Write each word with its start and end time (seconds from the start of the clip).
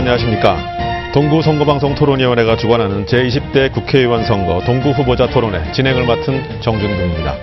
안녕하십니까? 0.00 1.12
동구 1.12 1.42
선거방송 1.42 1.94
토론위원회가 1.94 2.56
주관하는 2.56 3.04
제20대 3.04 3.70
국회의원 3.70 4.24
선거 4.24 4.62
동구 4.64 4.92
후보자 4.92 5.26
토론회 5.26 5.72
진행을 5.72 6.06
맡은 6.06 6.42
정준근입니다. 6.62 7.36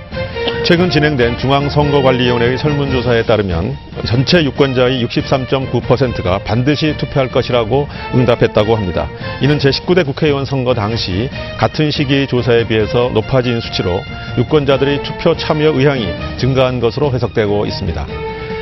최근 0.66 0.90
진행된 0.90 1.38
중앙선거관리위원회의 1.38 2.58
설문조사에 2.58 3.24
따르면 3.24 3.78
전체 4.08 4.44
유권자의 4.44 5.06
63.9%가 5.06 6.40
반드시 6.40 6.98
투표할 6.98 7.30
것이라고 7.30 7.88
응답했다고 8.16 8.76
합니다. 8.76 9.08
이는 9.42 9.60
제19대 9.60 10.04
국회의원 10.04 10.44
선거 10.46 10.74
당시 10.74 11.30
같은 11.60 11.92
시기의 11.92 12.26
조사에 12.26 12.68
비해서 12.68 13.12
높아진 13.14 13.62
수치로 13.62 14.02
유권자들의 14.40 15.04
투표 15.04 15.38
참여 15.38 15.74
의향이 15.74 16.08
증가한 16.38 16.80
것으로 16.80 17.14
해석되고 17.14 17.68
있습니다. 17.68 18.08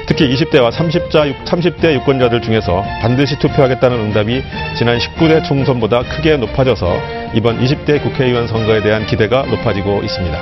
특히 0.08 0.30
20대와 0.36 0.72
30자, 0.72 1.34
30대 1.46 1.94
유권자들 1.96 2.42
중에서 2.42 2.84
반드시 3.02 3.38
투표하겠다는 3.40 3.98
응답이 4.00 4.44
지난 4.78 5.00
19대 5.00 5.44
총선보다 5.44 6.04
크게 6.04 6.38
높아져서 6.38 6.88
이번 7.34 7.60
20대 7.60 8.02
국회의원 8.04 8.48
선거에 8.48 8.82
대한 8.82 9.06
기대가 9.08 9.44
높아지고 9.46 10.04
있습니다. 10.04 10.42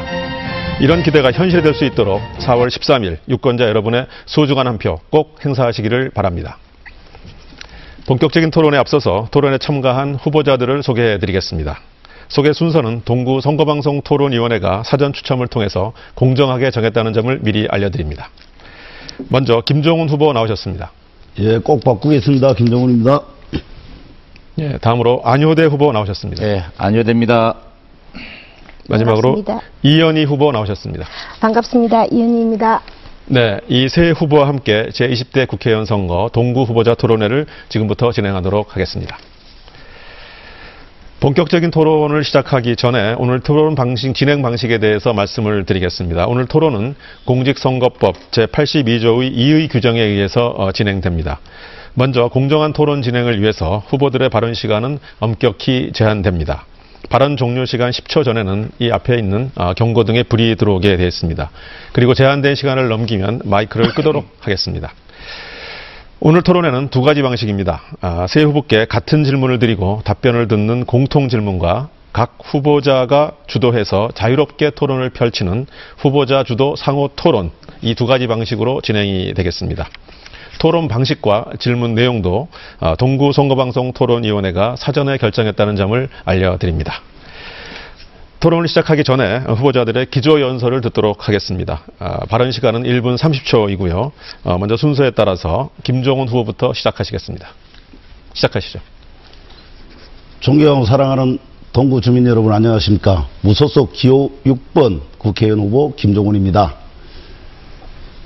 이런 0.82 1.02
기대가 1.02 1.32
현실이 1.32 1.62
될수 1.62 1.86
있도록 1.86 2.22
4월 2.40 2.68
13일 2.68 3.18
유권자 3.30 3.66
여러분의 3.70 4.08
소중한 4.26 4.68
한 4.68 4.78
표 4.78 4.98
꼭 5.10 5.38
행사하시기를 5.46 6.10
바랍니다. 6.10 6.58
본격적인 8.06 8.52
토론에 8.52 8.78
앞서서 8.78 9.28
토론에 9.32 9.60
참가한 9.60 10.16
후보자들을 10.16 10.84
소개해 10.84 11.20
드리겠습니다. 11.20 11.80
소개 12.28 12.52
순서는 12.52 13.04
동구 13.06 13.40
선거방송 13.40 14.02
토론위원회가 14.02 14.84
사전 14.84 15.14
추첨을 15.14 15.48
통해서 15.48 15.94
공정하게 16.16 16.72
정했다는 16.72 17.14
점을 17.14 17.40
미리 17.42 17.68
알려드립니다. 17.70 18.30
먼저 19.30 19.62
김종훈 19.62 20.10
후보 20.10 20.32
나오셨습니다. 20.34 20.92
예, 21.40 21.58
꼭 21.58 21.84
바꾸겠습니다. 21.84 22.54
김정훈입니다. 22.54 23.22
예, 24.60 24.78
다음으로 24.78 25.22
안효대 25.24 25.66
후보 25.66 25.92
나오셨습니다. 25.92 26.44
예, 26.46 26.64
안효대입니다. 26.78 27.56
마지막으로 28.90 29.36
반갑습니다. 29.36 29.62
이현희 29.84 30.26
후보 30.26 30.52
나오셨습니다. 30.52 31.06
반갑습니다. 31.40 32.06
이은희입니다. 32.06 32.82
네, 33.28 33.60
이 33.70 33.88
세 33.88 34.12
후보와 34.12 34.48
함께 34.48 34.90
제20대 34.92 35.48
국회의원 35.48 35.86
선거 35.86 36.30
동구 36.34 36.64
후보자 36.64 36.94
토론회를 36.94 37.46
지금부터 37.70 38.12
진행하도록 38.12 38.76
하겠습니다. 38.76 39.18
본격적인 41.24 41.72
토론을 41.72 42.26
시작하기 42.26 42.76
전에 42.76 43.16
오늘 43.18 43.40
토론 43.40 43.76
방식, 43.76 44.14
진행 44.14 44.42
방식에 44.42 44.80
대해서 44.80 45.14
말씀을 45.14 45.64
드리겠습니다. 45.64 46.28
오늘 46.28 46.48
토론은 46.48 46.96
공직선거법 47.24 48.30
제82조의 48.32 49.34
2의 49.34 49.72
규정에 49.72 50.02
의해서 50.02 50.48
어, 50.50 50.74
진행됩니다. 50.74 51.40
먼저 51.94 52.28
공정한 52.28 52.74
토론 52.74 53.02
진행을 53.02 53.40
위해서 53.40 53.82
후보들의 53.88 54.28
발언 54.28 54.54
시간은 54.54 55.00
엄격히 55.22 55.92
제한됩니다. 55.94 56.66
발언 57.10 57.38
종료 57.38 57.64
시간 57.64 57.92
10초 57.92 58.26
전에는 58.26 58.72
이 58.80 58.92
앞에 58.92 59.16
있는 59.18 59.50
어, 59.56 59.74
경고등에 59.74 60.24
불이 60.24 60.58
들어오게 60.58 60.98
되어 60.98 61.08
있습니다. 61.08 61.52
그리고 61.94 62.14
제한된 62.14 62.56
시간을 62.56 62.90
넘기면 62.90 63.44
마이크를 63.46 63.94
끄도록 63.94 64.28
하겠습니다. 64.42 64.92
오늘 66.26 66.42
토론회는 66.42 66.88
두 66.88 67.02
가지 67.02 67.22
방식입니다. 67.22 67.82
아, 68.00 68.28
세 68.28 68.44
후보께 68.44 68.86
같은 68.86 69.26
질문을 69.26 69.60
드리고 69.60 70.04
답변을 70.06 70.48
듣는 70.48 70.86
공통 70.86 71.28
질문과 71.28 71.90
각 72.14 72.38
후보자가 72.42 73.34
주도해서 73.46 74.10
자유롭게 74.16 74.70
토론을 74.70 75.10
펼치는 75.10 75.66
후보자 75.98 76.46
주도 76.46 76.78
상호 76.78 77.10
토론 77.14 77.52
이 77.82 77.94
두 77.96 78.06
가지 78.06 78.28
방식으로 78.28 78.80
진행이 78.80 79.34
되겠습니다. 79.34 79.90
토론 80.60 80.88
방식과 80.88 81.48
질문 81.60 81.94
내용도 81.94 82.48
아, 82.80 82.96
동구 82.96 83.34
선거방송 83.34 83.92
토론위원회가 83.92 84.78
사전에 84.78 85.18
결정했다는 85.18 85.76
점을 85.76 86.08
알려드립니다. 86.24 87.02
토론을 88.44 88.68
시작하기 88.68 89.06
전에 89.06 89.38
후보자들의 89.38 90.08
기조 90.08 90.42
연설을 90.42 90.82
듣도록 90.82 91.30
하겠습니다. 91.30 91.84
아, 91.98 92.26
발언 92.26 92.52
시간은 92.52 92.84
1분 92.84 93.18
30초이고요. 93.18 94.12
어, 94.44 94.58
먼저 94.58 94.76
순서에 94.76 95.12
따라서 95.12 95.70
김종훈 95.84 96.28
후보부터 96.28 96.74
시작하시겠습니다. 96.74 97.48
시작하시죠. 98.34 98.80
존경하고 100.42 100.86
사랑하는 100.86 101.40
동구 101.72 102.02
주민 102.02 102.28
여러분 102.28 102.52
안녕하십니까. 102.52 103.30
무소속 103.40 103.94
기호 103.94 104.32
6번 104.46 105.00
국회의원 105.20 105.62
후보 105.62 105.96
김종훈입니다. 105.96 106.76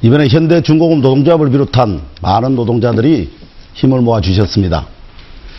이번에 0.02 0.30
현대중공업 0.30 0.98
노동조합을 0.98 1.52
비롯한 1.52 2.02
많은 2.24 2.56
노동자들이 2.56 3.30
힘을 3.76 4.02
모아 4.02 4.20
주셨습니다. 4.22 4.88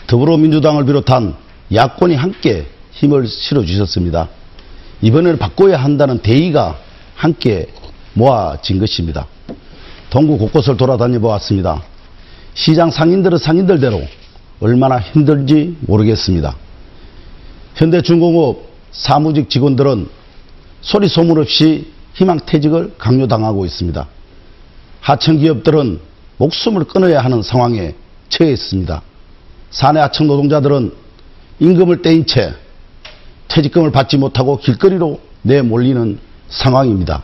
더불어민주당을 0.07 0.83
비롯한 0.83 1.35
야권이 1.73 2.15
함께 2.15 2.65
힘을 2.91 3.25
실어 3.25 3.63
주셨습니다. 3.63 4.27
이번에는 5.01 5.37
바꿔야 5.37 5.77
한다는 5.77 6.19
대의가 6.19 6.77
함께 7.15 7.67
모아진 8.13 8.79
것입니다. 8.79 9.27
동구 10.09 10.37
곳곳을 10.37 10.77
돌아다녀 10.77 11.19
보았습니다. 11.19 11.83
시장 12.53 12.91
상인들은 12.91 13.37
상인들대로 13.37 14.01
얼마나 14.59 14.99
힘들지 14.99 15.77
모르겠습니다. 15.81 16.55
현대중공업 17.75 18.67
사무직 18.91 19.49
직원들은 19.49 20.09
소리 20.81 21.07
소문 21.07 21.37
없이 21.37 21.91
희망퇴직을 22.15 22.95
강요당하고 22.97 23.65
있습니다. 23.65 24.07
하청기업들은 25.01 25.99
목숨을 26.37 26.85
끊어야 26.85 27.21
하는 27.21 27.41
상황에 27.41 27.95
처해 28.29 28.51
있습니다. 28.51 29.01
사내 29.71 29.99
하청 29.99 30.27
노동자들은 30.27 30.91
임금을 31.59 32.01
떼인 32.01 32.25
채 32.25 32.53
퇴직금을 33.49 33.91
받지 33.91 34.17
못하고 34.17 34.57
길거리로 34.57 35.19
내몰리는 35.41 36.19
상황입니다. 36.49 37.23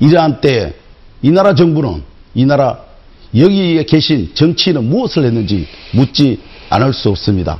이러한 0.00 0.40
때에 0.40 0.74
이 1.22 1.30
나라 1.30 1.54
정부는 1.54 2.02
이 2.34 2.44
나라 2.44 2.80
여기에 3.34 3.84
계신 3.84 4.32
정치인은 4.34 4.84
무엇을 4.84 5.24
했는지 5.24 5.66
묻지 5.92 6.40
않을 6.68 6.92
수 6.92 7.08
없습니다. 7.10 7.58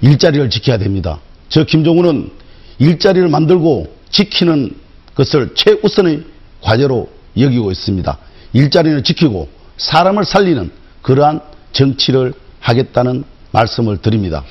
일자리를 0.00 0.48
지켜야 0.50 0.78
됩니다. 0.78 1.20
저 1.48 1.64
김종훈은 1.64 2.30
일자리를 2.78 3.28
만들고 3.28 3.94
지키는 4.10 4.76
것을 5.14 5.54
최우선의 5.54 6.24
과제로 6.60 7.08
여기고 7.36 7.70
있습니다. 7.70 8.18
일자리를 8.52 9.02
지키고 9.02 9.48
사람을 9.78 10.24
살리는 10.24 10.70
그러한 11.02 11.40
정치를 11.72 12.34
하겠다는 12.60 13.24
말씀을 13.52 13.98
드립니다. 13.98 14.44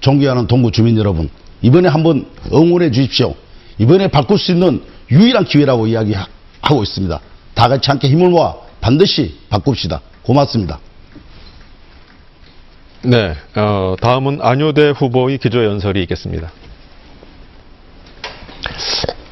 존경하는 0.00 0.46
동구 0.46 0.70
주민 0.70 0.96
여러분, 0.98 1.30
이번에 1.64 1.88
한번 1.88 2.26
응원해 2.52 2.90
주십시오. 2.90 3.34
이번에 3.78 4.08
바꿀 4.08 4.38
수 4.38 4.52
있는 4.52 4.82
유일한 5.10 5.46
기회라고 5.46 5.86
이야기하고 5.86 6.82
있습니다. 6.82 7.20
다 7.54 7.68
같이 7.68 7.90
함께 7.90 8.08
힘을 8.08 8.28
모아 8.28 8.54
반드시 8.82 9.38
바꿉시다. 9.48 10.02
고맙습니다. 10.22 10.78
네, 13.02 13.34
어, 13.56 13.96
다음은 13.98 14.40
안효대 14.42 14.90
후보의 14.90 15.38
기조 15.38 15.64
연설이 15.64 16.02
있겠습니다. 16.02 16.52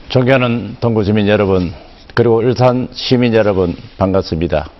존경하는 0.08 0.76
동구 0.80 1.04
주민 1.04 1.28
여러분, 1.28 1.74
그리고 2.14 2.42
일산 2.42 2.88
시민 2.92 3.34
여러분 3.34 3.76
반갑습니다. 3.98 4.70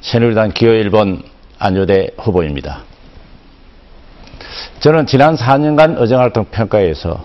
새누리당 0.00 0.52
기호 0.54 0.70
1번 0.70 1.22
안효대 1.58 2.10
후보입니다. 2.18 2.84
저는 4.80 5.06
지난 5.06 5.36
4년간 5.36 6.00
의정활동 6.00 6.46
평가에서 6.46 7.24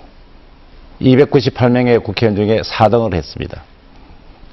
298명의 1.02 2.04
국회의원 2.04 2.36
중에 2.36 2.62
4등을 2.62 3.14
했습니다. 3.14 3.64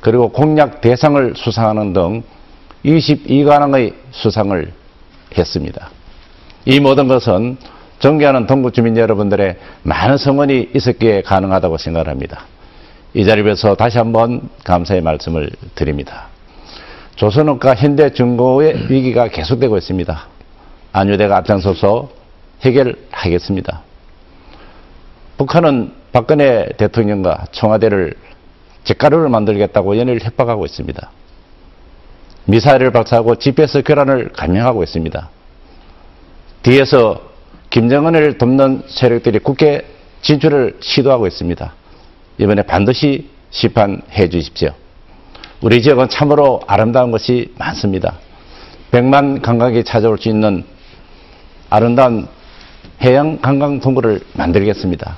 그리고 0.00 0.31
공약 0.31 0.81
대상을 0.81 1.34
수상하는 1.37 1.93
등 1.93 2.23
22관왕의 2.84 3.94
수상을 4.12 4.73
했습니다. 5.37 5.90
이 6.64 6.81
모든 6.81 7.08
것은 7.08 7.56
존경하는 7.99 8.46
동구 8.46 8.73
주민 8.73 8.96
여러분들의 8.96 9.56
많은 9.82 10.19
성원이 10.19 10.70
있었기에 10.75 11.22
가능하다고 11.22 11.79
생각합니다. 11.79 12.44
이 13.14 13.25
자리에서 13.25 13.75
다시 13.75 13.99
한번 13.99 14.49
감사의 14.64 15.00
말씀을 15.00 15.50
드립니다. 15.75 16.26
조선업과 17.17 17.75
현대중공의 17.75 18.90
위기가 18.90 19.29
계속되고 19.29 19.79
있습니다. 19.79 20.26
안유대가 20.93 21.38
앞장서서 21.38 22.11
해결하겠습니다. 22.62 23.82
북한은 25.37 25.93
박근혜 26.12 26.69
대통령과 26.76 27.47
청와대를 27.53 28.14
죗가루를 28.85 29.29
만들겠다고 29.29 29.99
연일 29.99 30.20
협박하고 30.23 30.64
있습니다. 30.64 31.11
미사일을 32.47 32.93
발사하고 32.93 33.37
GPS 33.37 33.82
교란을 33.82 34.31
감행하고 34.32 34.82
있습니다. 34.82 35.29
뒤에서 36.62 37.20
김정은을 37.70 38.38
돕는 38.38 38.85
세력들이 38.87 39.41
국회 39.41 39.87
진출을 40.23 40.79
시도하고 40.81 41.26
있습니다. 41.26 41.75
이번에 42.38 42.62
반드시 42.62 43.29
심판해 43.50 44.29
주십시오. 44.29 44.70
우리 45.61 45.82
지역은 45.82 46.08
참으로 46.08 46.61
아름다운 46.67 47.11
것이 47.11 47.53
많습니다. 47.58 48.19
백만 48.91 49.43
관광객이 49.43 49.85
찾아올 49.85 50.19
수 50.19 50.29
있는 50.29 50.64
아름다운 51.70 52.29
해양 53.02 53.38
관광 53.40 53.81
동굴을 53.81 54.20
만들겠습니다. 54.34 55.16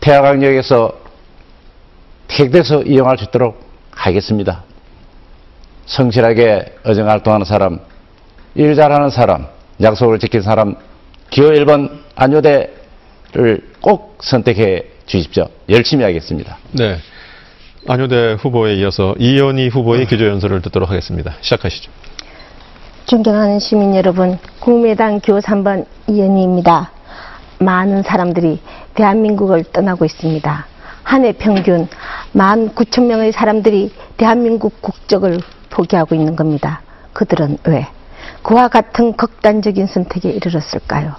태화강역에서 0.00 0.92
택돼서 2.28 2.82
이용할 2.82 3.18
수 3.18 3.24
있도록 3.24 3.60
하겠습니다. 3.90 4.64
성실하게 5.86 6.76
어정 6.84 7.08
활동하는 7.08 7.44
사람, 7.44 7.78
일 8.54 8.74
잘하는 8.74 9.10
사람, 9.10 9.46
약속을 9.80 10.18
지킨 10.18 10.42
사람, 10.42 10.76
기호 11.30 11.50
1번 11.50 11.90
안효대를 12.14 13.72
꼭 13.80 14.18
선택해 14.22 14.84
주십시오. 15.06 15.48
열심히 15.68 16.04
하겠습니다. 16.04 16.58
네. 16.72 16.98
안효대 17.86 18.36
후보에 18.40 18.74
이어서 18.76 19.14
이현희 19.18 19.68
후보의 19.68 20.06
기조연설을 20.06 20.62
듣도록 20.62 20.90
하겠습니다. 20.90 21.34
시작하시죠. 21.42 21.90
존경하는 23.06 23.58
시민 23.58 23.94
여러분, 23.94 24.38
국민의당 24.60 25.20
교 25.20 25.38
3번 25.38 25.84
이현희입니다. 26.06 26.90
많은 27.58 28.02
사람들이 28.02 28.62
대한민국을 28.94 29.64
떠나고 29.64 30.06
있습니다. 30.06 30.66
한 31.02 31.24
해 31.24 31.32
평균 31.32 31.86
19,000명의 32.34 33.30
사람들이 33.30 33.92
대한민국 34.16 34.80
국적을 34.80 35.40
포기하고 35.68 36.14
있는 36.14 36.34
겁니다. 36.34 36.80
그들은 37.12 37.58
왜? 37.64 37.86
그와 38.42 38.68
같은 38.68 39.12
극단적인 39.12 39.86
선택에 39.86 40.30
이르렀을까요? 40.30 41.12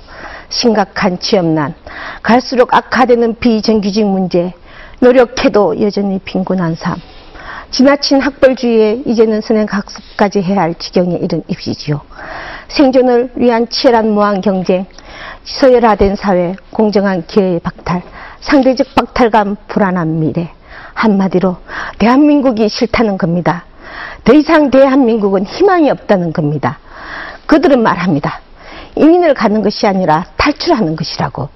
심각한 0.50 1.20
취업난, 1.20 1.76
갈수록 2.24 2.74
악화되는 2.74 3.36
비정규직 3.40 4.08
문제, 4.08 4.54
노력해도 5.02 5.80
여전히 5.82 6.18
빈곤한 6.18 6.74
삶, 6.74 6.96
지나친 7.72 8.22
학벌주의에 8.22 9.04
이제는 9.06 9.42
선행학습까지 9.42 10.42
해야 10.42 10.62
할 10.62 10.76
지경에 10.76 11.16
이른 11.16 11.44
입시지요. 11.48 12.02
생존을 12.70 13.32
위한 13.36 13.68
치열한 13.70 14.12
무한 14.12 14.42
경쟁, 14.42 14.86
서열화된 15.44 16.16
사회, 16.16 16.56
공정한 16.72 17.26
기회의 17.28 17.60
박탈, 17.60 18.02
상대적 18.42 18.96
박탈감, 18.96 19.56
불안한 19.68 20.20
미래. 20.20 20.50
한마디로 20.94 21.58
대한민국이 22.00 22.70
싫다는 22.70 23.18
겁니다. 23.18 23.66
더 24.24 24.34
이상 24.34 24.72
대한민국은 24.72 25.46
희망이 25.46 25.90
없다는 25.92 26.34
겁니다. 26.34 26.80
그들은 27.46 27.84
말합니다. 27.84 28.40
이민을 28.96 29.34
가는 29.34 29.62
것이 29.62 29.86
아니라 29.86 30.26
탈출하는 30.38 30.96
것이라고. 30.96 31.50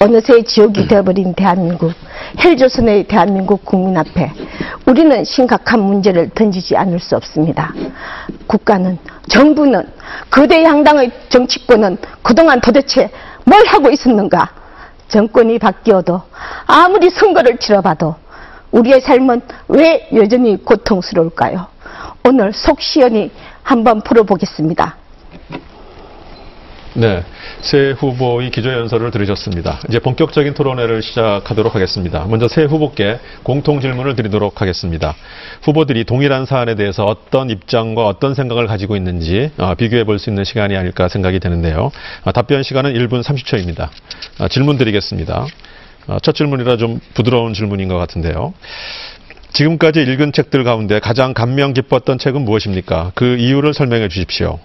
어느새 0.00 0.42
지옥이 0.42 0.88
되어버린 0.88 1.34
대한민국, 1.34 1.92
헬조선의 2.38 3.04
대한민국 3.04 3.64
국민 3.64 3.96
앞에 3.96 4.32
우리는 4.86 5.24
심각한 5.24 5.80
문제를 5.80 6.30
던지지 6.30 6.76
않을 6.76 6.98
수 6.98 7.16
없습니다. 7.16 7.72
국가는, 8.46 8.98
정부는, 9.28 9.86
거대 10.30 10.64
양당의 10.64 11.12
정치권은 11.28 11.98
그동안 12.22 12.60
도대체 12.60 13.10
뭘 13.44 13.64
하고 13.66 13.90
있었는가? 13.90 14.50
정권이 15.08 15.58
바뀌어도 15.58 16.22
아무리 16.66 17.10
선거를 17.10 17.58
치러봐도 17.58 18.14
우리의 18.70 19.02
삶은 19.02 19.42
왜 19.68 20.08
여전히 20.14 20.62
고통스러울까요? 20.64 21.66
오늘 22.24 22.52
속 22.52 22.80
시원히 22.80 23.30
한번 23.62 24.00
풀어보겠습니다. 24.00 24.96
네. 26.94 27.22
새 27.60 27.92
후보의 27.92 28.50
기조연설을 28.50 29.10
들으셨습니다. 29.10 29.80
이제 29.88 29.98
본격적인 29.98 30.54
토론회를 30.54 31.02
시작하도록 31.02 31.74
하겠습니다. 31.74 32.26
먼저 32.28 32.48
새 32.48 32.64
후보께 32.64 33.18
공통 33.42 33.80
질문을 33.80 34.14
드리도록 34.14 34.60
하겠습니다. 34.60 35.14
후보들이 35.62 36.04
동일한 36.04 36.46
사안에 36.46 36.74
대해서 36.74 37.04
어떤 37.04 37.50
입장과 37.50 38.06
어떤 38.06 38.34
생각을 38.34 38.66
가지고 38.66 38.96
있는지 38.96 39.50
어, 39.58 39.74
비교해 39.74 40.04
볼 40.04 40.22
수 40.22 40.30
있는 40.30 40.44
시간이 40.44 40.76
아닐까 40.76 41.08
생각이 41.08 41.40
되는데요. 41.40 41.90
아, 42.24 42.32
답변 42.32 42.62
시간은 42.62 42.94
1분 42.94 43.22
30초입니다. 43.22 43.88
아, 44.38 44.48
질문 44.48 44.78
드리겠습니다. 44.78 45.46
아, 46.06 46.18
첫 46.22 46.34
질문이라 46.34 46.76
좀 46.76 47.00
부드러운 47.14 47.54
질문인 47.54 47.88
것 47.88 47.96
같은데요. 47.96 48.54
지금까지 49.52 50.00
읽은 50.02 50.32
책들 50.32 50.64
가운데 50.64 51.00
가장 51.00 51.34
감명 51.34 51.74
깊었던 51.74 52.18
책은 52.18 52.42
무엇입니까? 52.42 53.12
그 53.14 53.36
이유를 53.36 53.74
설명해 53.74 54.08
주십시오. 54.08 54.58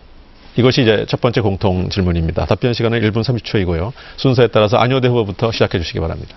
이것이 0.58 0.82
이제 0.82 1.06
첫 1.08 1.22
번째 1.22 1.42
공통 1.42 1.88
질문입니다. 1.90 2.46
답변 2.48 2.74
시간은 2.74 3.00
1분 3.02 3.24
30초이고요. 3.24 3.94
순서에 4.18 4.48
따라서 4.48 4.78
안효대 4.78 5.08
후보부터 5.08 5.52
시작해 5.52 5.78
주시기 5.78 6.00
바랍니다. 6.00 6.36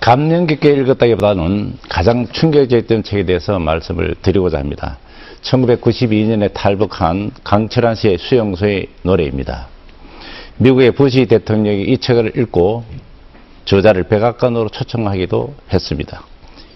감명 0.00 0.46
깊게 0.46 0.72
읽었다기보다는 0.72 1.76
가장 1.88 2.26
충격적이었던 2.26 3.02
책에 3.02 3.24
대해서 3.24 3.58
말씀을 3.58 4.14
드리고자 4.22 4.58
합니다. 4.58 4.98
1992년에 5.42 6.54
탈북한 6.54 7.30
강철한 7.44 7.94
씨의 7.94 8.16
수용소의 8.16 8.86
노래입니다. 9.02 9.68
미국의 10.56 10.92
부시 10.92 11.26
대통령이 11.26 11.82
이 11.82 11.98
책을 11.98 12.32
읽고 12.38 12.84
저자를 13.66 14.04
백악관으로 14.04 14.70
초청하기도 14.70 15.54
했습니다. 15.70 16.22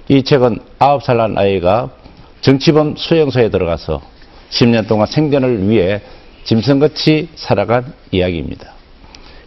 이 0.09 0.23
책은 0.23 0.59
9살 0.79 1.17
난 1.17 1.38
아이가 1.38 1.91
정치범 2.43 2.97
수용소에 2.97 3.49
들어가서 3.49 4.03
10년 4.50 4.87
동안 4.87 5.06
생존을 5.06 5.69
위해 5.69 6.03
짐승같이 6.44 7.29
살아간 7.35 7.93
이야기입니다. 8.11 8.73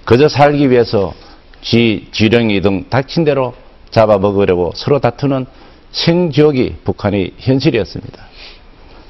그저 0.06 0.28
살기 0.28 0.70
위해서 0.70 1.14
쥐, 1.62 2.08
쥐령이 2.12 2.62
등 2.62 2.86
닥친 2.90 3.24
대로 3.24 3.54
잡아먹으려고 3.92 4.72
서로 4.76 5.00
다투는 5.00 5.46
생지옥이 5.92 6.76
북한의 6.84 7.34
현실이었습니다. 7.38 8.26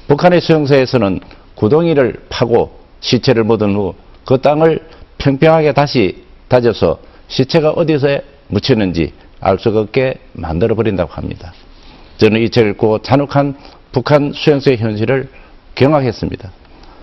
북한의 0.08 0.40
수용소에서는 0.40 1.20
구덩이를 1.54 2.24
파고 2.28 2.78
시체를 3.00 3.44
묻은 3.44 3.74
후 3.74 3.94
그 4.24 4.40
땅을 4.40 4.80
평평하게 5.18 5.72
다시 5.72 6.24
다져서 6.48 6.98
시체가 7.28 7.70
어디서 7.70 8.20
묻혔는지 8.48 9.12
알 9.40 9.58
수 9.58 9.70
없게 9.70 10.14
만들어 10.32 10.74
버린다고 10.74 11.12
합니다. 11.12 11.52
저는 12.18 12.42
이 12.42 12.50
책을 12.50 12.72
읽고 12.72 13.00
잔혹한 13.00 13.56
북한 13.90 14.32
수용소의 14.32 14.78
현실을 14.78 15.28
경악했습니다. 15.74 16.50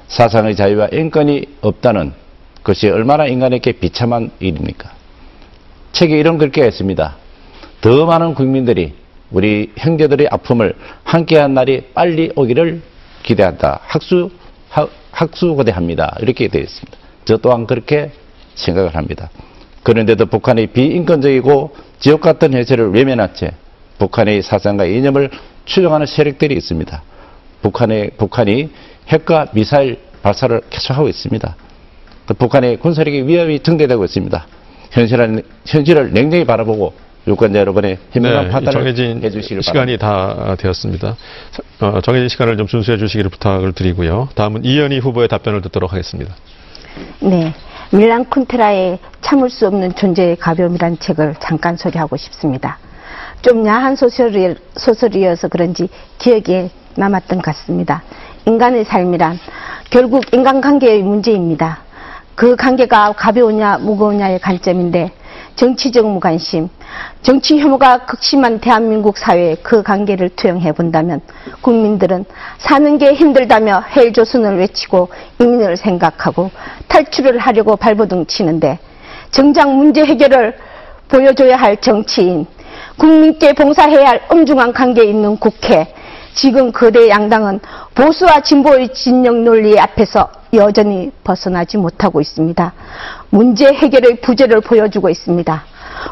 사상의 0.10 0.56
자유와 0.56 0.90
인권이 0.92 1.46
없다는 1.62 2.14
것이 2.64 2.90
얼마나 2.90 3.26
인간에게 3.26 3.74
비참한 3.74 4.32
일입니까? 4.40 4.92
책에 5.94 6.20
이런 6.20 6.38
글귀가 6.38 6.66
있습니다. 6.68 7.16
더 7.82 8.06
많은 8.06 8.34
국민들이 8.34 8.94
우리 9.32 9.72
형제들의 9.78 10.28
아픔을 10.32 10.74
함께한 11.04 11.54
날이 11.54 11.86
빨리 11.94 12.32
오기를 12.36 12.82
기대한다. 13.24 13.80
학수, 13.84 14.32
학수고대합니다. 15.12 16.18
이렇게 16.22 16.48
되어 16.48 16.62
있습니다. 16.62 16.98
저 17.26 17.38
또한 17.38 17.68
그렇게 17.68 18.12
생각을 18.56 18.96
합니다. 18.96 19.30
그런데도 19.84 20.26
북한의 20.26 20.68
비인권적이고 20.68 21.76
지옥 22.00 22.22
같은 22.22 22.54
현실을 22.54 22.92
외면한 22.92 23.34
채 23.36 23.52
북한의 24.00 24.42
사상과 24.42 24.86
이념을 24.86 25.30
추종하는 25.66 26.06
세력들이 26.06 26.56
있습니다. 26.56 27.04
북한의, 27.62 28.12
북한이 28.18 28.70
핵과 29.10 29.48
미사일 29.54 30.00
발사를 30.22 30.62
계속하고 30.70 31.08
있습니다. 31.08 31.56
그 32.28 32.34
북한의 32.36 32.78
군사력의 32.78 33.28
위협이 33.28 33.60
증대되고 33.62 34.06
있습니다. 34.06 34.46
현실을, 34.92 35.44
현실을 35.66 36.14
냉정히 36.14 36.46
바라보고 36.46 36.94
유권자 37.28 37.60
여러분의 37.60 37.98
현명한 38.12 38.46
네, 38.46 38.52
판단을 38.52 38.80
정해진 38.80 39.24
해주시길 39.24 39.62
시간이 39.62 39.98
바랍니다. 39.98 40.46
다 40.46 40.56
되었습니다. 40.56 41.16
어, 41.82 42.02
정해진 42.02 42.28
시간을 42.30 42.58
좀 42.58 42.68
준수해 42.68 42.98
주시기를 42.98 43.30
부탁을 43.30 43.74
드리고요. 43.74 44.30
다음은 44.36 44.64
이현희 44.64 45.00
후보의 45.00 45.28
답변을 45.28 45.62
듣도록 45.62 45.92
하겠습니다. 45.92 46.36
네. 47.20 47.54
밀란 47.92 48.26
쿤테라의 48.26 49.00
참을 49.22 49.50
수 49.50 49.66
없는 49.68 49.96
존재의 49.96 50.36
가벼움이란 50.38 51.00
책을 51.00 51.36
잠깐 51.40 51.76
소개하고 51.76 52.18
싶습니다. 52.18 52.78
좀 53.42 53.66
야한 53.66 53.96
소설이, 53.96 54.56
소설이어서 54.76 55.48
그런지 55.48 55.88
기억에 56.20 56.70
남았던 56.96 57.40
것 57.40 57.46
같습니다. 57.46 58.04
인간의 58.50 58.84
삶이란 58.86 59.38
결국 59.92 60.34
인간관계의 60.34 61.04
문제입니다. 61.04 61.82
그 62.34 62.56
관계가 62.56 63.14
가벼우냐 63.14 63.78
무거우냐의 63.78 64.40
관점인데 64.40 65.12
정치적 65.56 66.10
무관심, 66.10 66.68
정치 67.22 67.60
혐오가 67.60 68.06
극심한 68.06 68.60
대한민국 68.60 69.20
사회에 69.20 69.58
그 69.62 69.84
관계를 69.84 70.30
투영해 70.30 70.72
본다면 70.72 71.22
국민들은 71.62 72.26
사는 72.58 72.98
게 72.98 73.14
힘들다며 73.14 73.84
헬조선을 73.96 74.58
외치고 74.58 75.10
이민을 75.40 75.78
생각하고 75.78 76.50
탈출을 76.88 77.38
하려고 77.38 77.76
발버둥 77.76 78.26
치는데 78.26 78.80
정작 79.30 79.70
문제 79.70 80.04
해결을 80.04 80.58
보여줘야 81.08 81.56
할 81.56 81.78
정치인, 81.78 82.48
국민께 82.98 83.54
봉사해야 83.54 84.08
할 84.08 84.22
엄중한 84.28 84.74
관계에 84.74 85.06
있는 85.06 85.38
국회, 85.38 85.94
지금 86.34 86.72
거대 86.72 87.10
양당은 87.10 87.60
보수와 87.96 88.42
진보의 88.42 88.94
진영 88.94 89.44
논리 89.44 89.78
앞에서 89.80 90.30
여전히 90.54 91.12
벗어나지 91.24 91.78
못하고 91.78 92.22
있습니다. 92.22 92.74
문제 93.30 93.66
해결의 93.68 94.22
부재를 94.22 94.62
보여주고 94.62 95.10
있습니다. 95.10 95.64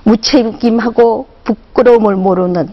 무책임하고 0.03 1.27
부끄러움을 1.43 2.15
모르는 2.15 2.69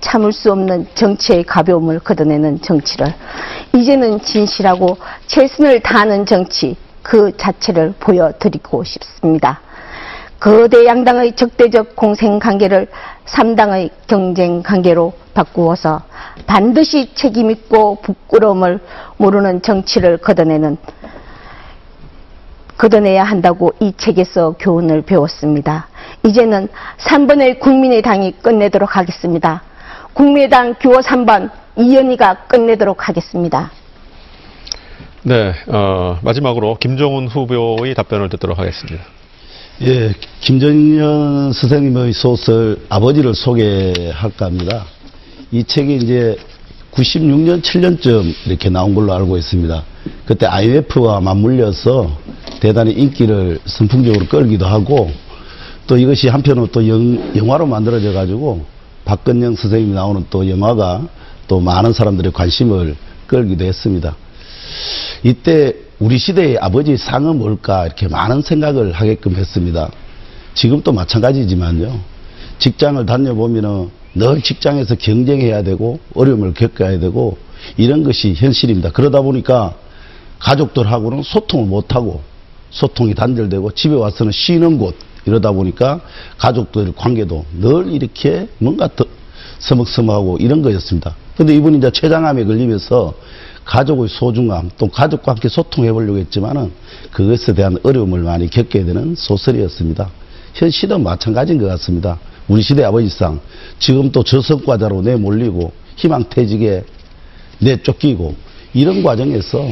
참을 0.00 0.32
수 0.32 0.50
없는 0.52 0.86
정치의 0.94 1.44
가벼움을 1.44 2.00
걷어내는 2.00 2.62
정치를 2.62 3.14
이제는 3.74 4.20
진실하고 4.20 4.96
최선을 5.26 5.80
다하는 5.80 6.26
정치 6.26 6.76
그 7.02 7.36
자체를 7.36 7.94
보여드리고 7.98 8.84
싶습니다. 8.84 9.60
거대 10.40 10.86
양당의 10.86 11.36
적대적 11.36 11.94
공생 11.94 12.38
관계를 12.38 12.88
3당의 13.26 13.90
경쟁 14.06 14.62
관계로 14.62 15.12
바꾸어서 15.34 16.02
반드시 16.46 17.14
책임있고 17.14 17.96
부끄러움을 18.00 18.80
모르는 19.18 19.60
정치를 19.60 20.16
걷어내는 20.16 20.78
걷어내야 22.78 23.22
한다고 23.22 23.74
이 23.80 23.92
책에서 23.94 24.54
교훈을 24.58 25.02
배웠습니다. 25.02 25.88
이제는 26.24 26.68
3번의 26.96 27.60
국민의당이 27.60 28.32
끝내도록 28.40 28.96
하겠습니다. 28.96 29.62
국민의당 30.14 30.74
규호 30.80 31.00
3번 31.00 31.50
이현희가 31.76 32.46
끝내도록 32.46 33.08
하겠습니다. 33.08 33.70
네, 35.22 35.52
어, 35.68 36.18
마지막으로 36.22 36.76
김종훈 36.76 37.28
후보의 37.28 37.94
답변을 37.94 38.30
듣도록 38.30 38.58
하겠습니다. 38.58 39.19
예, 39.82 40.12
김정년 40.42 41.54
선생님의 41.54 42.12
소설 42.12 42.76
아버지를 42.90 43.34
소개할까 43.34 44.44
합니다. 44.44 44.84
이 45.50 45.64
책이 45.64 45.96
이제 45.96 46.36
96년, 46.92 47.62
7년쯤 47.62 48.34
이렇게 48.44 48.68
나온 48.68 48.94
걸로 48.94 49.14
알고 49.14 49.38
있습니다. 49.38 49.82
그때 50.26 50.44
IMF와 50.44 51.20
맞물려서 51.20 52.14
대단히 52.60 52.92
인기를 52.92 53.60
선풍적으로 53.64 54.26
끌기도 54.26 54.66
하고 54.66 55.10
또 55.86 55.96
이것이 55.96 56.28
한편으로 56.28 56.66
또 56.66 56.86
영, 56.86 57.34
영화로 57.34 57.64
만들어져 57.66 58.12
가지고 58.12 58.66
박근영 59.06 59.54
선생님이 59.54 59.94
나오는 59.94 60.26
또 60.28 60.46
영화가 60.46 61.08
또 61.48 61.58
많은 61.58 61.94
사람들의 61.94 62.32
관심을 62.32 62.96
끌기도 63.26 63.64
했습니다. 63.64 64.14
이때 65.22 65.72
우리 66.00 66.16
시대의 66.16 66.56
아버지 66.58 66.96
상은 66.96 67.38
뭘까 67.38 67.84
이렇게 67.84 68.08
많은 68.08 68.40
생각을 68.40 68.92
하게끔 68.92 69.36
했습니다. 69.36 69.90
지금도 70.54 70.92
마찬가지지만요. 70.92 72.00
직장을 72.58 73.04
다녀보면은 73.04 73.90
늘 74.14 74.40
직장에서 74.40 74.94
경쟁해야 74.94 75.62
되고 75.62 76.00
어려움을 76.14 76.54
겪어야 76.54 76.98
되고 76.98 77.36
이런 77.76 78.02
것이 78.02 78.32
현실입니다. 78.32 78.92
그러다 78.92 79.20
보니까 79.20 79.74
가족들하고는 80.38 81.22
소통을 81.22 81.66
못하고 81.66 82.22
소통이 82.70 83.14
단절되고 83.14 83.72
집에 83.72 83.94
와서는 83.94 84.32
쉬는 84.32 84.78
곳 84.78 84.96
이러다 85.26 85.52
보니까 85.52 86.00
가족들 86.38 86.92
관계도 86.96 87.44
늘 87.60 87.92
이렇게 87.92 88.48
뭔가 88.56 88.88
더 88.88 89.04
서먹서먹하고 89.58 90.38
이런 90.38 90.62
거였습니다. 90.62 91.14
근데 91.36 91.54
이분이 91.56 91.76
이제 91.76 91.90
췌장암에 91.90 92.44
걸리면서 92.44 93.12
가족의 93.70 94.08
소중함 94.08 94.68
또 94.76 94.88
가족과 94.88 95.30
함께 95.30 95.48
소통해 95.48 95.92
보려고 95.92 96.18
했지만은 96.18 96.72
그것에 97.12 97.54
대한 97.54 97.78
어려움을 97.84 98.20
많이 98.20 98.50
겪게 98.50 98.84
되는 98.84 99.14
소설이었습니다. 99.14 100.10
현 100.54 100.70
시도 100.70 100.98
마찬가지인 100.98 101.60
것 101.60 101.66
같습니다. 101.68 102.18
우리 102.48 102.62
시대 102.62 102.82
아버지상 102.82 103.38
지금 103.78 104.10
또 104.10 104.24
저성과자로 104.24 105.02
내몰리고 105.02 105.70
희망퇴직에 105.94 106.82
내쫓기고 107.60 108.34
이런 108.74 109.04
과정에서 109.04 109.64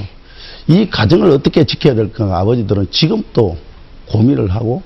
이 0.69 0.88
가정을 0.88 1.31
어떻게 1.31 1.64
지켜야 1.64 1.97
될까 1.97 2.38
아버지들은 2.38 2.88
지금 2.93 3.25
또 3.33 3.57
고민을 4.11 4.50
하고 4.50 4.81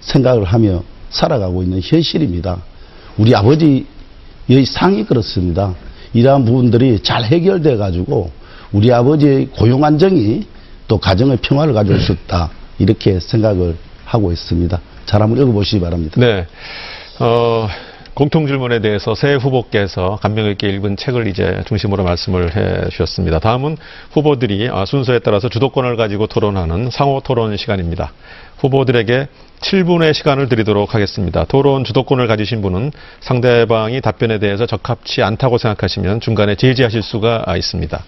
생각을 0.00 0.44
하며 0.44 0.82
살아가고 1.08 1.62
있는 1.62 1.80
현실입니다. 1.82 2.62
우리 3.16 3.34
아버지의 3.34 3.86
상이 4.66 5.06
그렇습니다. 5.06 5.74
이러한 6.12 6.44
부분들이 6.44 7.02
잘 7.02 7.24
해결돼 7.24 7.78
가지고 7.78 8.38
우리 8.72 8.92
아버지의 8.92 9.46
고용 9.46 9.84
안정이 9.84 10.46
또 10.88 10.98
가정의 10.98 11.38
평화를 11.38 11.74
가져올 11.74 12.00
수 12.00 12.12
있다. 12.12 12.50
이렇게 12.78 13.20
생각을 13.20 13.76
하고 14.04 14.32
있습니다. 14.32 14.80
잘 15.06 15.22
한번 15.22 15.38
읽어보시기 15.42 15.80
바랍니다. 15.80 16.20
네. 16.20 16.46
어, 17.20 17.68
공통 18.14 18.46
질문에 18.46 18.80
대해서 18.80 19.14
새 19.14 19.34
후보께서 19.34 20.18
감명 20.20 20.46
있게 20.50 20.68
읽은 20.68 20.96
책을 20.96 21.26
이제 21.26 21.62
중심으로 21.66 22.04
말씀을 22.04 22.56
해 22.56 22.88
주셨습니다. 22.90 23.38
다음은 23.38 23.76
후보들이 24.12 24.68
아, 24.70 24.84
순서에 24.84 25.20
따라서 25.20 25.48
주도권을 25.48 25.96
가지고 25.96 26.26
토론하는 26.26 26.90
상호 26.90 27.20
토론 27.20 27.56
시간입니다. 27.56 28.12
후보들에게 28.60 29.28
7분의 29.60 30.14
시간을 30.14 30.48
드리도록 30.48 30.94
하겠습니다. 30.94 31.44
토론 31.44 31.84
주도권을 31.84 32.26
가지신 32.26 32.62
분은 32.62 32.92
상대방이 33.20 34.00
답변에 34.00 34.38
대해서 34.38 34.64
적합치 34.66 35.22
않다고 35.22 35.58
생각하시면 35.58 36.20
중간에 36.20 36.54
제지하실 36.54 37.02
수가 37.02 37.44
있습니다. 37.56 38.02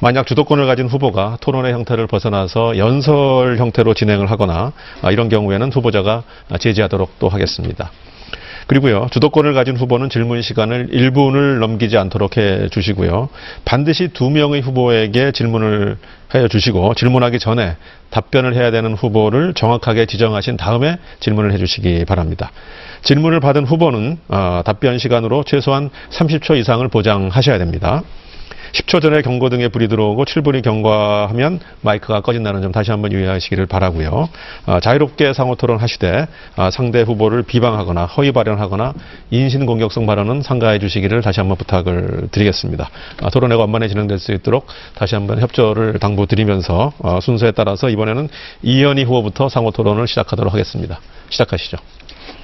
만약 0.00 0.26
주도권을 0.26 0.66
가진 0.66 0.86
후보가 0.86 1.38
토론의 1.40 1.72
형태를 1.74 2.06
벗어나서 2.06 2.78
연설 2.78 3.58
형태로 3.58 3.94
진행을 3.94 4.30
하거나 4.30 4.72
아, 5.02 5.10
이런 5.10 5.28
경우에는 5.28 5.70
후보자가 5.70 6.22
제지하도록 6.58 7.18
또 7.18 7.28
하겠습니다. 7.28 7.90
그리고요, 8.66 9.06
주도권을 9.12 9.54
가진 9.54 9.76
후보는 9.76 10.10
질문 10.10 10.42
시간을 10.42 10.88
1분을 10.88 11.58
넘기지 11.60 11.96
않도록 11.98 12.36
해 12.36 12.68
주시고요. 12.68 13.28
반드시 13.64 14.08
두 14.08 14.28
명의 14.28 14.60
후보에게 14.60 15.30
질문을 15.30 15.96
해 16.34 16.48
주시고 16.48 16.94
질문하기 16.94 17.38
전에 17.38 17.76
답변을 18.10 18.56
해야 18.56 18.72
되는 18.72 18.94
후보를 18.94 19.54
정확하게 19.54 20.06
지정하신 20.06 20.56
다음에 20.56 20.98
질문을 21.20 21.52
해 21.52 21.58
주시기 21.58 22.04
바랍니다. 22.06 22.50
질문을 23.02 23.38
받은 23.38 23.64
후보는 23.64 24.18
어, 24.28 24.62
답변 24.64 24.98
시간으로 24.98 25.44
최소한 25.44 25.90
30초 26.10 26.58
이상을 26.58 26.86
보장하셔야 26.88 27.58
됩니다. 27.58 28.02
10초 28.76 29.00
전에 29.00 29.22
경고등에 29.22 29.68
불이 29.68 29.88
들어오고 29.88 30.26
7분이 30.26 30.62
경과하면 30.62 31.60
마이크가 31.80 32.20
꺼진다는 32.20 32.60
점 32.60 32.72
다시 32.72 32.90
한번 32.90 33.12
유의하시기를 33.12 33.66
바라고요. 33.66 34.28
어, 34.66 34.80
자유롭게 34.80 35.32
상호 35.32 35.54
토론하시되 35.54 36.26
어, 36.56 36.70
상대 36.70 37.00
후보를 37.00 37.42
비방하거나 37.42 38.04
허위 38.04 38.32
발언하거나 38.32 38.92
인신 39.30 39.64
공격성 39.64 40.04
발언은 40.04 40.42
상가해 40.42 40.78
주시기를 40.78 41.22
다시 41.22 41.40
한번 41.40 41.56
부탁을 41.56 42.28
드리겠습니다. 42.30 42.90
어, 43.22 43.30
토론회가 43.30 43.62
원만히 43.62 43.88
진행될 43.88 44.18
수 44.18 44.32
있도록 44.32 44.66
다시 44.94 45.14
한번 45.14 45.40
협조를 45.40 45.98
당부드리면서 45.98 46.92
어, 46.98 47.20
순서에 47.20 47.52
따라서 47.52 47.88
이번에는 47.88 48.28
이현희 48.62 49.04
후보부터 49.04 49.48
상호 49.48 49.70
토론을 49.70 50.06
시작하도록 50.06 50.52
하겠습니다. 50.52 51.00
시작하시죠. 51.30 51.78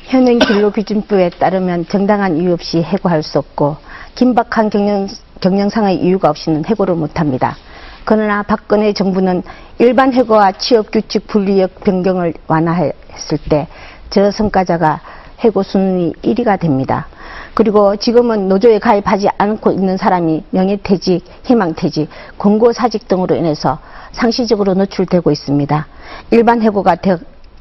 현행 0.07 0.39
근로기준법에 0.39 1.31
따르면 1.31 1.87
정당한 1.89 2.39
이유 2.39 2.53
없이 2.53 2.83
해고할 2.83 3.23
수 3.23 3.39
없고 3.39 3.77
긴박한 4.15 4.69
경영, 4.71 5.09
경영상의 5.43 5.97
이유가 5.97 6.31
없이는 6.31 6.65
해고를 6.65 6.95
못합니다. 6.95 7.57
그러나 8.05 8.43
박근혜 8.43 8.93
정부는 8.93 9.43
일반 9.79 10.13
해고와 10.13 10.53
취업규칙 10.53 11.27
분리역 11.27 11.81
변경을 11.81 12.33
완화했을 12.47 13.39
때 13.51 13.67
저성과자가 14.11 15.01
해고 15.41 15.63
순위 15.63 16.13
1위가 16.23 16.59
됩니다. 16.61 17.09
그리고 17.55 17.97
지금은 17.97 18.49
노조에 18.49 18.79
가입하지 18.79 19.29
않고 19.37 19.73
있는 19.73 19.97
사람이 19.97 20.45
명예퇴직, 20.51 21.25
희망퇴직, 21.43 22.09
권고사직 22.39 23.09
등으로 23.09 23.35
인해서 23.35 23.79
상시적으로 24.13 24.75
노출되고 24.75 25.31
있습니다. 25.31 25.87
일반 26.31 26.63
해고가 26.63 26.95
되, 26.97 27.17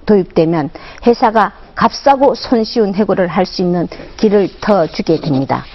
도입되면 0.06 0.70
회사가 1.06 1.54
값싸고 1.76 2.36
손쉬운 2.36 2.94
해고를 2.94 3.28
할 3.28 3.46
수 3.46 3.62
있는 3.62 3.88
길을 4.18 4.50
터주게 4.62 5.20
됩니다. 5.20 5.66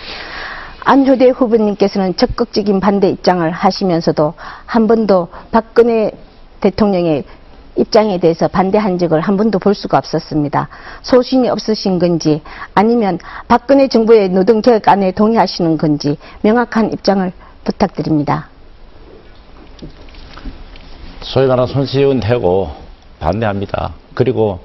안효대 0.89 1.31
후보님께서는 1.31 2.15
적극적인 2.15 2.79
반대 2.79 3.09
입장을 3.09 3.51
하시면서도 3.51 4.35
한 4.67 4.87
번도 4.87 5.27
박근혜 5.51 6.13
대통령의 6.61 7.25
입장에 7.75 8.19
대해서 8.19 8.47
반대한 8.47 8.97
적을 8.97 9.21
한 9.21 9.37
번도 9.37 9.59
볼 9.59 9.75
수가 9.75 9.99
없었습니다. 9.99 10.69
소신이 11.03 11.49
없으신 11.49 11.99
건지 11.99 12.41
아니면 12.73 13.19
박근혜 13.49 13.89
정부의 13.89 14.29
노동개혁안에 14.29 15.11
동의하시는 15.11 15.77
건지 15.77 16.19
명확한 16.43 16.93
입장을 16.93 17.33
부탁드립니다. 17.65 18.49
소위 21.23 21.49
말하는 21.49 21.67
손쉬운 21.67 22.23
해고 22.23 22.71
반대합니다. 23.19 23.93
그리고 24.15 24.61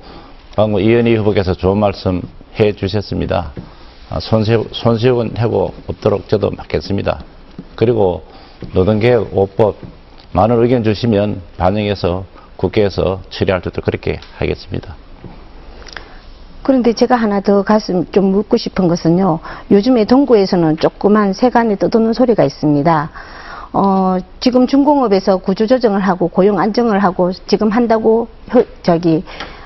방금 0.55 0.79
이현희 0.79 1.15
후보께서 1.15 1.55
좋은 1.55 1.79
말씀 1.79 2.21
해 2.59 2.73
주셨습니다. 2.73 3.53
아, 4.13 4.19
손쉬운, 4.19 4.67
손쉬운 4.73 5.31
해고 5.37 5.73
없도록 5.87 6.27
저도 6.27 6.51
맡겠습니다. 6.51 7.23
그리고 7.75 8.23
노동개혁 8.73 9.31
5법 9.31 9.75
많은 10.33 10.61
의견 10.61 10.83
주시면 10.83 11.41
반영해서 11.57 12.25
국회에서 12.57 13.21
처리할 13.29 13.61
수 13.61 13.69
있도록 13.69 13.85
그렇게 13.85 14.19
하겠습니다. 14.37 14.95
그런데 16.61 16.91
제가 16.91 17.15
하나 17.15 17.39
더 17.39 17.63
가슴 17.63 18.05
좀 18.11 18.25
묻고 18.25 18.57
싶은 18.57 18.89
것은요. 18.89 19.39
요즘에 19.71 20.03
동구에서는 20.03 20.77
조그만 20.77 21.31
세간에 21.31 21.77
떠도는 21.77 22.11
소리가 22.11 22.43
있습니다. 22.43 23.09
어, 23.71 24.17
지금 24.41 24.67
중공업에서 24.67 25.37
구조조정을 25.37 26.01
하고 26.01 26.27
고용 26.27 26.59
안정을 26.59 26.99
하고 26.99 27.31
지금 27.47 27.69
한다고 27.69 28.27
효, 28.53 28.65
저기 28.83 29.23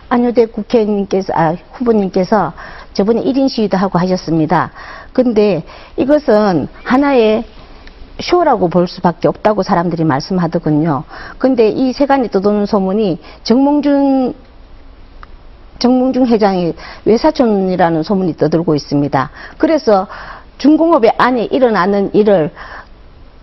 안효대 0.10 0.46
국회의원님께서 0.46 1.34
아, 1.36 1.56
후보님께서 1.74 2.54
저번에 2.96 3.22
1인 3.22 3.50
시위도 3.50 3.78
하고 3.78 4.00
하셨습니다. 4.00 4.72
근데 5.14 5.64
이것은 5.98 6.68
하나의 6.84 7.44
쇼라고 8.22 8.70
볼 8.70 8.88
수밖에 8.88 9.28
없다고 9.28 9.62
사람들이 9.62 10.06
말씀하더군요. 10.06 11.04
근데 11.38 11.68
이 11.68 11.92
세간에 11.92 12.30
떠도는 12.30 12.66
소문이 12.66 13.20
정몽준 13.44 14.34
정몽준 15.78 16.28
회장이 16.28 16.74
외사촌이라는 17.04 18.02
소문이 18.02 18.38
떠들고 18.38 18.76
있습니다. 18.76 19.30
그래서 19.58 20.08
중공업의 20.58 21.16
안에 21.18 21.44
일어나는 21.52 22.16
일을 22.16 22.52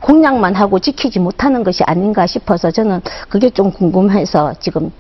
공약만 0.01 0.55
하고 0.55 0.79
지키지 0.79 1.19
못하는 1.19 1.63
것이 1.63 1.85
아닌가 1.85 2.27
싶어서 2.27 2.71
저는 2.71 3.03
그게 3.29 3.51
좀 3.51 3.71
궁금해서 3.71 4.55
지금 4.61 4.91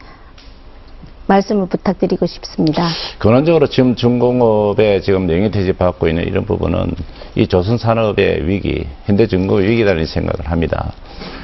말씀을 1.26 1.66
부탁드리고 1.66 2.26
싶습니다. 2.26 2.88
근원적으로 3.18 3.66
지금 3.68 3.94
중공업에 3.94 5.00
지금 5.00 5.30
영위퇴직 5.30 5.78
받고 5.78 6.08
있는 6.08 6.24
이런 6.24 6.44
부분은 6.44 6.94
이 7.34 7.46
조선 7.46 7.78
산업의 7.78 8.46
위기, 8.46 8.86
현대중공업 9.04 9.64
위기라는 9.64 10.04
생각을 10.04 10.50
합니다. 10.50 10.92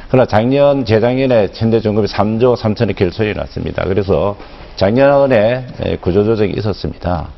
그러나 0.09 0.27
작년, 0.27 0.85
재작년에 0.85 1.51
현대중공업이 1.55 2.13
3조 2.13 2.57
3천억 2.57 2.97
결손이 2.97 3.35
났습니다. 3.35 3.85
그래서 3.85 4.37
작년에 4.77 5.67
구조조정이 6.01 6.53
있었습니다. 6.57 7.29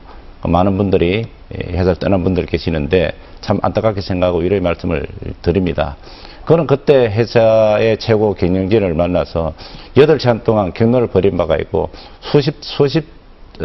많은 0.42 0.76
분들이 0.76 1.26
회사를 1.52 1.96
떠난 1.96 2.24
분들 2.24 2.46
계시는데 2.46 3.12
참 3.40 3.58
안타깝게 3.62 4.00
생각하고 4.00 4.38
위로의 4.38 4.60
말씀을 4.60 5.06
드립니다. 5.42 5.96
그는 6.44 6.66
그때 6.66 7.06
회사의 7.06 7.98
최고 7.98 8.34
경영진을 8.34 8.94
만나서 8.94 9.52
8시간 9.96 10.44
동안 10.44 10.72
경로를 10.72 11.08
벌인 11.08 11.36
바가 11.36 11.56
있고 11.56 11.90
수십, 12.20 12.56
수십, 12.60 13.06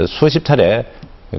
수십 0.07 0.45
차례 0.45 0.85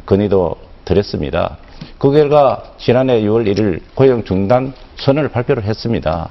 건의도 0.07 0.57
드렸습니다. 0.85 1.59
그 1.99 2.11
결과 2.11 2.63
지난해 2.79 3.21
6월 3.23 3.47
1일 3.47 3.81
고용 3.95 4.25
중단 4.25 4.73
선언을 4.97 5.29
발표를 5.31 5.65
했습니다. 5.65 6.31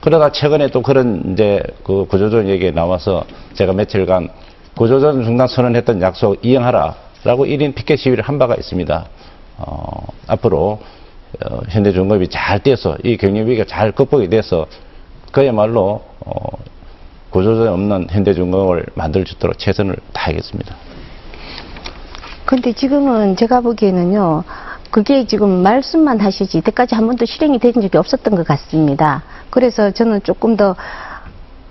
그러다 0.00 0.32
최근에 0.32 0.68
또 0.68 0.82
그런 0.82 1.32
이제 1.32 1.62
그 1.84 2.06
구조조정 2.06 2.48
얘기가 2.48 2.72
나와서 2.72 3.24
제가 3.54 3.72
며칠간 3.72 4.28
구조조정 4.76 5.24
중단 5.24 5.46
선언했던 5.46 6.00
약속 6.00 6.44
이행하라라고 6.44 7.44
1인 7.44 7.74
피켓 7.74 7.98
시위를 7.98 8.24
한 8.24 8.38
바가 8.38 8.54
있습니다. 8.54 9.06
어, 9.58 10.06
앞으로 10.26 10.80
어, 11.44 11.60
현대중공업이 11.68 12.28
잘 12.28 12.58
돼서 12.60 12.96
이 13.04 13.16
경영위기가 13.16 13.64
잘 13.64 13.92
극복이 13.92 14.28
돼서 14.28 14.66
그야말로 15.32 16.02
어, 16.24 16.32
구조조정 17.30 17.74
없는 17.74 18.08
현대중공업을 18.10 18.86
만들 18.94 19.26
수 19.26 19.34
있도록 19.34 19.58
최선을 19.58 19.96
다하겠습니다. 20.12 20.74
근데 22.44 22.72
지금은 22.72 23.36
제가 23.36 23.60
보기에는요, 23.60 24.42
그게 24.90 25.24
지금 25.24 25.62
말씀만 25.62 26.18
하시지, 26.18 26.58
이때까지 26.58 26.96
한 26.96 27.06
번도 27.06 27.24
실행이 27.24 27.60
된 27.60 27.72
적이 27.74 27.96
없었던 27.96 28.34
것 28.34 28.44
같습니다. 28.44 29.22
그래서 29.50 29.92
저는 29.92 30.22
조금 30.24 30.56
더, 30.56 30.74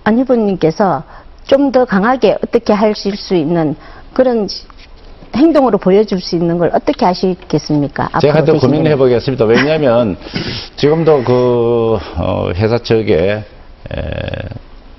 안 0.05 0.17
후보님께서 0.19 1.03
좀 1.49 1.71
더 1.71 1.83
강하게 1.83 2.37
어떻게 2.43 2.73
하실 2.73 3.17
수 3.17 3.33
있는 3.35 3.75
그런 4.13 4.47
행동으로 5.35 5.77
보여줄 5.77 6.19
수 6.21 6.35
있는 6.35 6.57
걸 6.57 6.71
어떻게 6.73 7.05
하시겠습니까? 7.05 8.09
제가 8.19 8.43
또 8.45 8.53
앞으로 8.55 8.59
고민해. 8.59 8.95
보겠습니다. 8.95 9.45
왜냐하면 9.45 10.17
지금도 10.75 11.23
그 11.23 11.97
어, 12.17 12.51
회사 12.55 12.77
측에 12.77 13.43
에, 13.93 14.01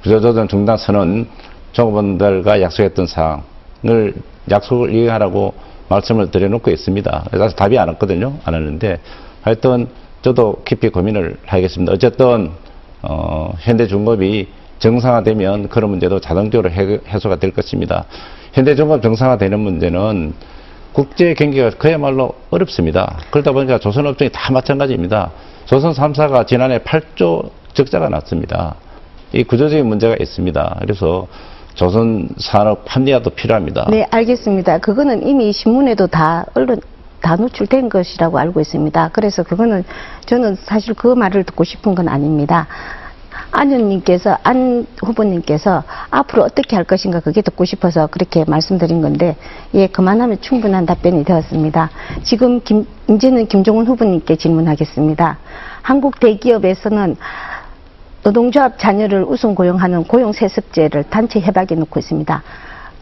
구조조정 0.02 0.48
중단 0.48 0.76
선언 0.76 1.28
종업원들과 1.72 2.60
약속했던 2.62 3.06
사항을 3.06 4.14
약속을 4.50 4.94
이행하라고 4.94 5.54
말씀을 5.88 6.30
드려놓고 6.30 6.70
있습니다. 6.70 7.24
그래서 7.30 7.54
답이 7.54 7.78
안 7.78 7.88
왔거든요. 7.88 8.34
안 8.44 8.54
왔는데 8.54 8.98
하여튼 9.42 9.88
저도 10.22 10.62
깊이 10.64 10.88
고민을 10.88 11.36
하겠습니다. 11.46 11.92
어쨌든 11.92 12.50
어, 13.02 13.54
현대중공업이 13.60 14.48
정상화되면 14.78 15.68
그런 15.68 15.90
문제도 15.90 16.20
자동적으로 16.20 16.70
해, 16.70 16.98
해소가 17.08 17.36
될 17.36 17.50
것입니다. 17.50 18.04
현대중공업 18.52 19.02
정상화되는 19.02 19.58
문제는 19.58 20.34
국제 20.92 21.34
경기가 21.34 21.70
그야말로 21.70 22.34
어렵습니다. 22.50 23.18
그러다 23.30 23.52
보니까 23.52 23.78
조선업종이 23.78 24.30
다 24.32 24.52
마찬가지입니다. 24.52 25.30
조선 25.66 25.92
3사가 25.92 26.46
지난해 26.46 26.78
8조 26.78 27.50
적자가 27.74 28.08
났습니다. 28.08 28.74
이 29.32 29.44
구조적인 29.44 29.86
문제가 29.86 30.16
있습니다. 30.18 30.78
그래서 30.80 31.28
조선 31.74 32.28
산업 32.38 32.82
합리화도 32.86 33.30
필요합니다. 33.30 33.86
네, 33.88 34.04
알겠습니다. 34.10 34.78
그거는 34.78 35.26
이미 35.26 35.52
신문에도 35.52 36.08
다 36.08 36.44
언론 36.54 36.80
다 37.20 37.36
노출된 37.36 37.88
것이라고 37.88 38.38
알고 38.38 38.60
있습니다. 38.60 39.10
그래서 39.12 39.42
그거는 39.42 39.84
저는 40.26 40.56
사실 40.56 40.94
그 40.94 41.06
말을 41.06 41.44
듣고 41.44 41.64
싶은 41.64 41.94
건 41.94 42.08
아닙니다. 42.08 42.66
안 43.52 43.70
의원님께서 43.72 44.38
안 44.42 44.86
후보님께서 45.02 45.82
앞으로 46.10 46.42
어떻게 46.42 46.76
할 46.76 46.84
것인가 46.84 47.20
그게 47.20 47.42
듣고 47.42 47.64
싶어서 47.64 48.06
그렇게 48.06 48.44
말씀드린 48.46 49.02
건데 49.02 49.36
예 49.74 49.86
그만하면 49.86 50.40
충분한 50.40 50.86
답변이 50.86 51.24
되었습니다. 51.24 51.90
지금 52.22 52.60
김, 52.60 52.86
이제는 53.08 53.46
김종훈 53.46 53.86
후보님께 53.86 54.36
질문하겠습니다. 54.36 55.38
한국 55.82 56.20
대기업에서는 56.20 57.16
노동조합 58.22 58.78
자녀를 58.78 59.24
우선 59.24 59.54
고용하는 59.54 60.04
고용세습제를 60.04 61.04
단체 61.04 61.40
협약에 61.40 61.74
놓고 61.74 61.98
있습니다. 61.98 62.42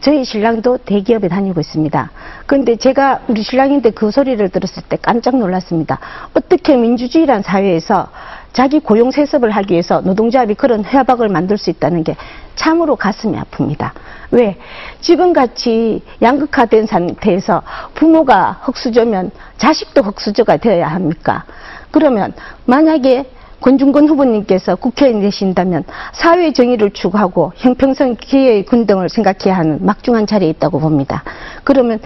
저희 0.01 0.23
신랑도 0.23 0.77
대기업에 0.77 1.27
다니고 1.27 1.59
있습니다. 1.59 2.11
그런데 2.45 2.77
제가 2.77 3.19
우리 3.27 3.43
신랑인데 3.43 3.91
그 3.91 4.11
소리를 4.11 4.47
들었을 4.47 4.83
때 4.87 4.97
깜짝 5.01 5.37
놀랐습니다. 5.37 5.99
어떻게 6.33 6.77
민주주의란 6.77 7.41
사회에서 7.41 8.07
자기 8.53 8.79
고용 8.79 9.11
세습을 9.11 9.51
하기 9.51 9.73
위해서 9.73 10.01
노동조합이 10.01 10.55
그런 10.55 10.83
협약을 10.83 11.29
만들 11.29 11.57
수 11.57 11.69
있다는 11.69 12.03
게 12.03 12.15
참으로 12.55 12.95
가슴이 12.95 13.37
아픕니다. 13.37 13.91
왜? 14.31 14.57
지금같이 15.01 16.01
양극화된 16.21 16.85
상태에서 16.85 17.61
부모가 17.93 18.59
흑수저면 18.63 19.31
자식도 19.57 20.01
흑수저가 20.01 20.57
되어야 20.57 20.87
합니까? 20.87 21.45
그러면 21.91 22.33
만약에 22.65 23.25
권중근 23.61 24.07
후보님께서 24.07 24.75
국회의원 24.75 25.21
되신다면 25.21 25.83
사회 26.13 26.53
정의를 26.53 26.91
추구하고 26.91 27.51
형평성 27.57 28.15
기회의 28.15 28.65
균등을 28.65 29.09
생각해야 29.09 29.57
하는 29.57 29.85
막중한 29.85 30.27
자리에 30.27 30.49
있다고 30.49 30.79
봅니다. 30.79 31.23
그러면 31.63 31.99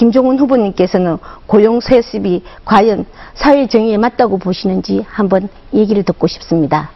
김종훈 0.00 0.38
후보님께서는 0.38 1.18
고용 1.46 1.78
세습이 1.80 2.42
과연 2.64 3.04
사회 3.34 3.66
정의에 3.66 3.98
맞다고 3.98 4.38
보시는지 4.38 5.04
한번 5.06 5.50
얘기를 5.74 6.02
듣고 6.04 6.26
싶습니다. 6.26 6.90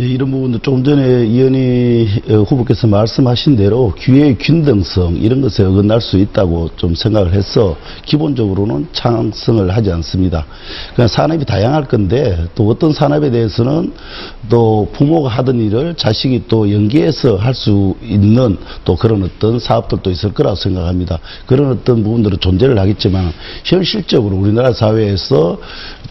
예, 0.00 0.04
이런 0.04 0.30
부분도 0.30 0.58
조금 0.58 0.82
전에 0.82 1.26
이현희 1.26 2.08
어, 2.30 2.34
후보께서 2.42 2.86
말씀하신 2.88 3.56
대로 3.56 3.94
기회의 3.94 4.36
균등성 4.36 5.16
이런 5.16 5.40
것에 5.40 5.62
어긋날 5.64 6.00
수 6.00 6.18
있다고 6.18 6.70
좀 6.76 6.94
생각을 6.94 7.34
해서 7.34 7.76
기본적으로는 8.04 8.88
창성을 8.92 9.70
하지 9.70 9.92
않습니다. 9.92 10.44
그냥 10.96 11.06
산업이 11.06 11.44
다양할 11.44 11.84
건데 11.84 12.46
또 12.54 12.68
어떤 12.68 12.92
산업에 12.92 13.30
대해서는 13.30 13.92
또 14.48 14.88
부모가 14.92 15.28
하던 15.28 15.60
일을 15.60 15.94
자식이 15.94 16.44
또 16.48 16.72
연계해서 16.72 17.36
할 17.36 17.60
수 17.60 17.94
있는 18.02 18.56
또 18.84 18.96
그런 18.96 19.22
어떤 19.22 19.58
사업들도 19.58 20.10
있을 20.10 20.32
거라고 20.32 20.56
생각합니다. 20.56 21.18
그런 21.46 21.70
어떤 21.70 22.02
부분들은 22.02 22.38
존재를 22.40 22.78
하겠지만 22.78 23.32
현실적으로 23.64 24.36
우리나라 24.36 24.72
사회에서 24.72 25.58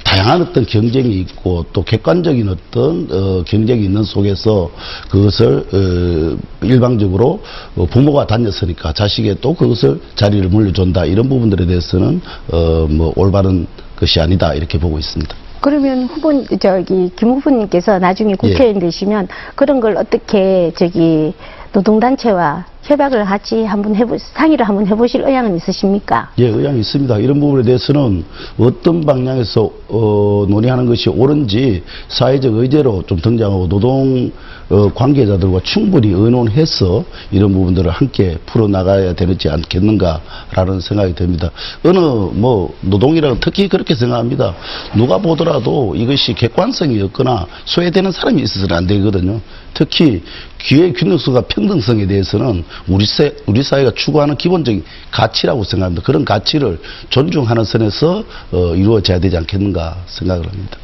다양한 0.03 0.41
어떤 0.41 0.65
경쟁이 0.65 1.19
있고 1.21 1.65
또 1.73 1.83
객관적인 1.83 2.49
어떤 2.49 3.07
어, 3.39 3.43
경쟁이 3.45 3.83
있는 3.85 4.03
속에서 4.03 4.69
그것을 5.09 5.65
어, 5.73 6.65
일방적으로 6.65 7.41
어, 7.75 7.85
부모가 7.85 8.27
다녔으니까 8.27 8.93
자식에 8.93 9.35
또 9.41 9.53
그것을 9.53 9.99
자리를 10.15 10.47
물려준다. 10.49 11.05
이런 11.05 11.29
부분들에 11.29 11.65
대해서는 11.65 12.21
어, 12.51 12.87
뭐 12.89 13.13
올바른 13.15 13.67
것이 13.97 14.19
아니다. 14.19 14.53
이렇게 14.53 14.77
보고 14.77 14.97
있습니다. 14.99 15.35
그러면 15.61 16.05
후보 16.05 16.31
저기 16.57 17.11
김 17.17 17.31
후보님께서 17.31 17.99
나중에 17.99 18.35
국회의원 18.35 18.79
되시면 18.79 19.27
그런 19.55 19.81
걸 19.81 19.97
어떻게 19.97 20.71
저기 20.77 21.33
노동단체와 21.73 22.65
협약을 22.81 23.25
같이 23.25 23.63
한번 23.65 23.95
해보 23.95 24.17
상의를 24.17 24.67
한번 24.67 24.87
해보실 24.87 25.21
의향은 25.21 25.55
있으십니까? 25.57 26.31
예, 26.39 26.47
의향이 26.47 26.79
있습니다. 26.79 27.19
이런 27.19 27.39
부분에 27.39 27.63
대해서는 27.63 28.23
어떤 28.57 29.05
방향에서 29.05 29.69
어, 29.89 30.45
논의하는 30.49 30.85
것이 30.85 31.09
옳은지 31.09 31.83
사회적 32.07 32.55
의제로 32.55 33.03
좀 33.05 33.19
등장하고 33.19 33.67
노동 33.67 34.31
어, 34.69 34.91
관계자들과 34.93 35.59
충분히 35.63 36.09
의논해서 36.09 37.03
이런 37.31 37.53
부분들을 37.53 37.91
함께 37.91 38.37
풀어나가야 38.45 39.13
되지 39.13 39.49
않겠는가라는 39.49 40.79
생각이 40.79 41.13
듭니다. 41.15 41.51
어느 41.83 41.97
뭐 41.99 42.73
노동이라고 42.81 43.39
특히 43.39 43.67
그렇게 43.67 43.93
생각합니다. 43.93 44.55
누가 44.95 45.17
보더라도 45.17 45.95
이것이 45.95 46.33
객관성이 46.33 47.01
없거나 47.01 47.45
소외되는 47.65 48.11
사람이 48.11 48.41
있어서는 48.41 48.75
안 48.75 48.87
되거든요. 48.87 49.41
특히 49.73 50.23
기회 50.59 50.91
균등성과 50.91 51.41
평등성에 51.41 52.05
대해서는 52.05 52.63
우리, 52.87 53.05
사, 53.05 53.29
우리 53.47 53.63
사회가 53.63 53.91
추구하는 53.95 54.35
기본적인 54.35 54.83
가치라고 55.09 55.63
생각합니다. 55.63 56.03
그런 56.05 56.25
가치를 56.25 56.79
존중하는 57.09 57.63
선에서 57.63 58.23
어, 58.51 58.75
이루어져야 58.75 59.19
되지 59.19 59.37
않겠는가 59.37 59.97
생각을 60.05 60.45
합니다. 60.45 60.77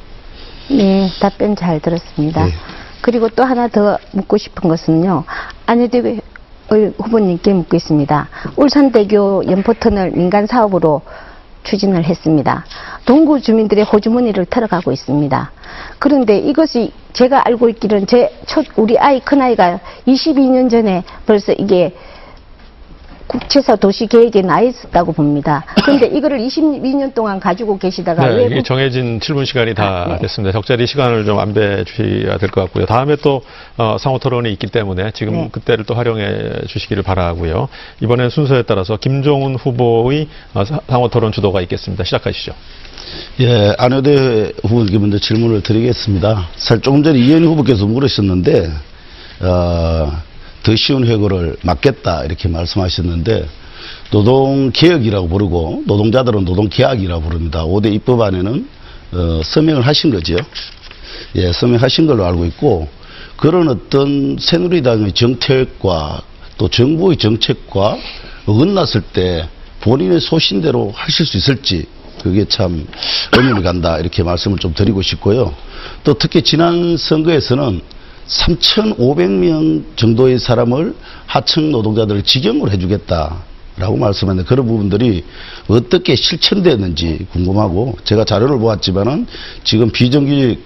네, 0.70 1.10
답변 1.20 1.56
잘 1.56 1.80
들었습니다. 1.80 2.46
네. 2.46 2.54
그리고 3.02 3.30
또 3.30 3.44
하나 3.44 3.68
더 3.68 4.00
묻고 4.12 4.38
싶은 4.38 4.68
것은요. 4.68 5.26
안효대 5.68 6.22
후보님께 6.98 7.54
묻고 7.54 7.76
있습니다. 7.76 8.30
울산대교 8.56 9.44
연포터널 9.48 10.12
민간 10.12 10.48
사업으로 10.48 11.02
추진을 11.64 12.06
했습니다. 12.06 12.66
동구 13.06 13.42
주민들의 13.42 13.84
호주머니를 13.86 14.46
털어가고 14.46 14.92
있습니다. 14.92 15.52
그런데 16.00 16.38
이것이 16.40 16.92
제가 17.14 17.44
알고 17.46 17.70
있기로는 17.70 18.08
제 18.08 18.32
첫 18.48 18.66
우리 18.78 18.98
아이 18.98 19.20
큰아이가 19.20 19.80
22년 20.08 20.70
전에 20.70 21.04
벌써 21.26 21.54
이게 21.54 21.94
국채사 23.28 23.76
도시 23.78 24.06
계획에 24.06 24.44
나 24.44 24.62
있었다고 24.62 25.12
봅니다. 25.12 25.66
그런데 25.84 26.06
이거를 26.06 26.38
22년 26.40 27.12
동안 27.16 27.40
가지고 27.40 27.78
계시다가 27.80 28.28
네, 28.28 28.50
국- 28.50 28.64
정해진 28.64 29.20
7분 29.20 29.46
시간이 29.48 29.74
다 29.74 30.04
아, 30.04 30.08
네. 30.10 30.20
됐습니다. 30.20 30.52
적절히 30.52 30.86
시간을 30.86 31.26
좀 31.26 31.40
안배해 31.40 31.84
주셔야 31.86 32.38
될 32.38 32.50
것 32.52 32.62
같고요. 32.62 32.86
다음에 32.86 33.16
또 33.18 33.42
어, 33.78 33.98
상호 34.00 34.20
토론이 34.20 34.52
있기 34.54 34.68
때문에 34.68 35.10
지금 35.12 35.34
네. 35.34 35.50
그때를 35.52 35.86
또 35.86 35.96
활용해 35.96 36.68
주시기를 36.68 37.02
바라고요. 37.02 37.68
이번에 38.02 38.30
순서에 38.30 38.62
따라서 38.62 38.96
김종훈 38.98 39.56
후보의 39.56 40.28
어, 40.54 40.64
사- 40.64 40.80
상호 40.88 41.08
토론 41.10 41.32
주도가 41.32 41.62
있겠습니다. 41.62 42.04
시작하시죠. 42.04 42.54
예, 43.40 43.76
안효대 43.78 44.54
후보님께 44.64 44.98
먼저 44.98 45.20
질문을 45.20 45.62
드리겠습니다. 45.62 46.50
사실 46.56 46.82
조금 46.82 47.04
전에 47.04 47.20
이현희 47.20 47.46
후보께서 47.46 47.86
물으셨는데, 47.86 48.72
어, 49.42 50.22
더 50.64 50.76
쉬운 50.76 51.06
회고를 51.06 51.58
막겠다 51.62 52.24
이렇게 52.24 52.48
말씀하셨는데, 52.48 53.48
노동개혁이라고 54.12 55.28
부르고, 55.28 55.84
노동자들은 55.86 56.46
노동계약이라고 56.46 57.22
부릅니다. 57.22 57.66
5대 57.66 57.94
입법안에는, 57.94 58.70
어, 59.12 59.42
서명을 59.44 59.86
하신 59.86 60.12
거죠. 60.12 60.38
예, 61.36 61.52
서명하신 61.52 62.08
걸로 62.08 62.26
알고 62.26 62.46
있고, 62.46 62.88
그런 63.36 63.68
어떤 63.68 64.38
새누리당의 64.40 65.12
정책과 65.12 66.22
또 66.58 66.70
정부의 66.70 67.18
정책과 67.18 67.98
어긋났을 68.46 69.02
때 69.02 69.50
본인의 69.82 70.22
소신대로 70.22 70.92
하실 70.96 71.26
수 71.26 71.36
있을지 71.38 71.86
그게 72.26 72.44
참 72.46 72.88
의문이 73.38 73.62
간다 73.62 74.00
이렇게 74.00 74.24
말씀을 74.24 74.58
좀 74.58 74.74
드리고 74.74 75.04
싶고요. 75.04 75.54
또 76.04 76.16
특히 76.16 76.42
지난 76.42 76.98
선거에서는 76.98 77.82
3,500명 78.28 79.84
정도의 79.96 80.40
사람을 80.40 80.96
하청 81.28 81.70
노동자들을 81.70 82.24
직영으로 82.24 82.72
해주겠다 82.72 83.44
라고 83.78 83.98
말씀했는데 83.98 84.48
그런 84.48 84.66
부분들이 84.66 85.24
어떻게 85.68 86.16
실천됐는지 86.16 87.28
궁금하고 87.32 87.96
제가 88.04 88.26
자료를 88.26 88.58
보았지만은 88.58 89.28
지금 89.64 89.92
비정규직 89.92 90.64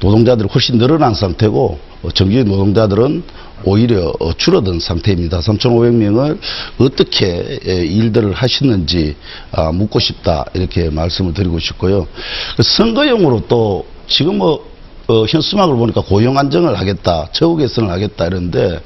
노동자들이 0.00 0.48
훨씬 0.52 0.78
늘어난 0.78 1.14
상태고 1.14 1.78
어, 2.02 2.10
정규직 2.10 2.48
노동자들은 2.48 3.22
오히려 3.64 4.12
어, 4.20 4.32
줄어든 4.32 4.80
상태입니다. 4.80 5.40
3,500명을 5.40 6.38
어떻게 6.78 7.60
에, 7.66 7.84
일들을 7.84 8.32
하셨는지 8.32 9.16
아, 9.52 9.70
묻고 9.72 9.98
싶다 9.98 10.46
이렇게 10.54 10.88
말씀을 10.90 11.34
드리고 11.34 11.58
싶고요. 11.58 12.06
그 12.56 12.62
선거용으로 12.62 13.42
또 13.48 13.86
지금 14.06 14.38
뭐 14.38 14.70
어, 15.08 15.24
현수막을 15.26 15.74
보니까 15.74 16.02
고용 16.02 16.38
안정을 16.38 16.78
하겠다, 16.78 17.28
처우 17.32 17.56
개선을 17.56 17.90
하겠다 17.90 18.26
이러는데 18.26 18.80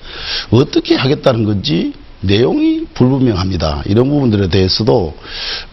어떻게 0.50 0.94
하겠다는 0.94 1.44
건지 1.44 1.92
내용이 2.26 2.87
불분명합니다. 2.94 3.82
이런 3.87 4.08
부분들에 4.08 4.48
대해서도 4.48 5.14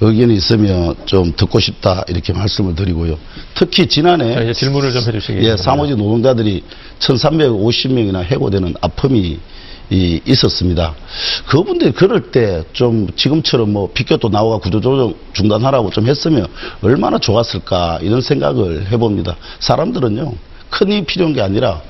의견이 0.01 0.33
있으면 0.35 0.95
좀 1.05 1.33
듣고 1.35 1.59
싶다 1.59 2.03
이렇게 2.07 2.33
말씀을 2.33 2.75
드리고요. 2.75 3.17
특히 3.55 3.87
지난해 3.87 4.33
자, 4.47 4.53
질문을 4.53 4.91
좀 4.91 5.01
해주시기 5.01 5.43
예. 5.43 5.57
사무직 5.57 5.97
노동자들이 5.97 6.63
1,350명이나 6.99 8.23
해고되는 8.23 8.75
아픔이 8.81 9.39
이, 9.89 10.21
있었습니다. 10.25 10.95
그분들이 11.47 11.91
그럴 11.91 12.31
때 12.31 12.63
좀 12.73 13.07
지금처럼 13.15 13.71
뭐 13.73 13.89
피켓도 13.93 14.29
나오고 14.29 14.59
구조조정 14.59 15.13
중단하라고 15.33 15.89
좀 15.91 16.07
했으면 16.07 16.47
얼마나 16.81 17.17
좋았을까 17.19 17.99
이런 18.01 18.21
생각을 18.21 18.91
해봅니다. 18.91 19.35
사람들은요, 19.59 20.33
큰 20.69 20.91
힘이 20.91 21.05
필요한 21.05 21.33
게 21.33 21.41
아니라 21.41 21.81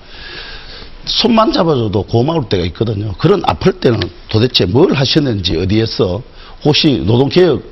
손만 1.06 1.52
잡아줘도 1.52 2.04
고마울 2.04 2.48
때가 2.50 2.64
있거든요. 2.66 3.14
그런 3.18 3.42
아플 3.46 3.74
때는 3.74 4.00
도대체 4.30 4.66
뭘 4.66 4.94
하셨는지 4.94 5.58
어디에서 5.58 6.22
혹시 6.64 7.02
노동개혁, 7.06 7.64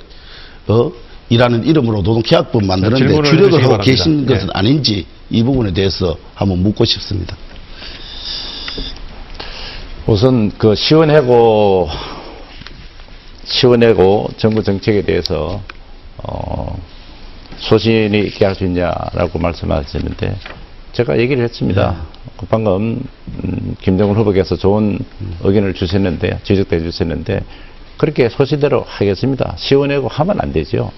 어? 0.67 0.91
이라는 1.29 1.63
이름으로 1.65 2.01
노동계약법 2.01 2.63
만드는데 2.65 3.21
주력을 3.29 3.53
하고 3.53 3.77
바랍니다. 3.77 3.83
계신 3.83 4.25
것은 4.25 4.47
네. 4.47 4.51
아닌지 4.55 5.05
이 5.29 5.43
부분에 5.43 5.71
대해서 5.73 6.17
한번 6.33 6.59
묻고 6.63 6.85
싶습니다. 6.85 7.37
우선 10.07 10.51
그 10.57 10.73
시원해고 10.73 11.87
시원해고 13.45 14.29
정부 14.37 14.63
정책에 14.63 15.03
대해서 15.03 15.61
어, 16.17 16.75
소신이 17.59 18.19
있게 18.27 18.45
할 18.45 18.55
수 18.55 18.65
있냐라고 18.65 19.37
말씀하셨는데 19.37 20.35
제가 20.93 21.19
얘기를 21.19 21.43
했습니다. 21.43 22.01
그 22.37 22.45
방금 22.47 23.01
음, 23.43 23.75
김정은 23.81 24.15
후보께서 24.15 24.55
좋은 24.55 24.99
의견을 25.43 25.73
주셨는데 25.73 26.39
지적해 26.43 26.79
주셨는데 26.79 27.41
그렇게 27.97 28.29
소신대로 28.29 28.83
하겠습니다. 28.87 29.53
시원해고 29.57 30.07
하면 30.07 30.39
안 30.39 30.53
되죠. 30.53 30.91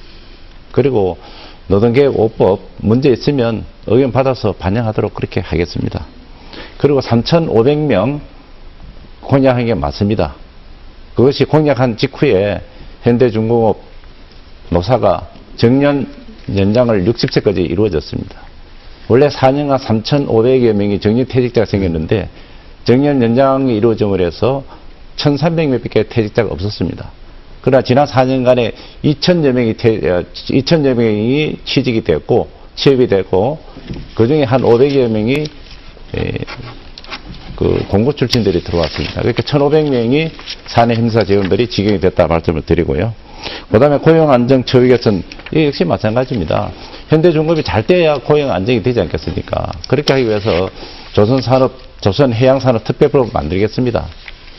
그리고 0.71 1.17
노동계획 1.67 2.13
5법 2.13 2.59
문제 2.77 3.09
있으면 3.09 3.65
의견 3.87 4.11
받아서 4.11 4.53
반영하도록 4.53 5.13
그렇게 5.13 5.41
하겠습니다. 5.41 6.05
그리고 6.77 6.99
3,500명 6.99 8.19
공약한 9.21 9.65
게 9.65 9.73
맞습니다. 9.73 10.35
그것이 11.15 11.45
공약한 11.45 11.97
직후에 11.97 12.61
현대중공업 13.03 13.81
노사가 14.69 15.29
정년 15.57 16.07
연장을 16.55 17.05
60세까지 17.05 17.69
이루어졌습니다. 17.69 18.40
원래 19.11 19.27
4년간 19.27 19.77
3,500여 19.77 20.71
명이 20.71 21.01
정년퇴직자가 21.01 21.65
생겼는데 21.65 22.29
정년 22.85 23.21
연장이 23.21 23.75
이루어짐으로 23.75 24.23
해서 24.23 24.63
1,300몇 25.17 25.89
개의 25.89 26.07
퇴직자가 26.07 26.49
없었습니다. 26.53 27.11
그러나 27.59 27.81
지난 27.83 28.05
4년간에 28.05 28.71
2,000여 29.03 29.51
명이 29.51 29.73
퇴, 29.75 29.99
2,000여 29.99 30.93
명이 30.93 31.57
취직이 31.65 32.01
됐고 32.05 32.47
취업이 32.75 33.07
됐고 33.07 33.59
그 34.15 34.27
중에 34.27 34.43
한 34.43 34.61
500여 34.61 35.09
명이 35.09 35.33
에, 36.15 36.31
그 37.57 37.83
공고 37.89 38.13
출신들이 38.13 38.63
들어왔습니다. 38.63 39.15
그러니까 39.19 39.43
1,500명이 39.43 40.31
사내 40.67 40.95
행사 40.95 41.25
재원들이 41.25 41.67
직영이 41.67 41.99
됐다 41.99 42.27
말씀을 42.27 42.61
드리고요. 42.61 43.13
그 43.71 43.79
다음에 43.79 43.97
고용 43.97 44.31
안정 44.31 44.63
처우 44.63 44.87
개선, 44.87 45.23
이 45.53 45.65
역시 45.65 45.83
마찬가지입니다. 45.85 46.71
현대중공업이 47.09 47.63
잘 47.63 47.85
돼야 47.85 48.17
고용 48.17 48.51
안정이 48.51 48.81
되지 48.81 49.01
않겠습니까? 49.01 49.71
그렇게 49.87 50.13
하기 50.13 50.25
위해서 50.25 50.69
조선산업, 51.13 51.73
조선해양산업 52.01 52.83
특별법을 52.83 53.31
만들겠습니다. 53.33 54.05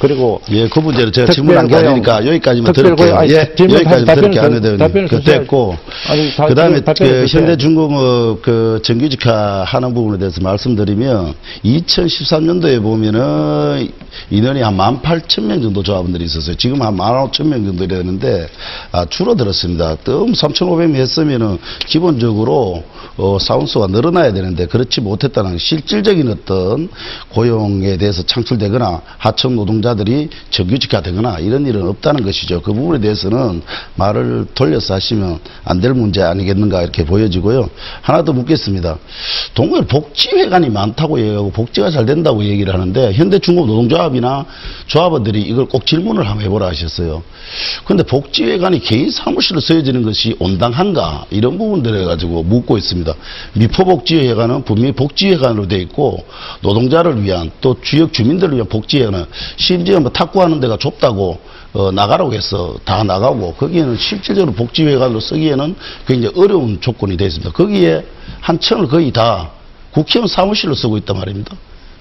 그리고 0.02 0.40
예, 0.50 0.66
그 0.68 0.80
문제는 0.80 1.12
제가 1.12 1.26
특별 1.26 1.34
질문 1.34 1.56
안 1.58 1.68
고용, 1.68 1.84
가니까 1.84 2.26
여기까지만. 2.26 2.72
고용, 2.96 3.18
아니, 3.18 3.30
예, 3.30 3.54
질문 3.54 3.76
들을게요. 3.76 4.04
좀- 4.32 4.42
안 4.42 4.52
해도 4.54 5.16
그 5.16 5.22
됐고. 5.22 5.76
아니, 6.10 6.34
다- 6.34 6.46
그 6.46 6.54
다음에 6.56 6.80
그. 6.80 7.26
현대중공업 7.28 8.42
그 8.42 8.80
정규직화 8.82 9.62
하는 9.64 9.94
부분에 9.94 10.18
대해서 10.18 10.40
말씀드리면 10.40 11.34
2013년도에 11.64 12.82
보면은 12.82 13.88
인원이 14.30 14.60
한 14.60 14.76
18,000명 14.76 15.62
정도 15.62 15.84
조합원들이 15.84 16.24
있었어요. 16.24 16.56
지금 16.56 16.82
한 16.82 16.96
15,000명 16.96 17.64
정도 17.64 17.86
되는데 17.86 18.48
아, 18.90 19.04
줄어들었습니다. 19.04 19.98
또 20.02 20.26
3,500명 20.26 20.96
했으면은 20.96 21.58
기본적으로 21.86 22.82
어, 23.18 23.38
사원수가 23.40 23.86
늘어나야 23.88 24.32
되는데 24.32 24.66
그렇지 24.66 25.00
못했다는 25.00 25.58
실질적인 25.58 26.28
어떤 26.28 26.88
고용에 27.28 27.96
대해서 27.98 28.22
창출되거나 28.24 29.02
하청 29.18 29.54
노동자 29.54 29.91
들이 29.94 30.30
정규직화 30.50 31.02
되거나 31.02 31.38
이런 31.38 31.66
일은 31.66 31.86
없다는 31.86 32.24
것이죠. 32.24 32.62
그 32.62 32.72
부분에 32.72 33.00
대해서는 33.00 33.62
말을 33.96 34.46
돌려서 34.54 34.94
하시면 34.94 35.38
안 35.64 35.82
될 35.82 35.92
문제 35.94 36.22
아니겠는가 36.22 36.80
이렇게 36.80 37.04
보여지고요. 37.04 37.68
하나 38.00 38.22
더 38.24 38.32
묻겠습니다. 38.32 38.98
동물 39.52 39.84
복지회관이 39.84 40.70
많다고 40.70 41.18
얘기하고 41.20 41.50
복지가 41.50 41.90
잘 41.90 42.06
된다고 42.06 42.44
얘기를 42.44 42.72
하는데 42.72 43.12
현대중공업 43.12 43.68
노동조합이나 43.68 44.46
조합원들이 44.86 45.42
이걸 45.42 45.66
꼭 45.66 45.84
질문을 45.84 46.26
한번 46.28 46.44
해보라 46.44 46.68
하셨어요. 46.68 47.22
근데 47.84 48.04
복지회관이 48.04 48.80
개인 48.80 49.10
사무실로 49.10 49.60
쓰여지는 49.60 50.04
것이 50.04 50.36
온당한가 50.38 51.26
이런 51.30 51.58
부분들에 51.58 52.04
가지고 52.04 52.44
묻고 52.44 52.78
있습니다. 52.78 53.12
미포복지회관은 53.54 54.62
분명히 54.64 54.92
복지회관으로 54.92 55.66
돼 55.66 55.78
있고 55.78 56.24
노동자를 56.60 57.22
위한 57.22 57.50
또 57.60 57.76
지역 57.82 58.12
주민들을 58.12 58.54
위한 58.54 58.68
복지회관은 58.68 59.24
심지어 59.72 60.00
뭐 60.00 60.10
탁구하는 60.10 60.60
데가 60.60 60.76
좁다고 60.76 61.38
어, 61.72 61.90
나가라고 61.90 62.34
해서 62.34 62.76
다 62.84 63.02
나가고 63.02 63.54
거기에는 63.54 63.96
실질적으로 63.96 64.52
복지회관으로 64.52 65.18
쓰기에는 65.18 65.74
굉장히 66.06 66.34
어려운 66.36 66.78
조건이 66.80 67.16
되어 67.16 67.26
있습니다. 67.28 67.52
거기에 67.52 68.04
한 68.40 68.60
층을 68.60 68.88
거의 68.88 69.10
다 69.10 69.50
국회의원 69.92 70.28
사무실로 70.28 70.74
쓰고 70.74 70.98
있단 70.98 71.16
말입니다. 71.16 71.56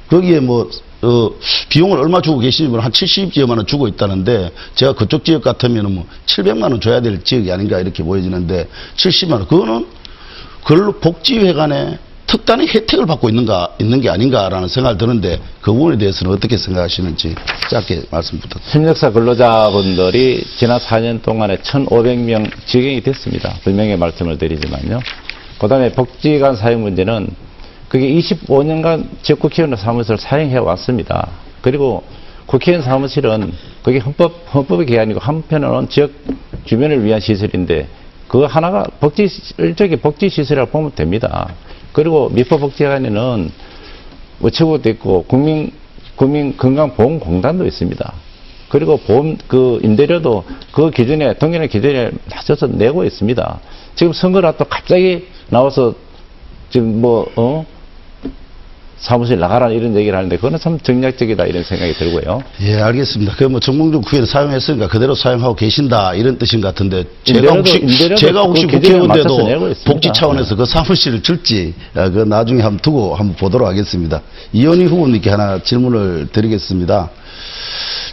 거기에 0.10 0.42
뭐, 0.42 0.70
어, 1.02 1.30
비용을 1.70 1.98
얼마 2.00 2.20
주고 2.20 2.40
계시는 2.40 2.72
분은 2.72 2.84
한 2.84 2.92
70여만 2.92 3.52
원 3.52 3.66
주고 3.66 3.88
있다는데 3.88 4.52
제가 4.76 4.92
그쪽 4.92 5.24
지역 5.24 5.42
같으면 5.42 5.96
뭐 5.96 6.06
700만 6.26 6.64
원 6.64 6.82
줘야 6.82 7.00
될 7.00 7.24
지역이 7.24 7.50
아닌가 7.50 7.80
이렇게 7.80 8.04
보여지는데 8.04 8.68
70만 8.98 9.32
원. 9.32 9.48
그거는 9.48 9.88
그걸로 10.66 10.92
복지회관에 11.00 11.98
특단의 12.32 12.68
혜택을 12.68 13.06
받고 13.08 13.28
있는가, 13.28 13.76
있는 13.80 14.00
게 14.00 14.10
아닌가라는 14.10 14.70
생각을 14.70 14.98
드는데 14.98 15.42
그 15.60 15.74
부분에 15.74 15.98
대해서는 15.98 16.34
어떻게 16.34 16.56
생각하시는지 16.56 17.36
짧게 17.70 18.04
말씀 18.10 18.40
부탁드립니다. 18.40 18.72
협력사 18.72 19.12
근로자분들이 19.12 20.42
지난 20.56 20.80
4년 20.80 21.22
동안에 21.22 21.58
1,500명 21.58 22.50
지경이 22.66 23.02
됐습니다. 23.02 23.54
분명히 23.66 23.98
말씀을 23.98 24.38
드리지만요. 24.38 25.02
그 25.60 25.68
다음에 25.68 25.92
복지관 25.92 26.56
사용 26.56 26.84
문제는 26.84 27.30
그게 27.90 28.08
25년간 28.08 29.08
지역 29.22 29.40
국회의원 29.40 29.76
사무실을 29.76 30.18
사용해 30.18 30.58
왔습니다. 30.58 31.28
그리고 31.62 32.02
국회의원 32.46 32.82
사무실은 32.82 33.52
그게 33.84 34.00
헌법, 34.00 34.46
헌법의 34.54 34.86
개안이고 34.86 35.20
한편으로는 35.20 35.90
지역 35.90 36.12
주변을 36.64 37.04
위한 37.04 37.20
시설인데 37.20 37.90
그 38.30 38.44
하나가 38.46 38.86
복지, 39.02 39.28
일종의 39.58 39.98
복지시설이라고 39.98 40.72
보면 40.72 40.92
됩니다. 40.96 41.54
그리고 41.94 42.30
미포복지관에는 42.30 43.52
우체국도 44.42 44.90
있고 44.90 45.24
국민, 45.24 45.72
국민 46.16 46.58
건강보험공단도 46.58 47.66
있습니다. 47.66 48.14
그리고 48.70 48.98
보험, 48.98 49.38
그 49.48 49.80
임대료도 49.84 50.46
그 50.72 50.92
기준에, 50.92 51.34
동일한 51.34 51.68
기준에 51.68 52.12
맞춰서 52.34 52.68
내고 52.68 53.04
있습니다. 53.04 53.60
지금 53.96 54.14
선거라 54.14 54.54
또 54.54 54.66
갑자기 54.66 55.28
나와서 55.50 55.94
지금 56.70 57.02
뭐, 57.02 57.30
어? 57.36 57.66
사무실 59.02 59.40
나가라 59.40 59.70
이런 59.70 59.96
얘기를 59.96 60.16
하는데 60.16 60.36
그거는 60.36 60.60
참 60.60 60.80
정략적이다 60.80 61.48
이런 61.48 61.64
생각이 61.64 61.94
들고요. 61.94 62.44
예, 62.62 62.76
알겠습니다. 62.76 63.36
그뭐 63.36 63.60
정몽준 63.60 64.02
국회의원 64.02 64.28
사용했으니까 64.28 64.88
그대로 64.88 65.16
사용하고 65.16 65.56
계신다 65.56 66.14
이런 66.14 66.38
뜻인 66.38 66.62
것 66.62 66.68
같은데 66.68 67.04
제가 67.24 67.52
혹시 67.52 67.78
임대료도 67.80 68.16
제가 68.16 68.42
혹시 68.44 68.68
그 68.68 68.80
국회의원인데도 68.80 69.70
있습니다. 69.70 69.92
복지 69.92 70.12
차원에서 70.14 70.56
그 70.56 70.66
사무실을 70.66 71.24
줄지 71.24 71.74
아, 71.96 72.10
그 72.10 72.20
나중에 72.20 72.62
한번 72.62 72.80
두고 72.80 73.16
한번 73.16 73.36
보도록 73.36 73.68
하겠습니다. 73.68 74.22
이현희 74.54 74.86
후보님께 74.86 75.32
하나 75.32 75.58
질문을 75.58 76.28
드리겠습니다. 76.32 77.10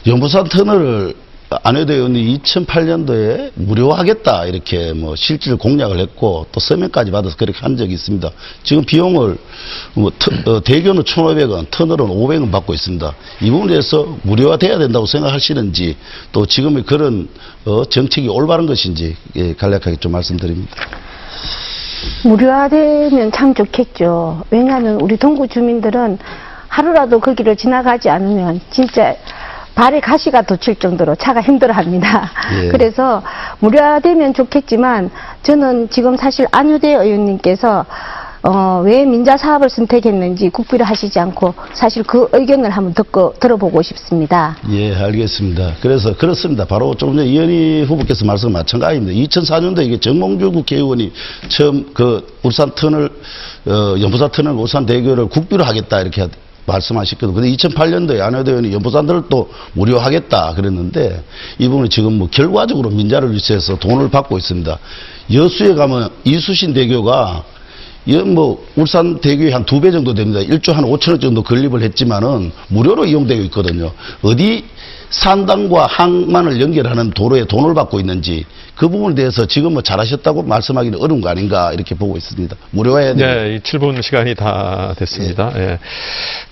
연부산 0.07 0.45
터널을 0.45 1.15
안효대 1.51 1.95
의원이 1.95 2.41
2008년도에 2.43 3.53
무료화하겠다 3.55 4.45
이렇게 4.47 4.93
뭐 4.93 5.17
실질 5.17 5.57
공약을 5.57 5.99
했고 5.99 6.47
또 6.53 6.61
서명까지 6.61 7.11
받아서 7.11 7.37
그렇게 7.37 7.59
한 7.61 7.77
적이 7.77 7.95
있습니다. 7.95 8.31
지금 8.63 8.85
비용을 8.85 9.39
뭐 9.95 10.13
터- 10.19 10.31
어, 10.57 10.61
대교는 10.63 11.05
1,500원, 11.05 11.71
터널은 11.71 12.07
500원 12.07 12.53
받고 12.53 12.75
있습니다. 12.75 13.15
이 13.41 13.51
부분에 13.51 13.71
대해서 13.71 14.19
무료화돼야 14.23 14.79
된다고 14.79 15.07
생각하시는지 15.07 15.97
또 16.33 16.45
지금의 16.45 16.83
그런 16.85 17.29
어, 17.65 17.85
정책이 17.87 18.29
올바른 18.29 18.67
것인지 18.67 19.17
예, 19.37 19.55
간략하게 19.55 19.97
좀 19.97 20.13
말씀드립니다. 20.13 20.77
무료화되면 22.25 23.33
참 23.33 23.55
좋겠죠. 23.55 24.45
왜냐하면 24.51 25.01
우리 25.01 25.17
동구 25.17 25.49
주민들은 25.49 26.19
하루라도 26.69 27.21
거기를 27.21 27.57
지나가지 27.57 28.11
않으면 28.11 28.61
진짜 28.71 29.17
발에 29.79 30.01
가시가 30.01 30.43
돋칠 30.43 30.75
정도로 30.75 31.15
차가 31.15 31.41
힘들어합니다. 31.41 32.33
예. 32.65 32.69
그래서 32.75 33.23
무료화되면 33.61 34.35
좋겠지만 34.35 35.09
저는 35.45 35.89
지금 35.89 36.17
사실 36.17 36.49
안효대 36.51 36.95
의원님께서 36.95 37.87
어, 38.43 38.83
왜 38.85 39.05
민자 39.05 39.37
사업을 39.37 39.71
선택했는지 39.71 40.49
국비를 40.49 40.85
하시지 40.85 41.19
않고 41.21 41.55
사실 41.75 42.03
그 42.03 42.29
의견을 42.33 42.71
한번 42.71 42.93
듣고 42.93 43.35
들어보고 43.39 43.83
싶습니다. 43.83 44.57
예, 44.71 44.95
알겠습니다. 44.97 45.75
그래서 45.81 46.17
그렇습니다. 46.17 46.65
바로 46.65 46.95
조금 46.95 47.17
전에 47.17 47.29
이현희 47.29 47.85
후보께서 47.85 48.25
말씀 48.25 48.53
마찬가지입니다. 48.53 49.13
2004년도에 49.29 49.87
이게 49.87 50.01
정몽주 50.01 50.51
국회의원이 50.53 51.13
처음 51.49 51.93
그 51.95 52.27
울산 52.43 52.73
터널, 52.75 53.11
어, 53.67 53.95
연부사 54.01 54.29
터널 54.29 54.55
울산 54.55 54.87
대교를 54.87 55.29
국비로 55.29 55.63
하겠다 55.63 56.01
이렇게 56.01 56.27
말씀하셨거든요. 56.69 57.35
근데 57.35 57.51
2008년도에 57.57 58.21
안효대 58.21 58.51
의원이 58.53 58.73
연부산들을 58.73 59.25
또 59.29 59.51
무료하겠다 59.73 60.55
그랬는데 60.55 61.25
이 61.59 61.69
부분이 61.69 61.89
지금 61.89 62.19
뭐 62.19 62.29
결과적으로 62.31 62.91
민자를 62.91 63.33
유치해서 63.35 63.77
돈을 63.77 64.11
받고 64.11 64.39
있습니다. 64.39 64.79
여수에 65.33 65.75
가면 65.75 66.11
이수신 66.25 66.73
대교가 66.75 67.45
뭐 68.17 68.65
울산 68.77 69.21
대교에 69.21 69.53
한 69.53 69.65
두 69.65 69.81
배 69.81 69.91
정도 69.91 70.15
됩니다. 70.15 70.41
1조 70.41 70.73
한 70.73 70.85
5천억 70.85 71.21
정도 71.21 71.43
건립을 71.43 71.83
했지만은 71.83 72.53
무료로 72.69 73.05
이용되고 73.05 73.43
있거든요. 73.45 73.93
어디 74.23 74.65
산당과 75.11 75.87
항만을 75.87 76.61
연결하는 76.61 77.11
도로에 77.11 77.45
돈을 77.45 77.75
받고 77.75 77.99
있는지 78.01 78.45
그 78.75 78.89
부분에 78.89 79.15
대해서 79.15 79.47
지금 79.47 79.73
뭐 79.73 79.83
잘하셨다고 79.83 80.43
말씀하기는 80.43 81.01
어려운 81.01 81.21
거 81.21 81.29
아닌가 81.29 81.73
이렇게 81.73 81.95
보고 81.95 82.17
있습니다. 82.17 82.55
무료화해야 82.71 83.09
됩니다. 83.15 83.35
네, 83.35 83.57
이 83.57 83.59
7분 83.61 84.03
시간이 84.03 84.35
다 84.35 84.95
됐습니다. 84.99 85.53
예. 85.57 85.79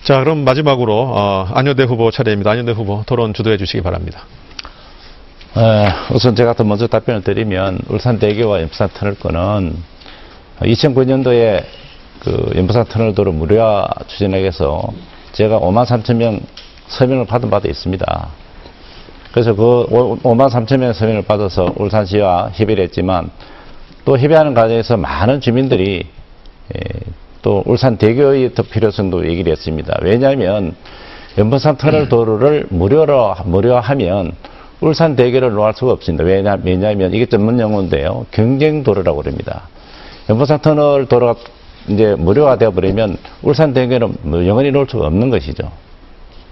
자, 0.04 0.18
그럼 0.20 0.44
마지막으로 0.44 0.92
어, 0.94 1.48
안효대 1.54 1.84
후보 1.84 2.10
차례입니다. 2.10 2.50
안효대 2.50 2.72
후보 2.72 3.02
토론 3.06 3.32
주도해 3.34 3.56
주시기 3.58 3.82
바랍니다. 3.82 4.24
에, 5.56 5.88
우선 6.12 6.34
제가 6.34 6.52
더 6.54 6.64
먼저 6.64 6.86
답변을 6.86 7.22
드리면 7.22 7.78
울산 7.88 8.18
대교와 8.18 8.60
연부산 8.60 8.88
터널권은 8.92 9.95
2009년도에 10.60 11.64
그 12.20 12.52
연부산 12.56 12.84
터널 12.86 13.14
도로 13.14 13.32
무료화 13.32 13.88
추진하기 14.06 14.42
위해서 14.42 14.88
제가 15.32 15.60
5만 15.60 15.84
3천 15.84 16.16
명 16.16 16.40
서명을 16.88 17.26
받은 17.26 17.50
바도 17.50 17.68
있습니다. 17.68 18.28
그래서 19.32 19.54
그 19.54 19.86
5만 20.22 20.48
3천 20.48 20.78
명 20.78 20.92
서명을 20.92 21.22
받아서 21.22 21.72
울산시와 21.76 22.52
협의를 22.54 22.84
했지만 22.84 23.30
또 24.04 24.18
협의하는 24.18 24.54
과정에서 24.54 24.96
많은 24.96 25.40
주민들이 25.40 26.06
에, 26.74 26.80
또 27.42 27.62
울산 27.66 27.96
대교의 27.96 28.54
더 28.54 28.62
필요성도 28.62 29.28
얘기를 29.28 29.52
했습니다. 29.52 29.98
왜냐하면 30.02 30.74
연번산 31.38 31.76
터널 31.76 32.08
도로를 32.08 32.66
무료로 32.70 33.34
무료하면 33.44 34.32
울산 34.80 35.16
대교를 35.16 35.52
놓을 35.52 35.74
수가 35.74 35.92
없습니다. 35.92 36.24
왜냐, 36.24 36.56
왜냐하면 36.62 37.12
이게 37.14 37.26
전문 37.26 37.60
용어인데요. 37.60 38.26
경쟁 38.30 38.82
도로라고 38.82 39.22
그럽니다. 39.22 39.68
연번산 40.28 40.60
터널 40.60 41.06
도로가 41.06 41.40
이제 41.88 42.14
무료화 42.18 42.56
되어 42.56 42.70
버리면 42.72 43.16
울산 43.42 43.72
대교는 43.72 44.16
뭐 44.22 44.46
영원히 44.46 44.70
놓을 44.70 44.86
수가 44.88 45.06
없는 45.06 45.30
것이죠. 45.30 45.70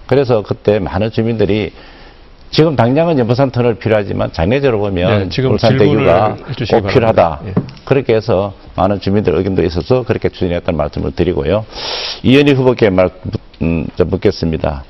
그래서 0.06 0.42
그때 0.42 0.78
많은 0.78 1.10
주민들이 1.10 1.72
지금 2.50 2.76
당장은 2.76 3.18
연번산 3.18 3.50
터널 3.50 3.74
필요하지만 3.74 4.32
장래적으로 4.32 4.78
보면 4.78 5.28
네, 5.28 5.46
울산 5.48 5.76
대교가 5.76 6.36
꼭 6.70 6.86
필요하다. 6.86 7.40
예. 7.46 7.54
그렇게 7.84 8.14
해서 8.14 8.54
많은 8.76 9.00
주민들 9.00 9.34
의견도 9.34 9.64
있어서 9.64 10.04
그렇게 10.04 10.28
추진했다는 10.28 10.78
말씀을 10.78 11.10
드리고요. 11.12 11.64
이현희 12.22 12.52
후보께 12.52 12.90
말, 12.90 13.10
음, 13.62 13.88
좀 13.96 14.08
묻겠습니다. 14.08 14.84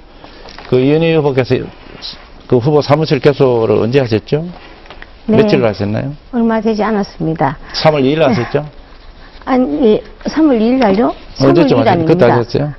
그 0.69 0.79
이현희 0.79 1.15
후보께서 1.15 1.57
그 2.47 2.59
후보 2.59 2.83
사무실 2.83 3.19
개소를 3.21 3.77
언제 3.77 3.99
하셨죠? 4.01 4.47
네. 5.27 5.39
며칠 5.39 5.65
하셨나요? 5.65 6.13
얼마 6.33 6.61
되지 6.61 6.83
않았습니다. 6.83 7.57
3월 7.73 8.03
2일 8.03 8.19
하셨죠? 8.21 8.67
아니, 9.47 9.87
예, 9.95 10.03
3월 10.25 10.59
2일 10.59 10.79
날요? 10.79 11.15
3월 11.37 11.49
언제쯤 11.49 11.79
2일 11.79 11.81
하셨어요? 11.81 12.07
그때 12.07 12.25
아닙니다. 12.25 12.35
하셨어요? 12.35 12.73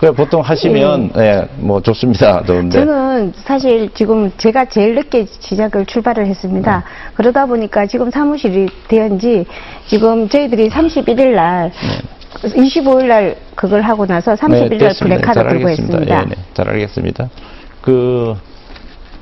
그래, 0.00 0.10
보통 0.12 0.40
하시면, 0.42 1.10
예, 1.16 1.48
뭐 1.56 1.80
좋습니다. 1.82 2.42
좋은데. 2.44 2.78
저는 2.78 3.32
사실 3.36 3.90
지금 3.94 4.30
제가 4.36 4.66
제일 4.66 4.94
늦게 4.94 5.26
시작을 5.40 5.86
출발을 5.86 6.26
했습니다. 6.26 6.78
네. 6.78 6.84
그러다 7.14 7.46
보니까 7.46 7.86
지금 7.86 8.10
사무실이 8.10 8.68
되었지 8.88 9.46
지금 9.86 10.28
저희들이 10.28 10.68
31일 10.70 11.34
날, 11.34 11.72
25일 12.42 13.06
날 13.06 13.36
그걸 13.54 13.82
하고 13.82 14.06
나서 14.06 14.34
31일 14.34 14.78
날 14.78 14.88
네. 14.90 14.98
블랙카드 15.00 15.34
잘 15.40 15.48
들고. 15.48 15.68
했습니다. 15.68 16.20
예, 16.20 16.24
네, 16.26 16.34
잘 16.54 16.68
알겠습니다. 16.68 17.28
그, 17.80 18.36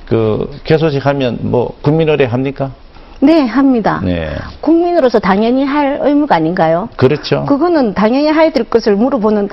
그, 0.06 0.50
개소식 0.64 1.04
하면 1.06 1.38
뭐, 1.40 1.76
국민의례 1.82 2.24
합니까? 2.24 2.72
네, 3.20 3.44
합니다. 3.44 4.00
네. 4.04 4.30
국민으로서 4.60 5.18
당연히 5.18 5.64
할 5.64 5.98
의무가 6.02 6.36
아닌가요? 6.36 6.88
그렇죠. 6.96 7.44
그거는 7.46 7.94
당연히 7.94 8.28
해야 8.28 8.50
될 8.50 8.64
것을 8.64 8.94
물어보는 8.94 9.48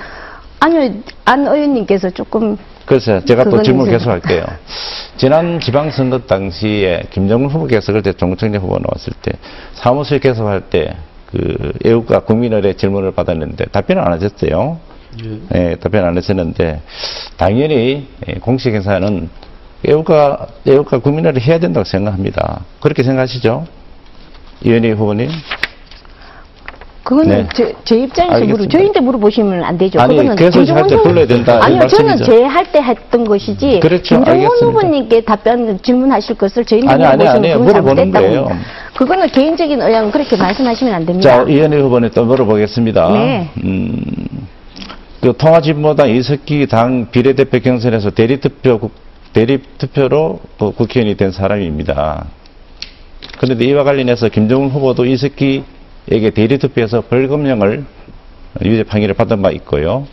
안, 0.60 1.02
안 1.24 1.46
의원님께서 1.46 2.10
조금 2.10 2.56
그래서 2.86 3.24
제가 3.24 3.44
또 3.44 3.62
질문 3.62 3.88
계속 3.88 4.10
할게요. 4.10 4.44
지난 5.16 5.58
지방선거 5.58 6.18
당시에 6.20 7.04
김정은 7.10 7.48
후보께서 7.48 7.92
그때 7.94 8.12
정청래 8.12 8.58
후보 8.58 8.78
나왔을 8.78 9.14
때 9.22 9.32
사무실 9.72 10.18
개설할 10.18 10.60
때 10.68 10.94
그 11.34 11.72
애국가 11.84 12.20
국민의례 12.20 12.74
질문을 12.74 13.10
받았는데 13.10 13.66
답변을 13.66 14.00
안 14.00 14.12
하셨어요. 14.12 14.78
예, 15.54 15.76
답변 15.76 16.04
안 16.04 16.16
하셨는데 16.16 16.80
당연히 17.36 18.06
예, 18.28 18.34
공식 18.34 18.72
행사는 18.72 19.28
애국가, 19.86 20.46
애국가 20.66 20.98
국민회를 20.98 21.40
해야 21.42 21.58
된다고 21.58 21.84
생각합니다. 21.84 22.60
그렇게 22.80 23.02
생각하시죠? 23.02 23.66
이현희 24.64 24.92
후보님? 24.92 25.28
그거는 27.02 27.28
네. 27.28 27.46
저, 27.54 27.64
제 27.84 27.96
입장에서 27.98 28.32
물어, 28.32 28.40
알겠습니다. 28.46 28.72
저희한테 28.78 29.00
물어보시면 29.00 29.62
안 29.62 29.76
되죠. 29.76 30.00
아니, 30.00 30.16
그거는 30.16 30.36
그래서 30.36 30.60
후보- 30.62 31.02
불러야 31.02 31.26
된다, 31.26 31.58
이 31.58 31.60
아니요, 31.62 31.86
저는. 31.86 32.16
제 32.16 32.42
할 32.44 32.64
때 32.72 32.80
했던 32.80 33.24
것이지. 33.26 33.80
그렇죠, 33.80 34.14
김종원 34.16 34.40
알겠습니다. 34.40 34.66
후보님께 34.66 35.20
답변 35.20 35.78
질문하실 35.82 36.36
것을 36.36 36.64
저희한테 36.64 36.94
아니, 36.94 37.04
아니, 37.04 37.16
물어보시면. 37.18 37.58
그건 37.58 37.66
물어보는 37.82 38.10
거예요. 38.10 38.48
그거는 38.96 39.26
개인적인 39.28 39.82
의향 39.82 40.10
그렇게 40.10 40.34
말씀하시면 40.34 40.94
안 40.94 41.04
됩니다. 41.04 41.28
자, 41.28 41.42
이현희 41.42 41.76
후보님 41.76 42.10
또 42.14 42.24
물어보겠습니다. 42.24 43.10
네. 43.12 43.50
음, 43.64 44.00
그 45.20 45.34
통화진보당 45.36 46.08
이석기 46.08 46.68
당 46.68 47.08
비례대표 47.10 47.58
경선에서 47.60 48.10
대리투표, 48.12 48.78
국- 48.78 49.03
대리투표로 49.34 50.40
그 50.58 50.72
국회의원이 50.72 51.16
된 51.16 51.30
사람입니다. 51.32 52.26
그런데 53.38 53.64
이와 53.66 53.84
관련해서 53.84 54.28
김정은 54.28 54.70
후보도 54.70 55.04
이석기에게 55.04 56.30
대리투표에서 56.34 57.02
벌금형을 57.02 57.84
유죄 58.64 58.82
판결을 58.84 59.14
받은 59.14 59.42
바 59.42 59.50
있고요. 59.50 60.06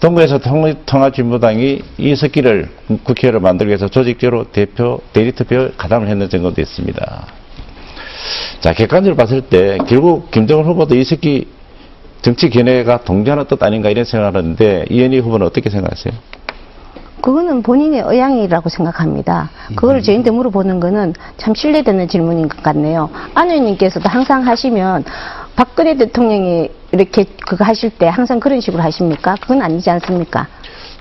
동구에서 0.00 0.38
통- 0.38 0.74
통합진보당이 0.84 1.80
이석기를 1.98 2.68
국회의원을 3.04 3.40
만들기 3.40 3.68
위해서 3.68 3.86
조직적으로 3.88 4.44
대표, 4.50 5.00
대리투표에 5.12 5.72
가담을 5.76 6.08
했는 6.08 6.28
증거도 6.28 6.60
있습니다. 6.60 7.26
자, 8.60 8.72
객관적으로 8.72 9.16
봤을 9.16 9.42
때 9.42 9.78
결국 9.88 10.30
김정은 10.30 10.64
후보도 10.64 10.96
이 10.96 11.04
새끼 11.04 11.46
정치 12.22 12.48
견해가 12.50 13.02
동조하는 13.04 13.46
뜻 13.46 13.62
아닌가 13.62 13.90
이런 13.90 14.04
생각을 14.04 14.36
하는데 14.36 14.86
이현희 14.88 15.18
후보는 15.18 15.46
어떻게 15.46 15.70
생각하세요? 15.70 16.14
그거는 17.22 17.62
본인의 17.62 18.02
의향이라고 18.04 18.68
생각합니다. 18.68 19.48
그걸 19.76 20.02
저희한테 20.02 20.30
물어보는 20.32 20.80
거는 20.80 21.14
참 21.38 21.54
신뢰되는 21.54 22.08
질문인 22.08 22.48
것 22.48 22.62
같네요. 22.62 23.08
안 23.34 23.48
의원님께서도 23.48 24.08
항상 24.08 24.46
하시면 24.46 25.04
박근혜 25.54 25.96
대통령이 25.96 26.68
이렇게 26.90 27.24
그거 27.46 27.64
하실 27.64 27.90
때 27.90 28.06
항상 28.08 28.40
그런 28.40 28.60
식으로 28.60 28.82
하십니까? 28.82 29.36
그건 29.40 29.62
아니지 29.62 29.88
않습니까? 29.90 30.48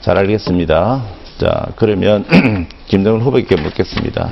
잘 0.01 0.17
알겠습니다. 0.17 1.01
자, 1.39 1.65
그러면 1.75 2.23
김정은 2.87 3.21
후보에게 3.21 3.55
묻겠습니다. 3.55 4.29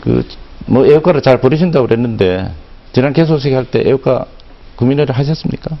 그, 0.00 0.26
뭐, 0.66 0.86
애국가를 0.86 1.22
잘 1.22 1.40
부르신다고 1.40 1.86
그랬는데, 1.86 2.50
지난 2.92 3.12
개소식 3.12 3.52
할 3.54 3.64
때 3.66 3.80
애국가 3.80 4.24
국민회를 4.76 5.14
하셨습니까? 5.16 5.76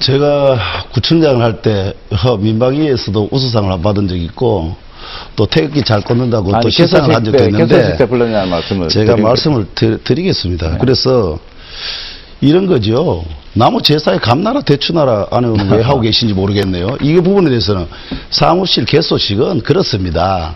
제가 0.00 0.58
구청장을 0.92 1.42
할 1.42 1.62
때 1.62 1.94
민방위에서도 2.40 3.28
우수상을 3.30 3.70
안 3.70 3.82
받은 3.82 4.08
적이 4.08 4.24
있고 4.24 4.74
또 5.36 5.46
태극기 5.46 5.82
잘 5.82 6.00
꽂는다고 6.00 6.50
또 6.50 6.56
아니, 6.56 6.70
시상을 6.70 7.14
한 7.14 7.24
적도 7.24 7.38
때, 7.38 7.44
있는데. 7.46 7.96
제가 8.88 9.14
드리고 9.14 9.28
말씀을 9.28 9.66
드, 9.74 10.02
드리겠습니다. 10.02 10.78
그래서 10.78 11.38
이런 12.40 12.66
거죠. 12.66 13.24
나무 13.56 13.80
제사에 13.80 14.18
감나라 14.18 14.60
대추나라 14.60 15.26
안에는 15.30 15.70
왜 15.70 15.82
하고 15.82 16.00
계신지 16.00 16.34
모르겠네요. 16.34 16.96
이 17.00 17.14
부분에 17.14 17.48
대해서는 17.50 17.86
사무실 18.30 18.84
개소식은 18.84 19.60
그렇습니다. 19.60 20.54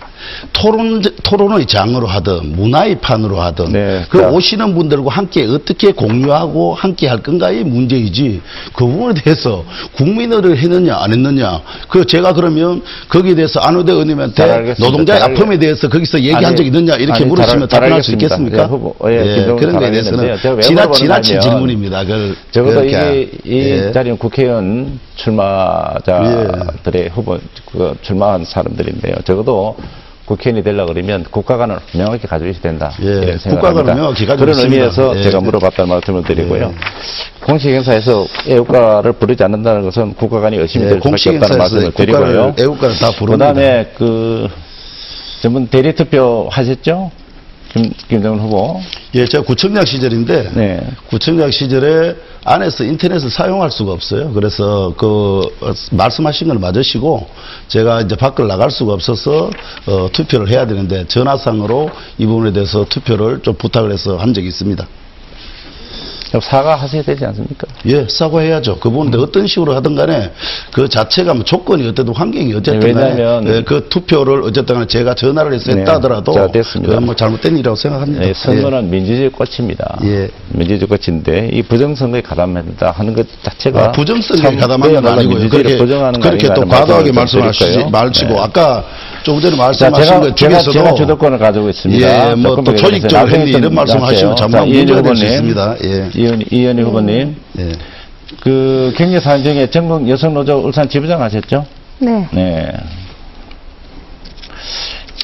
토론, 0.52 1.00
토론의 1.22 1.64
장으로 1.66 2.08
하든 2.08 2.56
문화의 2.56 2.98
판으로 3.00 3.40
하든 3.40 3.72
네, 3.72 4.04
그 4.10 4.18
자. 4.18 4.28
오시는 4.28 4.74
분들과 4.74 5.12
함께 5.12 5.44
어떻게 5.46 5.92
공유하고 5.92 6.74
함께 6.74 7.06
할 7.06 7.22
건가의 7.22 7.62
문제이지 7.62 8.40
그 8.74 8.84
부분에 8.84 9.14
대해서 9.14 9.64
국민의를 9.96 10.58
했느냐 10.58 10.96
안 10.98 11.12
했느냐 11.12 11.60
그 11.88 12.04
제가 12.04 12.32
그러면 12.32 12.82
거기에 13.08 13.36
대해서 13.36 13.60
안우대 13.60 13.86
잘 13.86 13.94
의원님한테. 13.94 14.74
노동자의 14.80 15.22
아픔에 15.22 15.56
대해서 15.56 15.88
거기서 15.88 16.18
얘기한 16.18 16.44
아니, 16.46 16.56
적 16.56 16.66
있느냐 16.66 16.94
이렇게 16.96 17.20
아니, 17.20 17.24
물으시면 17.26 17.68
잘- 17.68 17.78
답변할 17.80 18.02
수. 18.02 18.10
있겠습니까? 18.12 18.62
예, 18.64 18.66
후보, 18.66 18.96
예, 19.08 19.22
김정은 19.22 19.56
그런 19.56 19.72
거에 19.74 19.82
잘 19.82 19.90
대해서는 19.92 20.18
알겠는데요. 20.18 20.42
제가 20.42 20.54
왜 20.56 20.62
지나, 20.62 20.80
물어보느냐면 20.82 21.22
지나친 21.22 21.40
질문입니다. 21.40 22.02
그걸 22.04 22.36
적어도 22.50 22.87
그렇게, 22.90 23.22
이, 23.22 23.28
이 23.44 23.70
예. 23.70 23.92
자리는 23.92 24.16
국회의원 24.18 24.98
출마자들의 25.16 27.08
후보, 27.12 27.38
그 27.70 27.96
출마한 28.02 28.44
사람들인데요. 28.44 29.16
적어도 29.24 29.76
국회의원이 30.28 30.62
되려고 30.62 30.92
그러면 30.92 31.24
국가관을 31.24 31.78
명확히 31.94 32.26
가지고 32.26 32.50
있어야 32.50 32.62
된다. 32.62 32.92
예, 33.00 33.06
이런 33.06 33.38
생각을 33.38 33.60
국가관을 33.60 33.78
합니다. 33.78 33.94
명확히 33.94 34.26
가지고 34.26 34.44
그런 34.44 34.56
있습니다. 34.56 34.74
의미에서 34.74 35.16
예. 35.18 35.22
제가 35.22 35.40
물어봤다는 35.40 35.88
말씀을 35.88 36.22
드리고요. 36.24 36.64
예. 36.64 36.74
공식 37.44 37.70
행사에서 37.70 38.26
애국가를 38.46 39.12
부르지 39.14 39.42
않는다는 39.42 39.82
것은 39.82 40.14
국가관이 40.14 40.58
의심이 40.58 40.84
예, 40.84 40.88
될 40.90 41.00
수밖에 41.00 41.36
없다는 41.36 41.58
말씀을 41.58 41.92
드리고요. 41.92 42.20
국가를, 42.20 42.54
애국가를 42.58 42.94
다그 42.96 43.16
부릅니다. 43.16 43.46
다음에 43.46 43.90
그, 43.96 44.48
전분 45.40 45.68
대리 45.68 45.94
투표 45.94 46.48
하셨죠? 46.50 47.10
김, 47.78 47.92
김정은 48.08 48.40
후보. 48.40 48.80
예, 49.14 49.24
제가 49.24 49.44
구청장 49.44 49.84
시절인데 49.84 50.50
네. 50.54 50.86
구청장 51.08 51.50
시절에 51.50 52.16
안에서 52.44 52.84
인터넷을 52.84 53.30
사용할 53.30 53.70
수가 53.70 53.92
없어요. 53.92 54.32
그래서 54.32 54.94
그 54.96 55.42
어, 55.60 55.72
말씀하신 55.92 56.48
걸 56.48 56.58
맞으시고 56.58 57.28
제가 57.68 58.02
이제 58.02 58.16
밖을 58.16 58.48
나갈 58.48 58.70
수가 58.70 58.94
없어서 58.94 59.50
어, 59.86 60.08
투표를 60.12 60.48
해야 60.48 60.66
되는데 60.66 61.06
전화상으로 61.06 61.90
이 62.18 62.26
부분에 62.26 62.52
대해서 62.52 62.84
투표를 62.84 63.40
좀 63.42 63.54
부탁을 63.54 63.92
해서 63.92 64.16
한 64.16 64.34
적이 64.34 64.48
있습니다. 64.48 64.86
사과하셔야 66.40 67.02
되지 67.02 67.24
않습니까? 67.26 67.66
예, 67.86 68.06
사과해야죠. 68.08 68.78
그 68.78 68.90
부분인데 68.90 69.18
어떤 69.18 69.46
식으로 69.46 69.74
하든 69.76 69.94
간에 69.94 70.30
그 70.72 70.88
자체가 70.88 71.34
뭐 71.34 71.44
조건이 71.44 71.86
어쨌든 71.88 72.14
환경이 72.14 72.52
어쨌든 72.54 72.80
네, 72.80 72.92
간에 72.92 73.10
왜냐하면- 73.14 73.54
예, 73.54 73.62
그 73.62 73.88
투표를 73.88 74.42
어쨌든 74.42 74.74
간에 74.74 74.86
제가 74.86 75.14
전화를 75.14 75.54
해서 75.54 75.72
네, 75.72 75.80
했다 75.80 75.94
하더라도 75.94 76.32
자, 76.32 76.46
됐습니다. 76.48 76.90
그건 76.90 77.06
뭐 77.06 77.14
잘못된 77.14 77.54
일이라고 77.54 77.76
생각합니다. 77.76 78.20
네, 78.24 78.32
선거는 78.34 78.90
민주주의 78.90 79.30
꽃입니다. 79.30 79.98
예. 80.04 80.28
민주주의 80.48 80.86
꽃인데 80.88 81.50
이 81.52 81.62
부정선거에 81.62 82.20
가담한다 82.20 82.90
하는 82.90 83.14
것 83.14 83.26
자체가 83.42 83.84
아, 83.84 83.92
참 83.92 84.56
가담한 84.56 84.80
건 84.80 84.90
그야말로 84.90 85.20
아니고요. 85.20 85.48
그렇게, 85.48 85.76
그렇게 86.20 86.48
또 86.54 86.66
과도하게 86.66 87.12
말씀하시지 87.12 87.78
네. 87.78 88.38
아까 88.38 88.84
조금 89.22 89.40
전에 89.40 89.56
자, 89.56 89.62
말씀하신 89.62 90.06
제가, 90.06 90.20
것 90.20 90.36
제가, 90.36 90.50
중에서도 90.50 90.72
제가 90.72 90.94
주도권을 90.94 91.38
가지고 91.38 91.68
있습니다. 91.68 92.30
예, 92.30 92.34
뭐또 92.34 92.72
했니 92.72 93.00
좀 93.52 93.60
이런 93.60 93.74
말씀하시면 93.74 94.36
이현희 94.36 94.92
문제가 94.92 95.02
될수 95.02 95.24
후보님, 95.24 95.24
있습니다. 95.24 95.76
예. 95.84 96.10
이현, 96.14 96.44
이현희 96.50 96.82
후보님, 96.82 97.36
예. 97.58 97.72
그 98.40 98.92
경제사안 98.96 99.42
중에 99.42 99.68
전국 99.70 100.08
여성노조 100.08 100.58
울산 100.58 100.88
지부장 100.88 101.22
하셨죠? 101.22 101.64
네. 101.98 102.28
네. 102.32 102.72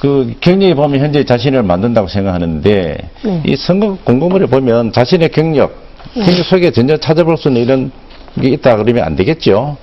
그 0.01 0.35
경력에 0.41 0.75
보면 0.75 1.01
현재 1.01 1.25
자신을 1.25 1.63
만든다고 1.63 2.09
생각하는데 2.09 2.99
네. 3.23 3.43
이 3.47 3.57
선거 3.57 3.97
공고물에 4.05 4.47
보면 4.47 4.93
자신의 4.93 5.31
경력, 5.31 5.77
네. 6.15 6.25
경력 6.25 6.45
속에 6.45 6.71
전혀 6.71 6.97
찾아볼 6.97 7.39
수 7.39 7.49
있는 7.49 7.63
이런 7.63 7.91
게 8.41 8.49
있다 8.49 8.77
그러면 8.77 9.05
안 9.05 9.17
되겠죠. 9.17 9.77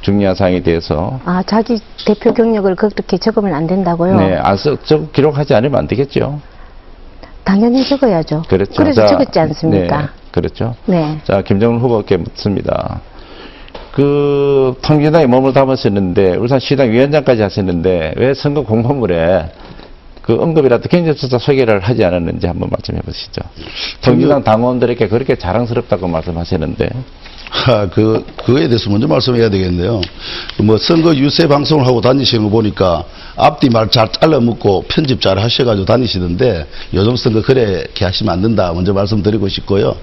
중요한 0.00 0.34
사항에 0.34 0.60
대해서. 0.60 1.20
아, 1.24 1.42
자기 1.46 1.78
대표 2.06 2.32
경력을 2.32 2.74
그렇게 2.74 3.18
적으면 3.18 3.54
안 3.54 3.66
된다고요? 3.66 4.16
네, 4.16 4.38
저, 4.84 5.06
기록하지 5.10 5.54
않으면 5.54 5.78
안 5.78 5.86
되겠죠. 5.86 6.40
당연히 7.44 7.86
적어야죠. 7.86 8.42
그렇죠. 8.48 8.82
래서 8.82 9.02
자, 9.02 9.08
적었지 9.08 9.38
않습니까? 9.40 10.02
네, 10.02 10.08
그렇죠. 10.30 10.74
네. 10.86 11.18
자, 11.24 11.42
김정은 11.42 11.80
후보께 11.80 12.16
묻습니다. 12.16 13.00
그, 13.92 14.78
통진당에 14.82 15.26
몸을 15.26 15.52
담으셨는데, 15.52 16.36
울산 16.36 16.60
시당 16.60 16.90
위원장까지 16.90 17.42
하셨는데, 17.42 18.14
왜 18.16 18.34
선거 18.34 18.62
공보물에 18.62 19.50
그 20.22 20.40
언급이라도 20.40 20.88
경제조사 20.88 21.38
소개를 21.38 21.80
하지 21.80 22.04
않았는지 22.04 22.46
한번 22.46 22.68
말씀해 22.70 23.00
보시죠. 23.00 23.42
통진당 24.02 24.44
당원들에게 24.44 25.08
그렇게 25.08 25.34
자랑스럽다고 25.34 26.06
말씀하셨는데, 26.06 26.88
하, 27.50 27.88
그, 27.88 28.24
그거에 28.36 28.68
대해서 28.68 28.88
먼저 28.88 29.06
말씀해야 29.06 29.50
되겠네요. 29.50 30.00
뭐, 30.58 30.78
선거 30.78 31.14
유세 31.14 31.46
방송을 31.48 31.86
하고 31.86 32.00
다니시는 32.00 32.44
거 32.44 32.50
보니까 32.50 33.04
앞뒤 33.36 33.68
말 33.68 33.90
잘 33.90 34.08
잘라먹고 34.12 34.84
편집 34.88 35.20
잘 35.20 35.38
하셔가지고 35.38 35.84
다니시던데 35.84 36.66
요즘 36.94 37.16
선거 37.16 37.42
그렇게 37.42 38.04
하시면 38.04 38.32
안 38.32 38.42
된다. 38.42 38.72
먼저 38.72 38.92
말씀드리고 38.92 39.48
싶고요. 39.48 39.96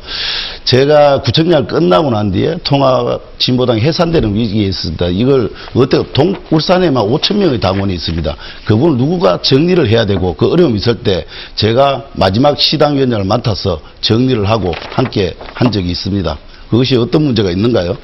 제가 0.66 1.22
구청장 1.22 1.66
끝나고 1.66 2.12
난 2.12 2.32
뒤에 2.32 2.58
통합 2.64 3.22
진보당이 3.40 3.82
해산되는 3.82 4.36
위기에 4.36 4.68
있습니다. 4.68 5.08
이걸 5.08 5.50
어때, 5.74 6.04
동, 6.14 6.36
울산에만 6.52 7.04
5천 7.04 7.38
명의 7.38 7.60
당원이 7.60 7.94
있습니다. 7.94 8.36
그분을 8.66 8.98
누구가 8.98 9.42
정리를 9.42 9.88
해야 9.88 10.06
되고 10.06 10.36
그 10.36 10.52
어려움이 10.52 10.78
있을 10.78 10.96
때 10.96 11.26
제가 11.56 12.08
마지막 12.14 12.60
시당위원장을 12.60 13.24
맡아서 13.26 13.80
정리를 14.02 14.50
하고 14.50 14.74
함께 14.90 15.34
한 15.54 15.72
적이 15.72 15.92
있습니다. 15.92 16.38
그것이 16.70 16.96
어떤 16.96 17.24
문제가 17.24 17.52
있는가요? 17.52 17.98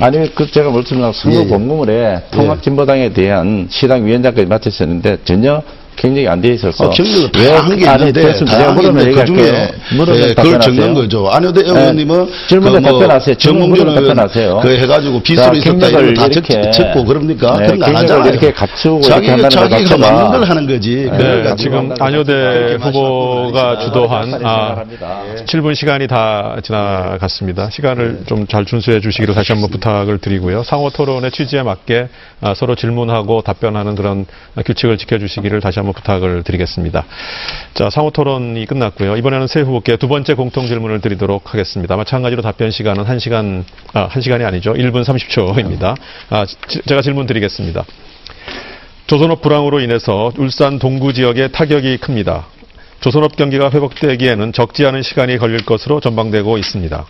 아니, 0.00 0.32
그 0.34 0.48
제가 0.50 0.70
말씀드린 0.70 1.12
선거 1.12 1.38
예, 1.38 1.42
예. 1.42 1.46
공보물에 1.46 2.22
통합진보당에 2.30 3.12
대한 3.12 3.66
시당 3.68 4.06
위원장까지 4.06 4.46
맡으셨는데, 4.46 5.18
전혀 5.24 5.62
경력이 6.00 6.28
안돼 6.28 6.48
있어서 6.54 6.84
어, 6.86 6.90
경력은 6.90 7.30
왜 7.38 7.48
다한 7.50 7.76
게안 7.76 7.98
있는데 8.00 8.20
됐습니까? 8.22 8.58
내가 8.58 8.68
다한 8.70 8.80
게 8.80 8.90
물으면 8.90 9.02
있는데 9.08 9.20
그 9.20 9.26
중에 9.26 9.68
예, 10.28 10.34
그걸. 10.34 10.60
적는 10.60 10.94
거죠. 10.94 11.28
안효대 11.28 11.60
예, 11.64 11.68
의원님은 11.70 12.28
질문에 12.48 12.72
그 12.72 12.80
뭐 12.80 12.92
답변하세요. 13.00 13.34
정몽준 13.36 13.88
의원 13.88 13.94
답변하세요. 14.04 14.60
그 14.62 14.68
해가지고 14.76 15.16
자, 15.16 15.22
비수로 15.22 15.56
있었다 15.56 15.88
이런 15.88 16.14
거다 16.14 16.28
적- 16.28 16.50
이렇게, 16.50 16.70
적고 16.70 17.04
그럽니까? 17.04 17.58
네, 17.58 17.66
그런 17.66 17.78
거안 17.80 17.92
경력을 17.92 18.04
하잖아요. 18.04 18.30
이렇게 18.30 18.52
갖추고 18.52 19.00
자기, 19.02 19.26
이렇게 19.26 19.48
자기가 19.48 19.96
맞는 19.98 20.30
걸 20.30 20.44
하는 20.48 20.66
거지. 20.66 20.96
네, 21.10 21.10
그걸 21.10 21.42
가지고 21.44 21.56
지금 21.56 21.94
안효대 22.00 22.76
후보가 22.80 23.78
주도한 23.80 24.22
아, 24.22 24.28
생각합니다. 24.38 25.22
7분 25.46 25.74
시간이 25.74 26.06
다 26.06 26.56
지나갔습니다. 26.62 27.70
시간을 27.70 28.20
좀 28.26 28.46
잘 28.48 28.64
준수해 28.64 29.00
주시기로 29.00 29.34
다시 29.34 29.52
한번 29.52 29.68
부탁을 29.70 30.18
드리고요. 30.18 30.62
상호 30.62 30.88
토론의 30.90 31.32
취지에 31.32 31.62
맞게 31.62 32.08
아, 32.40 32.54
서로 32.54 32.74
질문하고 32.76 33.42
답변하는 33.42 33.94
그런 33.94 34.24
규칙을 34.64 34.96
지켜주시기를 34.96 35.60
다시 35.60 35.78
한번 35.80 35.87
부탁을 35.92 36.42
드리겠습니다. 36.42 37.04
자, 37.74 37.90
상호 37.90 38.10
토론이 38.10 38.66
끝났고요. 38.66 39.16
이번에는 39.16 39.46
새 39.46 39.60
후보께 39.60 39.96
두 39.96 40.08
번째 40.08 40.34
공통 40.34 40.66
질문을 40.66 41.00
드리도록 41.00 41.52
하겠습니다. 41.54 41.96
마찬가지로 41.96 42.42
답변 42.42 42.70
시간은 42.70 43.04
1시간, 43.04 43.64
아, 43.92 44.08
1시간이 44.08 44.44
아니죠. 44.46 44.72
1분 44.74 45.04
30초입니다. 45.04 45.96
아, 46.30 46.46
지- 46.46 46.80
제가 46.86 47.02
질문 47.02 47.26
드리겠습니다. 47.26 47.84
조선업 49.06 49.40
불황으로 49.40 49.80
인해서 49.80 50.32
울산 50.36 50.78
동구 50.78 51.12
지역에 51.14 51.48
타격이 51.48 51.96
큽니다. 51.98 52.46
조선업 53.00 53.36
경기가 53.36 53.70
회복되기에는 53.70 54.52
적지 54.52 54.84
않은 54.86 55.02
시간이 55.02 55.38
걸릴 55.38 55.64
것으로 55.64 56.00
전망되고 56.00 56.58
있습니다. 56.58 57.06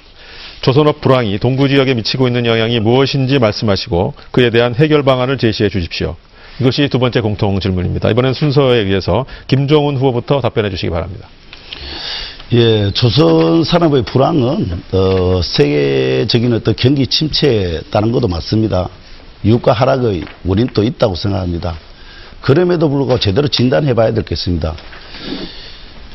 조선업 0.61 1.01
불황이 1.01 1.39
동구 1.39 1.69
지역에 1.69 1.95
미치고 1.95 2.27
있는 2.27 2.45
영향이 2.47 2.81
무엇인지 2.81 3.39
말씀하시고 3.39 4.15
그에 4.33 4.51
대한 4.51 4.75
해결 4.75 5.03
방안을 5.03 5.39
제시해 5.39 5.69
주십시오. 5.69 6.17
이것이 6.61 6.89
두 6.89 6.99
번째 6.99 7.21
공통 7.21 7.61
질문입니다. 7.61 8.11
이번엔 8.11 8.35
순서에 8.35 8.79
의해서 8.79 9.27
김종훈 9.47 9.97
후보부터 9.97 10.41
답변해 10.41 10.71
주시기 10.71 10.91
바랍니다. 10.91 11.29
예, 12.53 12.91
조선 12.93 13.63
산업의 13.63 14.05
불황은 14.05 14.83
어, 14.93 15.41
세계적인 15.43 16.55
어떤 16.55 16.75
경기 16.75 17.07
침체에 17.07 17.83
따른 17.91 18.11
것도 18.11 18.27
맞습니다. 18.27 18.89
유가 19.45 19.73
하락의 19.73 20.25
원인도 20.45 20.83
있다고 20.83 21.15
생각합니다. 21.15 21.77
그럼에도 22.41 22.89
불구하고 22.89 23.21
제대로 23.21 23.49
진단해 23.49 23.95
봐야 23.95 24.13
있습니다. 24.33 24.75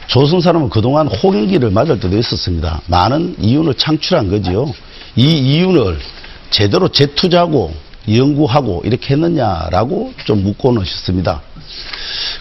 조선 0.07 0.41
산업은 0.41 0.69
그동안 0.69 1.07
호갱기를 1.07 1.69
맞을 1.69 1.99
때도 1.99 2.17
있었습니다. 2.17 2.81
많은 2.87 3.35
이윤을 3.39 3.75
창출한 3.75 4.29
거지요. 4.29 4.73
이 5.15 5.23
이윤을 5.23 5.99
제대로 6.49 6.87
재투자하고 6.87 7.73
연구하고 8.09 8.81
이렇게 8.85 9.13
했느냐라고 9.13 10.13
좀 10.25 10.43
묻고는 10.43 10.83
싶습니다. 10.85 11.41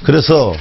그래서 0.03 0.55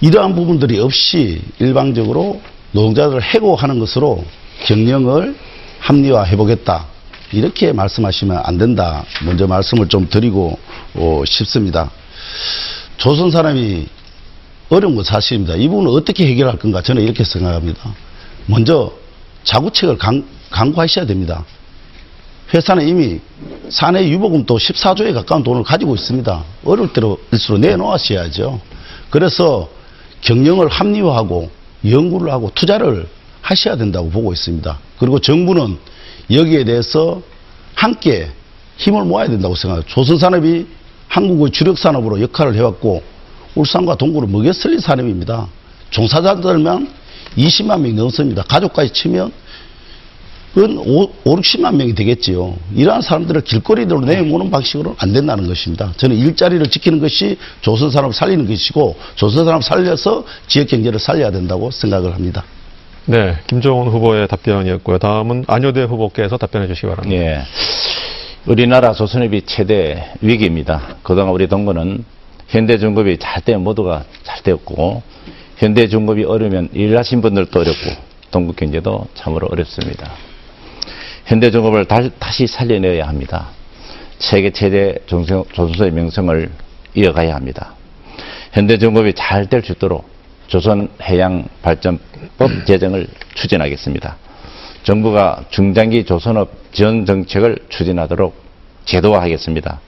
이러한 0.00 0.34
부분들이 0.34 0.78
없이 0.78 1.42
일방적으로 1.58 2.40
노동자들을 2.72 3.22
해고하는 3.22 3.78
것으로 3.78 4.24
경영을 4.64 5.36
합리화해 5.80 6.36
보겠다. 6.36 6.86
이렇게 7.32 7.72
말씀하시면 7.72 8.42
안 8.44 8.58
된다. 8.58 9.04
먼저 9.24 9.46
말씀을 9.46 9.88
좀 9.88 10.08
드리고 10.08 10.58
어, 10.94 11.22
싶습니다. 11.26 11.90
조선 12.96 13.30
사람이 13.30 13.86
어려운 14.70 14.94
건 14.94 15.04
사실입니다. 15.04 15.54
이 15.56 15.68
부분을 15.68 15.90
어떻게 15.90 16.26
해결할 16.26 16.58
건가 16.58 16.82
저는 16.82 17.02
이렇게 17.02 17.24
생각합니다. 17.24 17.94
먼저 18.46 18.92
자구책을 19.44 19.98
강, 19.98 20.24
강구하셔야 20.50 21.06
됩니다. 21.06 21.44
회사는 22.54 22.88
이미 22.88 23.20
사내 23.68 24.08
유보금도 24.08 24.56
14조에 24.56 25.12
가까운 25.12 25.42
돈을 25.42 25.62
가지고 25.62 25.94
있습니다. 25.94 26.44
어려울 26.64 26.90
때일수록 26.92 27.60
내놓으셔야죠. 27.60 28.60
그래서 29.10 29.68
경영을 30.22 30.68
합리화하고 30.68 31.50
연구를 31.84 32.32
하고 32.32 32.50
투자를 32.54 33.06
하셔야 33.42 33.76
된다고 33.76 34.10
보고 34.10 34.32
있습니다. 34.32 34.78
그리고 34.98 35.18
정부는 35.18 35.78
여기에 36.30 36.64
대해서 36.64 37.22
함께 37.74 38.30
힘을 38.76 39.04
모아야 39.04 39.28
된다고 39.28 39.54
생각해요. 39.54 39.84
조선산업이 39.86 40.66
한국의 41.08 41.52
주력산업으로 41.52 42.20
역할을 42.20 42.54
해왔고 42.54 43.02
울산과 43.54 43.96
동구를 43.96 44.28
먹여 44.28 44.52
살린 44.52 44.80
산업입니다. 44.80 45.48
종사자들만 45.90 46.92
20만 47.36 47.80
명이 47.80 47.94
넘습니다. 47.94 48.42
가족까지 48.42 48.92
치면 48.92 49.32
그건 50.54 50.78
5, 50.78 51.10
60만 51.24 51.76
명이 51.76 51.94
되겠지요. 51.94 52.56
이러한 52.74 53.02
사람들을 53.02 53.42
길거리로 53.42 54.00
내모는 54.00 54.50
방식으로는 54.50 54.96
안 54.98 55.12
된다는 55.12 55.46
것입니다. 55.46 55.92
저는 55.96 56.16
일자리를 56.16 56.66
지키는 56.68 57.00
것이 57.00 57.38
조선 57.60 57.90
산업을 57.90 58.14
살리는 58.14 58.46
것이고 58.46 58.96
조선 59.14 59.44
산업 59.44 59.62
살려서 59.62 60.24
지역 60.46 60.68
경제를 60.68 60.98
살려야 60.98 61.30
된다고 61.30 61.70
생각을 61.70 62.14
합니다. 62.14 62.44
네, 63.04 63.36
김종훈 63.46 63.88
후보의 63.88 64.28
답변이었고요. 64.28 64.98
다음은 64.98 65.44
안효대 65.46 65.84
후보께서 65.84 66.36
답변해 66.36 66.66
주시기 66.66 66.88
바랍니다. 66.88 67.16
예. 67.16 67.42
우리나라 68.46 68.92
조선업이 68.92 69.42
최대 69.46 70.12
위기입니다. 70.20 70.96
그동안 71.02 71.32
우리 71.32 71.48
동구는 71.48 72.04
현대중급이 72.48 73.18
잘 73.18 73.42
되면 73.42 73.62
모두가 73.62 74.04
잘 74.24 74.42
되었고, 74.42 75.02
현대중급이 75.56 76.24
어려우면 76.24 76.70
일하신 76.72 77.20
분들도 77.20 77.58
어렵고, 77.58 77.90
동구 78.30 78.54
경제도 78.54 79.06
참으로 79.14 79.48
어렵습니다. 79.50 80.27
현대중급을 81.28 81.84
다, 81.84 82.00
다시 82.18 82.46
살려내야 82.46 83.06
합니다. 83.06 83.48
세계 84.18 84.50
최대 84.50 84.94
조선- 85.06 85.44
조선소의 85.52 85.92
명성을 85.92 86.50
이어가야 86.94 87.34
합니다. 87.34 87.74
현대중급이 88.52 89.12
잘 89.14 89.46
될 89.46 89.62
수 89.62 89.72
있도록 89.72 90.08
조선해양발전법 90.46 92.00
제정을 92.66 93.06
추진하겠습니다. 93.34 94.16
정부가 94.84 95.44
중장기 95.50 96.04
조선업 96.04 96.72
지원 96.72 97.04
정책을 97.04 97.58
추진하도록 97.68 98.34
제도화하겠습니다. 98.86 99.80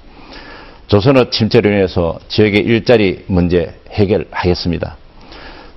조선업 0.89 1.33
침체로 1.33 1.71
인해서 1.71 2.19
지역의 2.29 2.61
일자리 2.61 3.25
문제 3.29 3.75
해결하겠습니다. 3.93 4.99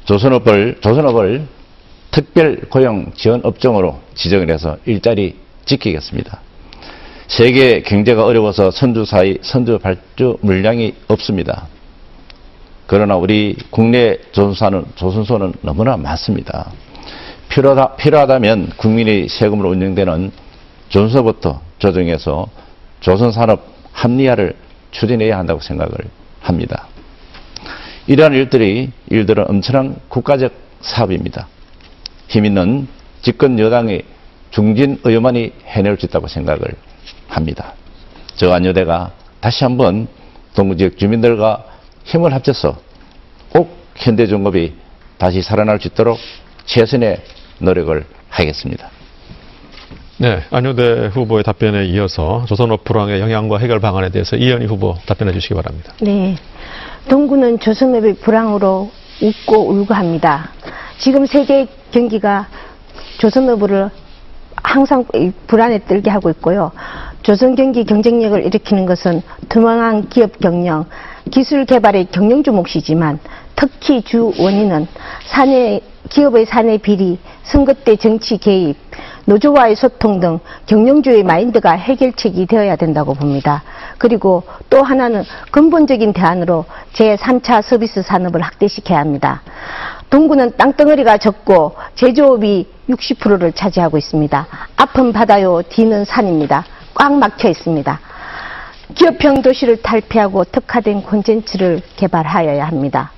조선업을, 0.03 0.79
조선업을 0.81 1.47
특별 2.11 2.57
고용 2.69 3.13
지원 3.15 3.39
업종으로 3.45 4.01
지정을 4.15 4.49
해서 4.51 4.77
일자리 4.85 5.35
지키겠습니다. 5.65 6.39
세계 7.27 7.81
경제가 7.81 8.25
어려워서 8.25 8.71
선주 8.71 9.05
사이 9.05 9.37
선주 9.41 9.79
발주 9.79 10.37
물량이 10.41 10.93
없습니다. 11.07 11.67
그러나 12.85 13.15
우리 13.15 13.55
국내 13.69 14.17
조선사는, 14.33 14.85
조선소는 14.95 15.53
너무나 15.61 15.97
많습니다. 15.97 16.71
필요하다, 17.49 17.95
필요하다면 17.95 18.73
국민의 18.77 19.29
세금으로 19.29 19.69
운영되는 19.69 20.31
조선소부터 20.89 21.61
조정해서 21.79 22.47
조선산업 22.99 23.65
합리화를 23.93 24.55
추진해야 24.91 25.37
한다고 25.37 25.59
생각을 25.59 25.93
합니다. 26.41 26.87
이러한 28.07 28.33
일들이 28.33 28.91
일들은 29.09 29.45
엄청난 29.49 29.95
국가적 30.09 30.51
사업입니다. 30.81 31.47
힘 32.27 32.45
있는 32.45 32.87
집권 33.21 33.57
여당의 33.57 34.03
중진 34.53 34.99
의원만이 35.03 35.51
해낼 35.65 35.97
수 35.97 36.05
있다고 36.05 36.27
생각을 36.27 36.61
합니다. 37.27 37.73
저 38.35 38.51
안여대가 38.51 39.11
다시 39.41 39.63
한번 39.63 40.07
동구 40.53 40.77
지역 40.77 40.97
주민들과 40.97 41.65
힘을 42.03 42.33
합쳐서 42.33 42.77
꼭 43.49 43.75
현대중급이 43.95 44.73
다시 45.17 45.41
살아날 45.41 45.79
수 45.79 45.87
있도록 45.87 46.19
최선의 46.65 47.21
노력을 47.59 48.05
하겠습니다. 48.29 48.89
네, 50.17 50.43
안효대 50.51 51.07
후보의 51.07 51.43
답변에 51.43 51.85
이어서 51.85 52.45
조선업 52.47 52.83
불황의 52.83 53.19
영향과 53.21 53.57
해결 53.57 53.79
방안에 53.79 54.09
대해서 54.09 54.35
이현희 54.35 54.67
후보 54.67 54.95
답변해 55.07 55.33
주시기 55.33 55.55
바랍니다. 55.55 55.93
네. 55.99 56.35
동구는 57.09 57.59
조선업의 57.59 58.17
불황으로 58.17 58.91
웃고 59.19 59.71
울고 59.71 59.95
합니다. 59.95 60.51
지금 60.99 61.25
세계 61.25 61.67
경기가 61.91 62.47
조선업을 63.17 63.89
항상 64.63 65.05
이 65.13 65.31
불안에 65.47 65.79
떨게 65.85 66.09
하고 66.09 66.29
있고요. 66.31 66.71
조선 67.21 67.55
경기 67.55 67.83
경쟁력을 67.85 68.43
일으키는 68.45 68.85
것은 68.85 69.21
투명한 69.49 70.09
기업 70.09 70.39
경영, 70.39 70.85
기술 71.31 71.65
개발의 71.65 72.07
경영주 72.11 72.51
몫이지만 72.51 73.19
특히 73.55 74.01
주 74.01 74.33
원인은 74.37 74.87
사내 75.25 75.81
기업의 76.09 76.45
사내 76.45 76.77
비리, 76.77 77.19
선거 77.43 77.73
때 77.73 77.95
정치 77.95 78.37
개입, 78.37 78.75
노조와의 79.25 79.75
소통 79.75 80.19
등 80.19 80.39
경영주의 80.65 81.23
마인드가 81.23 81.71
해결책이 81.71 82.45
되어야 82.45 82.75
된다고 82.75 83.13
봅니다. 83.13 83.63
그리고 83.97 84.43
또 84.69 84.83
하나는 84.83 85.23
근본적인 85.51 86.11
대안으로 86.11 86.65
제3차 86.93 87.61
서비스 87.61 88.01
산업을 88.01 88.41
확대시켜야 88.41 88.99
합니다. 88.99 89.41
동구는 90.09 90.57
땅덩어리가 90.57 91.17
적고 91.17 91.75
제조업이 91.95 92.67
60%를 92.89 93.53
차지하고 93.53 93.97
있습니다. 93.97 94.47
앞은 94.75 95.13
바다요, 95.13 95.61
뒤는 95.69 96.05
산입니다. 96.05 96.65
꽉 96.93 97.13
막혀 97.13 97.49
있습니다. 97.49 97.99
기업형 98.95 99.41
도시를 99.41 99.81
탈피하고 99.81 100.43
특화된 100.43 101.03
콘텐츠를 101.03 101.81
개발하여야 101.95 102.65
합니다. 102.65 103.11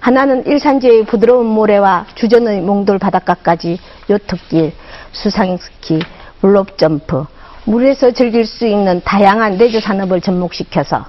하나는 0.00 0.46
일산지의 0.46 1.04
부드러운 1.06 1.46
모래와 1.46 2.06
주전의 2.14 2.62
몽돌 2.62 2.98
바닷가까지 2.98 3.78
요트길, 4.08 4.72
수상스키, 5.12 6.00
블록점프, 6.40 7.26
물에서 7.64 8.12
즐길 8.12 8.46
수 8.46 8.66
있는 8.66 9.02
다양한 9.04 9.58
레저 9.58 9.80
산업을 9.80 10.20
접목시켜서 10.20 11.04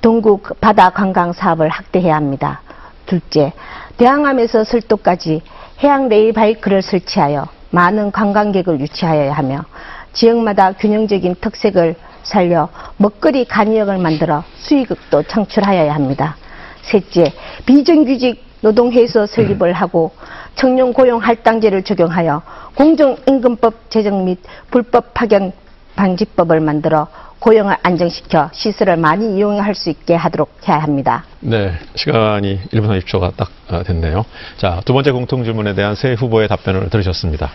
동국 0.00 0.58
바다 0.60 0.90
관광 0.90 1.32
사업을 1.32 1.68
확대해야 1.68 2.16
합니다. 2.16 2.62
둘째, 3.06 3.52
대항암에서 3.98 4.64
설도까지 4.64 5.42
해양 5.80 6.08
레일 6.08 6.32
바이크를 6.32 6.82
설치하여 6.82 7.46
많은 7.70 8.12
관광객을 8.12 8.80
유치하여야 8.80 9.32
하며 9.32 9.64
지역마다 10.12 10.72
균형적인 10.72 11.36
특색을 11.40 11.94
살려 12.22 12.68
먹거리 12.98 13.44
간이역을 13.46 13.98
만들어 13.98 14.44
수익도 14.56 15.24
창출하여야 15.24 15.94
합니다. 15.94 16.36
셋째, 16.82 17.32
비정규직 17.66 18.44
노동해소 18.60 19.26
설립을 19.26 19.72
하고 19.72 20.12
청년 20.54 20.92
고용 20.92 21.18
할당제를 21.18 21.82
적용하여 21.82 22.42
공정임금법 22.74 23.90
제정 23.90 24.24
및 24.24 24.38
불법 24.70 25.14
파견 25.14 25.52
방지법을 25.96 26.60
만들어 26.60 27.08
고용을 27.42 27.76
안정시켜 27.82 28.50
시설을 28.52 28.96
많이 28.96 29.36
이용할 29.36 29.74
수 29.74 29.90
있게 29.90 30.14
하도록 30.14 30.48
해야 30.68 30.78
합니다. 30.78 31.24
네, 31.40 31.72
시간이 31.96 32.60
1분 32.72 33.00
30초가 33.02 33.36
딱 33.36 33.50
어, 33.68 33.82
됐네요. 33.82 34.24
자, 34.58 34.80
두 34.84 34.92
번째 34.92 35.10
공통 35.10 35.42
질문에 35.42 35.74
대한 35.74 35.96
세 35.96 36.12
후보의 36.12 36.46
답변을 36.46 36.88
들으셨습니다. 36.88 37.50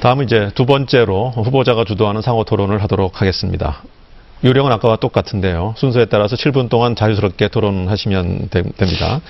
다음은 0.00 0.24
이제 0.24 0.50
두 0.54 0.64
번째로 0.64 1.30
후보자가 1.36 1.84
주도하는 1.84 2.22
상호 2.22 2.44
토론을 2.44 2.82
하도록 2.84 3.20
하겠습니다. 3.20 3.82
요령은 4.44 4.72
아까와 4.72 4.96
똑같은데요. 4.96 5.74
순서에 5.76 6.06
따라서 6.06 6.34
7분 6.34 6.70
동안 6.70 6.96
자유스럽게 6.96 7.48
토론하시면 7.48 8.48
되- 8.48 8.62
됩니다. 8.62 9.20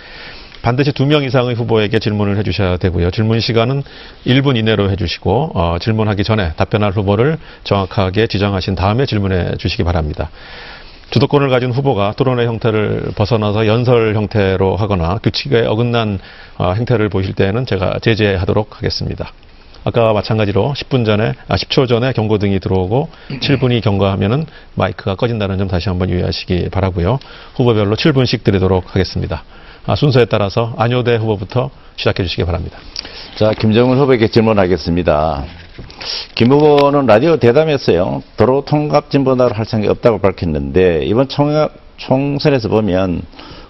반드시 0.63 0.93
두 0.93 1.07
명 1.07 1.25
이상의 1.25 1.55
후보에게 1.57 1.99
질문을 1.99 2.37
해주셔야 2.39 2.77
되고요. 2.79 3.11
질문 3.11 3.41
시간은 3.41 3.83
1분 4.27 4.57
이내로 4.57 4.91
해주시고 4.91 5.51
어, 5.55 5.77
질문하기 5.81 6.23
전에 6.25 6.53
답변할 6.57 6.93
후보를 6.93 7.39
정확하게 7.65 8.29
지정하신 8.29 8.75
다음에 8.77 9.05
질문해 9.05 9.57
주시기 9.59 9.83
바랍니다. 9.85 10.31
주도권을 11.11 11.51
가진 11.51 11.71
후보가 11.73 12.15
토론의 12.17 12.47
형태를 12.47 13.13
벗어나서 13.17 13.67
연설 13.67 14.15
형태로 14.15 14.77
하거나 14.77 15.19
규칙에 15.19 15.67
어긋난 15.67 16.19
어, 16.57 16.73
행태를 16.73 17.09
보실 17.11 17.35
때에는 17.35 17.67
제가 17.67 17.99
제재하도록 18.01 18.77
하겠습니다. 18.79 19.33
아까와 19.85 20.13
마찬가지로 20.13 20.75
10분 20.77 21.05
전에, 21.05 21.33
아, 21.49 21.57
10초 21.57 21.89
전에 21.89 22.13
경고등이 22.13 22.61
들어오고 22.61 23.09
7분이 23.41 23.83
경과하면은 23.83 24.47
마이크가 24.77 25.17
꺼진다는 25.17 25.59
점 25.59 25.67
다시 25.67 25.89
한번 25.89 26.09
유의하시기 26.09 26.69
바라고요. 26.71 27.19
후보별로 27.57 27.97
7분씩 27.97 28.45
드리도록 28.45 28.95
하겠습니다. 28.95 29.43
아, 29.85 29.97
순서에 29.97 30.27
따라서 30.27 30.75
안효대 30.77 31.17
후보부터 31.17 31.71
시작해 31.97 32.23
주시기 32.23 32.45
바랍니다. 32.45 32.79
자, 33.37 33.51
김정은 33.53 33.99
후보에게 33.99 34.29
질문하겠습니다. 34.29 35.45
김 36.35 36.53
후보는 36.53 37.07
라디오 37.07 37.37
대담했어요. 37.37 38.23
도로 38.37 38.65
통합 38.65 39.11
진보나를 39.11 39.59
할 39.59 39.65
생각이 39.65 39.91
없다고 39.91 40.19
밝혔는데 40.19 41.05
이번 41.07 41.29
총합, 41.29 41.73
총선에서 41.97 42.69
보면 42.69 43.23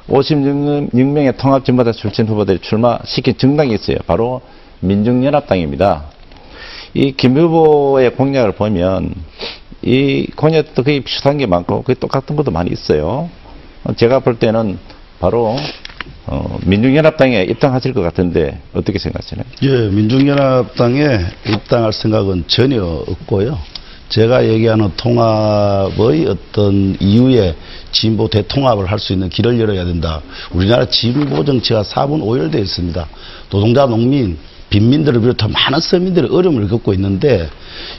56명의 0.08 1.36
통합 1.38 1.64
진보다 1.64 1.92
출신 1.92 2.26
후보들이 2.26 2.58
출마시킨 2.58 3.38
정당이 3.38 3.72
있어요. 3.74 3.96
바로 4.06 4.42
민중연합당입니다. 4.80 6.04
이 6.94 7.12
김 7.12 7.38
후보의 7.38 8.14
공약을 8.16 8.52
보면 8.52 9.14
이 9.80 10.26
공약도 10.36 10.82
거의 10.82 11.00
비슷한 11.00 11.38
게 11.38 11.46
많고 11.46 11.82
거의 11.82 11.96
똑같은 11.96 12.36
것도 12.36 12.50
많이 12.50 12.70
있어요. 12.70 13.30
어, 13.84 13.92
제가 13.94 14.20
볼 14.20 14.38
때는 14.38 14.78
바로 15.20 15.56
어, 16.26 16.58
민중연합당에 16.64 17.42
입당하실 17.44 17.94
것 17.94 18.02
같은데 18.02 18.60
어떻게 18.72 18.98
생각하시나요? 18.98 19.44
예, 19.62 19.88
민중연합당에 19.88 21.18
입당할 21.48 21.92
생각은 21.92 22.44
전혀 22.46 22.82
없고요. 22.84 23.58
제가 24.08 24.46
얘기하는 24.46 24.90
통합의 24.96 26.26
어떤 26.26 26.96
이후에 27.00 27.54
진보 27.92 28.28
대통합을 28.28 28.84
할 28.86 28.98
수 28.98 29.14
있는 29.14 29.30
길을 29.30 29.58
열어야 29.58 29.84
된다. 29.86 30.20
우리나라 30.52 30.84
진보 30.84 31.42
정치가 31.44 31.82
4분 31.82 32.22
오열되어 32.22 32.60
있습니다. 32.60 33.08
노동자, 33.50 33.86
농민, 33.86 34.36
빈민들을 34.72 35.20
비롯한 35.20 35.52
많은 35.52 35.80
서민들이 35.80 36.28
어려움을 36.34 36.66
겪고 36.68 36.94
있는데 36.94 37.50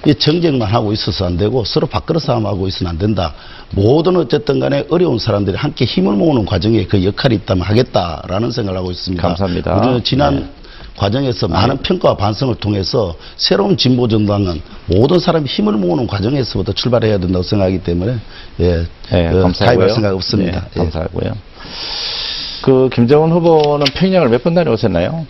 이 0.08 0.16
정쟁만 0.16 0.68
하고 0.74 0.92
있어서 0.92 1.26
안 1.26 1.38
되고 1.38 1.64
서로 1.64 1.86
밥그릇 1.86 2.24
싸움하고 2.24 2.68
있어는 2.68 2.90
안 2.90 2.98
된다. 2.98 3.34
모든 3.72 4.16
어쨌든 4.18 4.60
간에 4.60 4.86
어려운 4.90 5.20
사람들이 5.20 5.56
함께 5.56 5.86
힘을 5.86 6.14
모으는 6.16 6.46
과정에 6.46 6.86
그 6.86 7.04
역할이 7.06 7.36
있다면 7.36 7.64
하겠다라는 7.64 8.50
생각을 8.50 8.80
하고 8.80 8.90
있습니다. 8.90 9.22
감사합니다. 9.22 9.76
우리는 9.78 10.04
지난 10.04 10.36
네. 10.36 10.50
과정에서 10.98 11.48
많은 11.48 11.78
평가와 11.78 12.18
반성을 12.18 12.54
통해서 12.56 13.16
새로운 13.38 13.78
진보 13.78 14.08
정당은 14.08 14.62
모든 14.88 15.20
사람이 15.20 15.46
힘을 15.48 15.74
모으는 15.74 16.08
과정에서부터 16.08 16.74
출발해야 16.74 17.20
된다고 17.20 17.44
생각하기 17.44 17.84
때문에 17.84 18.18
예, 18.62 18.86
네, 19.12 19.30
그 19.32 19.42
감사하고요. 19.42 19.90
생각 19.90 20.16
없습니다. 20.16 20.62
네, 20.62 20.68
예. 20.76 20.80
감사하고요. 20.80 21.34
그 22.64 22.90
김정은 22.94 23.32
후보는 23.32 23.86
평양을 23.94 24.30
몇 24.30 24.44
번 24.44 24.54
다녀오셨나요? 24.56 25.26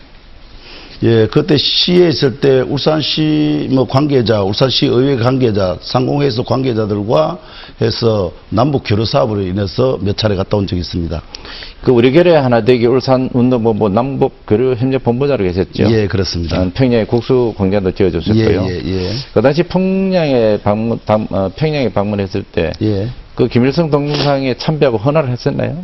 예, 1.02 1.28
그때 1.28 1.58
시에 1.58 2.08
있을 2.10 2.40
때 2.40 2.62
울산시 2.62 3.68
뭐 3.72 3.86
관계자, 3.88 4.42
울산시 4.44 4.86
의회 4.86 5.16
관계자, 5.18 5.78
상공회에서 5.82 6.44
관계자들과 6.44 7.40
해서 7.82 8.32
남북 8.50 8.84
교류 8.86 9.04
사업으로 9.06 9.42
인해서 9.42 9.98
몇 10.02 10.16
차례 10.16 10.36
갔다 10.36 10.56
온 10.58 10.68
적이 10.68 10.82
있습니다. 10.82 11.22
그 11.82 11.92
우리 11.92 12.12
결의 12.14 12.40
하나 12.40 12.64
되기 12.64 12.86
울산 12.86 13.30
운동본부 13.34 13.90
남북 13.90 14.46
교류 14.48 14.76
협력 14.76 15.04
본부자로 15.04 15.44
계셨죠? 15.44 15.92
예, 15.92 16.08
그렇습니다. 16.08 16.62
어, 16.62 16.72
평양에 16.74 17.06
국수 17.06 17.54
공장도 17.58 17.92
지어줬었고요. 17.92 18.66
예, 18.70 18.82
예, 18.86 19.08
예. 19.08 19.12
그 19.34 19.42
당시 19.42 19.64
평양에 19.64 20.60
방문, 20.64 21.00
담- 21.06 21.28
어, 21.32 21.50
평양에 21.56 21.90
방문했을 21.90 22.44
때, 22.44 22.72
예. 22.82 23.10
그 23.36 23.48
김일성 23.48 23.90
동영상에 23.90 24.54
참배하고 24.58 24.98
헌화를 24.98 25.30
했었나요? 25.32 25.84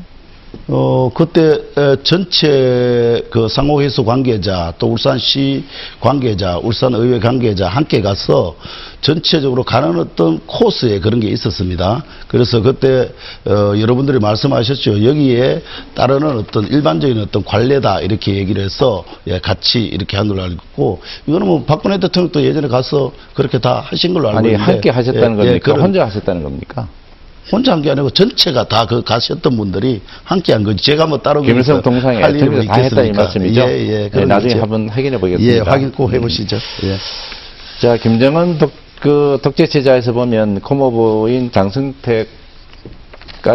어, 0.67 1.09
그때 1.13 1.59
에, 1.77 1.95
전체 2.03 3.25
그 3.31 3.47
상호회수 3.47 4.03
관계자 4.05 4.73
또 4.79 4.87
울산시 4.87 5.63
관계자, 5.99 6.57
울산의회 6.57 7.19
관계자 7.19 7.67
함께 7.67 8.01
가서 8.01 8.55
전체적으로 9.01 9.63
가는 9.63 9.97
어떤 9.99 10.39
코스에 10.45 10.99
그런 10.99 11.19
게 11.19 11.27
있었습니다. 11.29 12.03
그래서 12.27 12.61
그때 12.61 13.11
어, 13.45 13.73
여러분들이 13.79 14.19
말씀하셨죠. 14.19 15.03
여기에 15.05 15.63
따르는 15.95 16.37
어떤 16.37 16.67
일반적인 16.67 17.19
어떤 17.19 17.43
관례다 17.43 18.01
이렇게 18.01 18.35
얘기를 18.35 18.63
해서 18.63 19.03
예, 19.27 19.39
같이 19.39 19.81
이렇게 19.85 20.17
한 20.17 20.27
걸로 20.27 20.43
알고 20.43 20.55
있고 20.71 21.01
이거는 21.27 21.47
뭐 21.47 21.63
박근혜 21.65 21.97
대통령도 21.99 22.43
예전에 22.43 22.67
가서 22.67 23.11
그렇게 23.33 23.57
다 23.59 23.81
하신 23.85 24.13
걸로 24.13 24.27
알고 24.29 24.39
아니, 24.39 24.47
있는데 24.49 24.63
함께 24.71 24.89
하셨다는 24.89 25.31
예, 25.31 25.35
겁니까? 25.37 25.53
예, 25.53 25.59
그런- 25.59 25.81
혼자 25.81 26.05
하셨다는 26.05 26.43
겁니까? 26.43 26.87
혼자 27.51 27.71
한 27.71 27.81
게 27.81 27.89
아니고 27.91 28.09
전체가 28.11 28.67
다 28.67 28.85
그 28.85 29.01
가셨던 29.03 29.55
분들이 29.57 30.01
함께 30.23 30.53
한 30.53 30.63
거지. 30.63 30.83
제가 30.83 31.05
뭐 31.05 31.17
따로 31.19 31.41
김일성 31.41 31.81
동상에 31.81 32.21
할 32.21 32.35
일이 32.35 32.45
했다 32.45 32.61
이 32.61 32.65
있겠습니까? 32.65 33.21
말씀이죠? 33.23 33.61
예, 33.61 33.87
예. 33.87 34.09
네, 34.09 34.25
나중에 34.25 34.53
거죠. 34.53 34.61
한번 34.63 34.89
확인해 34.89 35.19
보겠습니다. 35.19 35.53
예, 35.55 35.59
확인 35.59 35.91
꼭 35.91 36.11
해보시죠. 36.13 36.57
예. 36.83 36.97
자, 37.81 37.97
김정은 37.97 38.57
독, 38.57 38.71
그 38.99 39.39
독재체자에서 39.43 40.13
보면 40.13 40.59
고모부인 40.61 41.51
장승택까지 41.51 42.27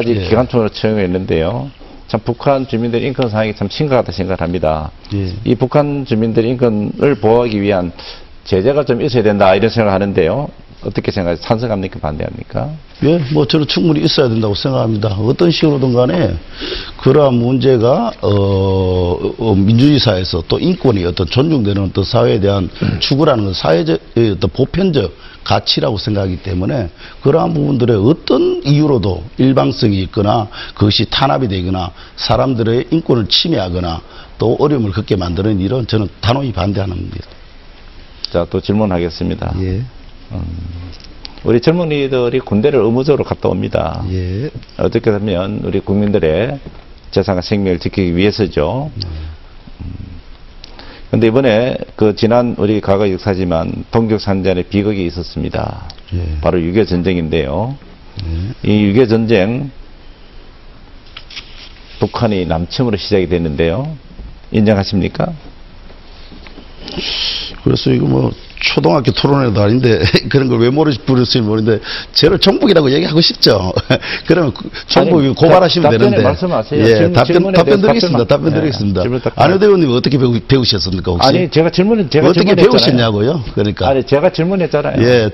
예. 0.09 0.15
기관총으로 0.29 0.69
처형했는데요. 0.71 1.71
참 2.07 2.21
북한 2.25 2.67
주민들 2.69 3.03
인권 3.03 3.29
상황이 3.29 3.55
참 3.55 3.69
심각하다 3.71 4.13
생각합니다. 4.13 4.91
예. 5.15 5.33
이 5.45 5.55
북한 5.55 6.05
주민들 6.07 6.45
인권을 6.45 7.17
보호하기 7.17 7.61
위한 7.61 7.93
제재가 8.45 8.85
좀 8.85 9.01
있어야 9.03 9.23
된다 9.23 9.55
이런 9.55 9.71
생각을 9.71 9.93
하는데요. 9.95 10.49
어떻게 10.85 11.11
생각하세요? 11.11 11.45
찬성합니까? 11.45 11.99
반대합니까? 12.01 12.71
예, 13.05 13.19
뭐 13.33 13.47
저는 13.47 13.67
충분히 13.67 14.03
있어야 14.05 14.29
된다고 14.29 14.55
생각합니다. 14.55 15.09
어떤 15.09 15.51
식으로든 15.51 15.93
간에 15.95 16.37
그러한 16.99 17.35
문제가 17.35 18.13
어, 18.21 18.29
어, 19.39 19.55
민주주의 19.55 19.99
사회에서 19.99 20.45
또 20.49 20.59
인권이 20.59 21.05
어떤 21.05 21.27
존중되는 21.27 21.83
어떤 21.83 22.05
사회에 22.05 22.41
대한 22.41 22.71
추구라는 23.01 23.45
건 23.45 23.55
사회적 23.55 24.01
의 24.17 24.31
어떤 24.31 24.51
보편적 24.51 25.13
가치라고 25.45 25.99
생각하기 25.99 26.43
때문에 26.43 26.89
그러한 27.23 27.53
부분들의 27.53 27.97
어떤 27.97 28.63
이유로도 28.65 29.25
일방성이 29.37 30.01
있거나 30.05 30.49
그것이 30.75 31.07
탄압이 31.11 31.49
되거나 31.49 31.91
사람들의 32.17 32.89
인권을 32.91 33.29
침해하거나 33.29 34.01
또 34.39 34.57
어려움을 34.59 34.93
겪게 34.93 35.17
만드는 35.17 35.61
일은 35.61 35.87
저는 35.87 36.09
단호히 36.21 36.53
반대하는 36.53 36.97
겁니다. 36.97 37.27
자, 38.31 38.47
또 38.51 38.61
질문하겠습니다. 38.61 39.55
예, 39.61 39.85
우리 41.45 41.61
젊은이들이 41.61 42.41
군대를 42.41 42.81
의무적으로 42.81 43.25
갔다 43.25 43.49
옵니다. 43.49 44.05
예, 44.11 44.51
어떻게 44.79 45.11
보면 45.11 45.61
우리 45.65 45.81
국민들의 45.81 46.59
재산과 47.11 47.43
생명을 47.43 47.79
지키기 47.79 48.17
위해서죠. 48.17 48.91
그런데 51.09 51.29
이번에 51.29 51.77
그 51.95 52.17
지난 52.17 52.57
우리 52.59 52.81
과거 52.81 53.11
역사지만 53.11 53.85
동격 53.91 54.21
산전의 54.21 54.65
비극이 54.65 55.05
있었습니다. 55.07 55.89
예. 56.15 56.41
바로 56.41 56.59
6.25 56.59 56.89
전쟁인데요. 56.89 57.77
이6.25 58.65 59.09
전쟁 59.09 59.71
북한이 62.01 62.47
남침으로 62.47 62.97
시작이 62.97 63.29
됐는데요. 63.29 63.97
인정하십니까? 64.51 65.33
그래서 67.63 67.91
이거 67.93 68.07
뭐 68.07 68.33
초등학교 68.65 69.13
토론회도 69.13 69.61
아닌데 69.61 70.01
그런 70.31 70.49
걸 70.49 70.55
왜 70.55 70.71
모르실지 70.71 71.41
모르는데 71.43 71.81
저를 72.15 72.39
정북이라고 72.39 72.91
얘기하고 72.93 73.21
싶죠. 73.21 73.73
그러면 74.27 74.53
아니, 74.97 75.35
고발하시면 75.35 75.91
답- 75.91 75.99
되는데. 75.99 76.23
말씀하세요. 76.23 76.81
예, 76.81 76.87
질문- 76.87 77.13
답변 77.13 77.27
질문에 77.35 77.57
답변 77.57 77.81
드리겠습니다. 77.83 78.25
답변 78.25 78.53
예, 78.53 78.55
드리겠습니다. 78.55 79.03
안효 79.37 79.59
대원님 79.59 79.91
어떻게 79.91 80.17
배우, 80.17 80.39
배우셨습니까 80.41 81.13
혹시? 81.13 81.29
아니 81.29 81.51
제가 81.51 81.71
질문은 81.71 82.09
제가 82.09 82.29
어떻게. 82.29 82.55
배우셨냐고요? 82.55 83.45
그러니까. 83.55 83.89
아니 83.89 84.03
제가 84.05 84.31
질문했잖아요. 84.33 85.03
예. 85.07 85.31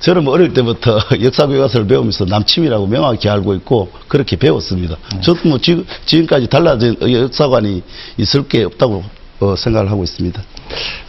저는 0.00 0.24
뭐 0.24 0.34
어릴 0.34 0.52
때부터 0.52 0.98
역사교과서를 1.22 1.86
배우면서 1.86 2.24
남침이라고 2.24 2.86
명확히 2.88 3.28
알고 3.28 3.54
있고 3.54 3.90
그렇게 4.08 4.34
배웠습니다. 4.36 4.96
저도 5.20 5.48
뭐 5.48 5.58
지금, 5.58 5.84
지금까지 6.06 6.48
달라진 6.48 6.96
역사관이 7.00 7.82
있을 8.16 8.48
게 8.48 8.64
없다고 8.64 9.04
어, 9.42 9.56
생각을 9.56 9.90
하고 9.90 10.04
있습니다. 10.04 10.40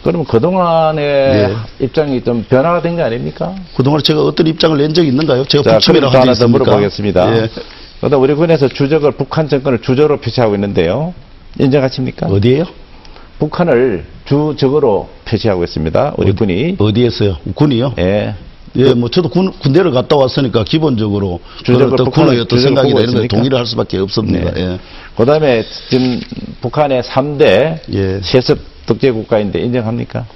그러면 0.02 0.26
그동안의 0.26 1.04
예. 1.04 1.56
입장이 1.84 2.22
좀 2.24 2.44
변화가 2.48 2.82
된거 2.82 3.04
아닙니까? 3.04 3.54
그동안 3.76 4.02
제가 4.02 4.22
어떤 4.22 4.46
입장을 4.48 4.76
낸 4.76 4.92
적이 4.92 5.08
있는가요? 5.08 5.44
제가 5.44 5.62
자, 5.62 5.72
북침이라고 5.74 6.18
하나 6.18 6.34
더? 6.34 6.48
물어보겠습니다. 6.48 7.36
예. 7.36 7.48
그러다 8.00 8.16
우리 8.16 8.34
군에서 8.34 8.68
주적을 8.68 9.12
북한 9.12 9.48
정권을 9.48 9.80
주적으로 9.80 10.18
표시하고 10.20 10.54
있는데요. 10.56 11.14
인정하십니까? 11.58 12.26
어디에요? 12.26 12.64
북한을 13.38 14.04
주적으로 14.24 15.08
표시하고 15.24 15.62
있습니다. 15.64 16.14
우리 16.16 16.32
군이. 16.32 16.76
어디에서요? 16.78 17.36
군이요? 17.54 17.94
예. 17.98 18.34
예, 18.76 18.92
뭐 18.92 19.08
저도 19.08 19.28
군, 19.28 19.52
군대를 19.52 19.92
갔다 19.92 20.16
왔으니까 20.16 20.64
기본적으로 20.64 21.40
어떤 21.68 22.10
군의 22.10 22.40
어떤 22.40 22.60
생각이나 22.60 23.00
이런 23.00 23.10
있습니까? 23.10 23.36
동의를 23.36 23.58
할 23.58 23.66
수밖에 23.66 23.98
없습니다. 23.98 24.50
네. 24.52 24.60
예. 24.60 24.78
그 25.16 25.24
다음에 25.24 25.64
지금 25.88 26.20
북한의 26.60 27.02
3대 27.02 27.80
예. 27.92 28.20
세습 28.22 28.58
독재 28.86 29.12
국가인데 29.12 29.60
인정합니까? 29.60 30.26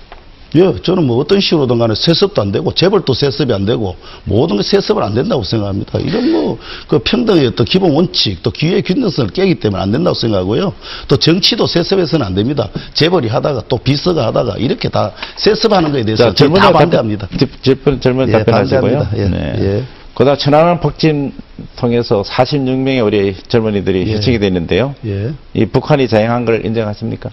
예, 0.54 0.74
저는 0.82 1.04
뭐 1.06 1.18
어떤 1.18 1.40
식으로든 1.40 1.78
간에 1.78 1.94
세습도 1.94 2.40
안 2.40 2.50
되고 2.52 2.72
재벌도 2.72 3.12
세습이 3.12 3.52
안 3.52 3.66
되고 3.66 3.96
모든 4.24 4.56
게 4.56 4.62
세습은 4.62 5.02
안 5.02 5.14
된다고 5.14 5.42
생각합니다. 5.42 5.98
이런 5.98 6.30
뭐그 6.32 7.00
평등의 7.04 7.48
어떤 7.48 7.66
기본 7.66 7.92
원칙 7.92 8.42
또 8.42 8.50
기회의 8.50 8.80
균등성을 8.82 9.30
깨기 9.30 9.56
때문에 9.56 9.82
안 9.82 9.92
된다고 9.92 10.14
생각하고요. 10.14 10.72
또 11.06 11.16
정치도 11.18 11.66
세습해서는 11.66 12.24
안 12.24 12.34
됩니다. 12.34 12.68
재벌이 12.94 13.28
하다가 13.28 13.64
또 13.68 13.76
비서가 13.76 14.26
하다가 14.28 14.56
이렇게 14.56 14.88
다 14.88 15.12
세습하는 15.36 15.92
거에 15.92 16.02
대해서 16.04 16.32
저는 16.32 16.54
다 16.54 16.72
답- 16.72 16.78
반대합니다. 16.78 17.28
집- 17.38 17.62
질문, 17.62 18.00
질문 18.00 18.28
예, 18.28 18.32
답변하시고요. 18.32 19.08
예, 19.16 19.22
예. 19.60 19.84
그다음 20.14 20.36
천안함 20.38 20.80
폭진 20.80 21.32
통해서 21.76 22.22
46명의 22.22 23.04
우리 23.04 23.36
젊은이들이 23.48 24.06
예. 24.08 24.14
해치게 24.14 24.38
됐는데요. 24.38 24.94
예. 25.06 25.32
이 25.54 25.66
북한이 25.66 26.08
자행한 26.08 26.44
걸 26.46 26.64
인정하십니까? 26.64 27.30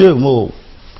예, 0.00 0.08
뭐 0.08 0.50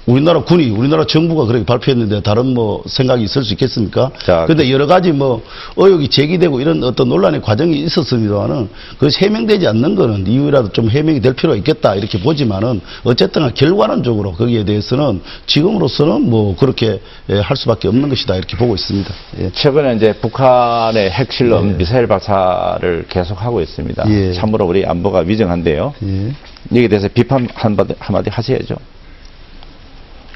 우리나라 0.06 0.42
군이 0.42 0.70
우리나라 0.70 1.04
정부가 1.04 1.44
그렇게 1.44 1.64
발표했는데 1.64 2.22
다른 2.22 2.54
뭐 2.54 2.82
생각이 2.86 3.22
있을 3.22 3.44
수 3.44 3.52
있겠습니까? 3.52 4.10
자, 4.24 4.44
근데 4.46 4.70
여러 4.70 4.86
가지 4.86 5.12
뭐 5.12 5.42
의혹이 5.76 6.08
제기되고 6.08 6.60
이런 6.60 6.82
어떤 6.84 7.08
논란의 7.08 7.42
과정이 7.42 7.78
있었습니다만은 7.80 8.68
그것이 8.98 9.18
해명되지 9.20 9.66
않는 9.68 9.94
거는 9.94 10.26
이유라도 10.26 10.72
좀 10.72 10.88
해명이 10.88 11.20
될 11.20 11.34
필요가 11.34 11.56
있겠다 11.56 11.94
이렇게 11.94 12.18
보지만은 12.18 12.80
어쨌든 13.04 13.42
간 13.42 13.54
결과론적으로 13.54 14.32
거기에 14.32 14.64
대해서는 14.64 15.20
지금으로서는 15.46 16.22
뭐 16.28 16.56
그렇게 16.56 17.00
예, 17.28 17.38
할 17.38 17.56
수밖에 17.56 17.88
없는 17.88 18.08
것이다 18.08 18.36
이렇게 18.36 18.56
보고 18.56 18.74
있습니다. 18.74 19.12
예. 19.40 19.50
최근에 19.52 19.96
이제 19.96 20.12
북한의 20.14 21.10
핵실험 21.10 21.76
미사일 21.76 22.06
발사를 22.06 23.04
계속하고 23.08 23.60
있습니다. 23.60 24.10
예. 24.10 24.32
참으로 24.32 24.66
우리 24.66 24.84
안보가 24.84 25.20
위정한데요. 25.20 25.94
예. 26.02 26.32
여기에 26.72 26.88
대해서 26.88 27.08
비판 27.08 27.48
한마디, 27.54 27.94
한마디 27.98 28.30
하셔야죠. 28.30 28.76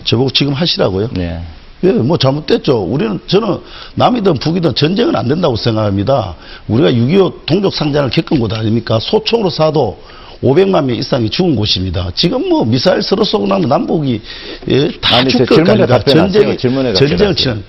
저보고 0.04 0.30
지금 0.30 0.52
하시라고요? 0.52 1.08
네. 1.12 1.40
예, 1.82 1.92
뭐 1.92 2.16
잘못됐죠. 2.16 2.82
우리는 2.82 3.20
저는 3.26 3.58
남이든 3.94 4.34
북이든 4.34 4.74
전쟁은 4.74 5.14
안 5.16 5.28
된다고 5.28 5.54
생각합니다. 5.56 6.34
우리가 6.68 6.90
6.25 6.90 7.44
동족 7.46 7.74
상잔을 7.74 8.10
겪은 8.10 8.38
곳 8.38 8.52
아닙니까? 8.54 8.98
소총으로 9.00 9.50
쏴도 9.50 9.96
500만 10.42 10.84
명 10.84 10.96
이상이 10.96 11.28
죽은 11.28 11.56
곳입니다. 11.56 12.10
지금 12.14 12.48
뭐 12.48 12.64
미사일 12.64 13.02
서로 13.02 13.24
쏘고 13.24 13.46
나면 13.46 13.68
남북이 13.68 14.20
예, 14.70 14.88
다 15.00 15.16
아니, 15.18 15.30
저 15.30 15.44
죽을 15.44 15.64
거니까. 15.64 15.98
전쟁이 16.04 16.56
전쟁을. 16.56 17.34
치는 17.34 17.64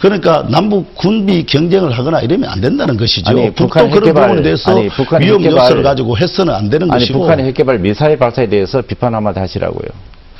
그러니까 0.00 0.44
남북 0.48 0.94
군비 0.96 1.44
경쟁을 1.44 1.92
하거나 1.92 2.20
이러면 2.20 2.50
안 2.50 2.60
된다는 2.60 2.96
것이죠. 2.96 3.30
아니, 3.30 3.50
북한 3.52 3.88
그런 3.90 4.02
핵개발- 4.08 4.28
부분에 4.28 4.42
대해서 4.42 4.70
아니, 4.72 4.88
위험 5.24 5.42
핵개발- 5.42 5.56
요소를 5.64 5.82
가지고 5.84 6.16
해서는 6.18 6.52
안 6.52 6.68
되는 6.68 6.90
아니, 6.90 7.00
것이고 7.02 7.20
북한의 7.20 7.46
핵개발 7.46 7.78
미사일 7.78 8.16
발사에 8.18 8.48
대해서 8.48 8.82
비판 8.82 9.14
한마디 9.14 9.38
하시라고요. 9.38 9.88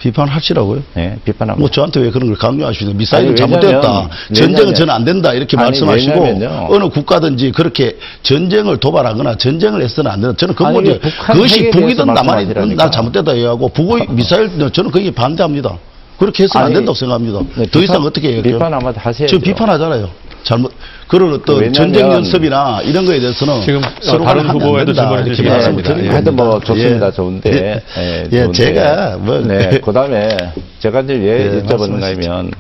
비판하시라고요. 0.09 0.83
네, 0.95 1.17
비판 1.25 1.49
한마디. 1.49 1.61
뭐 1.61 1.71
저한테 1.71 2.01
왜 2.01 2.11
그런 2.11 2.29
걸 2.29 2.37
강요하시는 2.37 2.97
미사일은 2.97 3.37
잘못됐다. 3.37 3.77
왜냐면- 3.89 4.11
전쟁은 4.35 4.75
저는 4.75 4.93
안 4.95 5.05
된다. 5.05 5.33
이렇게 5.33 5.57
아니, 5.57 5.67
말씀하시고 5.71 6.23
왜냐면요. 6.23 6.67
어느 6.71 6.89
국가든지 6.91 7.53
그렇게 7.53 7.97
전쟁을 8.23 8.77
도발하거나 8.79 9.37
전쟁을 9.37 9.83
해서는 9.83 10.11
안 10.11 10.21
된다. 10.21 10.37
저는 10.37 10.55
왜 10.55 10.99
북한 10.99 11.37
그것이 11.37 11.71
북이든 11.71 12.07
남한이든. 12.07 12.77
난 12.77 12.91
잘못됐다 12.91 13.35
얘기하고 13.37 13.69
북의 13.69 14.07
미사일 14.11 14.51
저는 14.73 14.91
거기에 14.91 15.11
반대합니다. 15.11 15.77
그렇게 16.19 16.45
해서는 16.45 16.63
안 16.63 16.67
아니, 16.67 16.75
된다고 16.77 16.95
생각합니다. 16.95 17.39
네, 17.57 17.65
더 17.67 17.81
비판- 17.81 17.83
이상 17.83 18.03
어떻게 18.03 18.29
얘기해요? 18.29 18.57
비판 18.59 18.73
한마디 18.73 18.99
하셔야죠. 19.01 19.27
지금 19.27 19.43
비판하잖아요. 19.43 20.09
잘못 20.45 20.71
그런 21.09 21.33
어떤 21.33 21.73
전쟁 21.73 22.13
연습이나 22.13 22.81
이런 22.85 23.05
거에 23.07 23.19
대해서는 23.19 23.63
지금 23.63 23.81
서로 24.01 24.25
다른 24.25 24.49
후보에도 24.51 24.93
주시기 24.93 25.49
말씀을 25.49 25.83
바랍니다. 25.83 25.89
드리는 25.89 26.07
예. 26.07 26.11
하여튼 26.11 26.37
뭐. 26.37 26.61
좋습니다. 26.61 27.07
예. 27.07 27.11
좋은데. 27.11 27.51
예, 27.51 27.83
예, 28.03 28.25
예, 28.31 28.39
좋은데. 28.45 28.53
제가 28.53 29.17
뭐 29.19 29.39
네, 29.41 29.81
그 29.83 29.93
다음에 29.93 30.37
제가 30.79 31.01
이제 31.01 31.15
왜 31.15 31.27
예, 31.57 31.63
여쭤보는가 31.63 31.91
말씀하시죠. 32.01 32.31
하면 32.33 32.51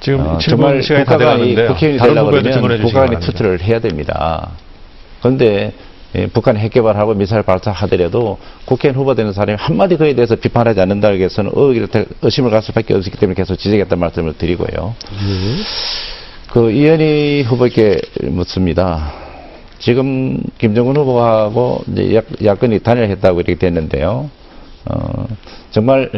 지금 0.00 0.20
어, 0.20 0.38
7분 0.38 0.48
정말 0.50 0.82
시간이 0.82 1.04
다 1.04 1.16
북한이 1.18 1.54
돼가는데요. 1.54 1.68
국회의원이 1.74 2.02
되려고 2.02 2.30
그러면 2.30 2.80
북한이. 2.82 3.20
투표를 3.20 3.60
해야 3.62 3.78
됩니다. 3.80 4.50
그런데 5.20 5.72
예, 6.16 6.26
북한 6.28 6.56
핵 6.56 6.72
개발하고 6.72 7.14
미사일 7.14 7.42
발사하더라도 7.42 8.38
국회의원 8.66 9.00
후보 9.00 9.14
되는 9.16 9.32
사람이 9.32 9.56
한마디 9.58 9.96
그에 9.96 10.14
대해서 10.14 10.36
비판하지 10.36 10.80
않는다고 10.80 11.16
해서는 11.16 11.50
태- 11.90 12.04
의심을 12.22 12.50
갈 12.52 12.62
수밖에 12.62 12.94
없기 12.94 13.10
때문에 13.10 13.34
계속 13.34 13.56
지적했다는 13.56 13.98
말씀을 14.00 14.34
드리고요. 14.38 14.94
그 16.54 16.70
이현희 16.70 17.42
후보께 17.42 18.00
묻습니다. 18.30 19.12
지금 19.80 20.40
김정은 20.56 20.96
후보하고 20.96 21.82
이제 21.88 22.14
야, 22.14 22.22
야권이 22.44 22.78
단일했다고 22.78 23.40
이렇게 23.40 23.56
됐는데요. 23.56 24.30
어, 24.84 25.26
정말 25.72 26.12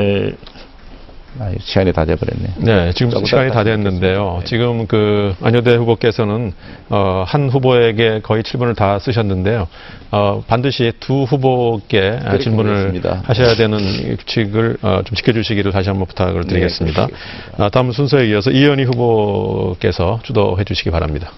시간이 1.60 1.92
다 1.92 2.04
돼버렸네. 2.04 2.48
네, 2.58 2.92
지금 2.94 3.24
시간이 3.24 3.48
더다 3.48 3.64
됐는데요. 3.64 4.38
네. 4.40 4.44
지금 4.44 4.86
그 4.86 5.34
안효대 5.42 5.74
후보께서는 5.76 6.52
어, 6.88 7.24
한 7.26 7.48
후보에게 7.50 8.20
거의 8.22 8.42
7분을 8.42 8.74
다 8.76 8.98
쓰셨는데요. 8.98 9.66
어, 10.12 10.42
반드시 10.46 10.92
두 11.00 11.24
후보께 11.24 12.18
아, 12.24 12.38
질문을 12.38 12.72
하겠습니다. 12.76 13.22
하셔야 13.24 13.54
되는 13.54 13.78
이 13.80 14.16
규칙을 14.16 14.78
어, 14.82 15.00
좀 15.04 15.14
지켜주시기를 15.14 15.72
다시 15.72 15.88
한번 15.88 16.06
부탁을 16.06 16.42
네, 16.42 16.48
드리겠습니다. 16.48 17.08
아, 17.58 17.68
다음 17.70 17.92
순서에 17.92 18.26
이어서 18.28 18.50
이현희 18.50 18.84
후보께서 18.84 20.20
주도해 20.22 20.64
주시기 20.64 20.90
바랍니다. 20.90 21.30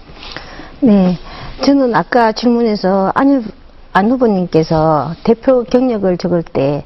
네. 0.81 1.17
저는 1.63 1.93
아까 1.95 2.31
질문에서 2.31 3.11
안, 3.15 3.27
후- 3.41 3.51
안 3.91 4.09
후보님께서 4.11 5.13
대표 5.23 5.63
경력을 5.63 6.15
적을 6.17 6.43
때 6.43 6.83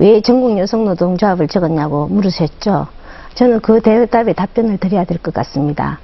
왜 0.00 0.22
전국 0.22 0.58
여성 0.58 0.86
노동조합을 0.86 1.46
적었냐고 1.46 2.06
물으셨죠. 2.06 2.86
저는 3.34 3.60
그 3.60 3.82
대답에 3.82 4.32
답변을 4.32 4.78
드려야 4.78 5.04
될 5.04 5.18
것 5.18 5.34
같습니다. 5.34 6.00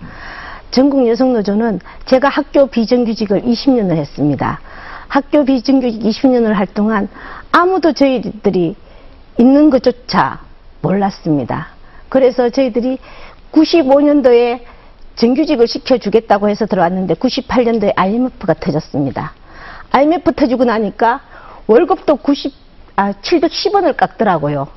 전국 0.71 1.09
여성노조는 1.09 1.81
제가 2.05 2.29
학교 2.29 2.67
비정규직을 2.67 3.41
20년을 3.41 3.93
했습니다. 3.93 4.61
학교 5.09 5.47
비정규직 5.47 6.03
20년을 6.03 6.53
할 6.53 6.67
동안 6.67 7.09
아무도 7.51 7.95
저희들이 7.95 8.77
있는 9.39 9.71
것조차 9.71 10.41
몰랐습니다. 10.83 11.69
그래서 12.11 12.51
저희들이 12.51 12.99
95년도에 13.51 14.61
정규직을 15.15 15.67
시켜주겠다고 15.69 16.51
해서 16.51 16.67
들어왔는데 16.67 17.15
98년도에 17.15 17.95
IMF가 17.97 18.53
터졌습니다. 18.61 19.33
IMF 19.93 20.33
터지고 20.35 20.65
나니까 20.65 21.23
월급도 21.67 22.17
90, 22.17 22.66
아, 22.97 23.13
710원을 23.13 23.97
깎더라고요. 23.97 24.69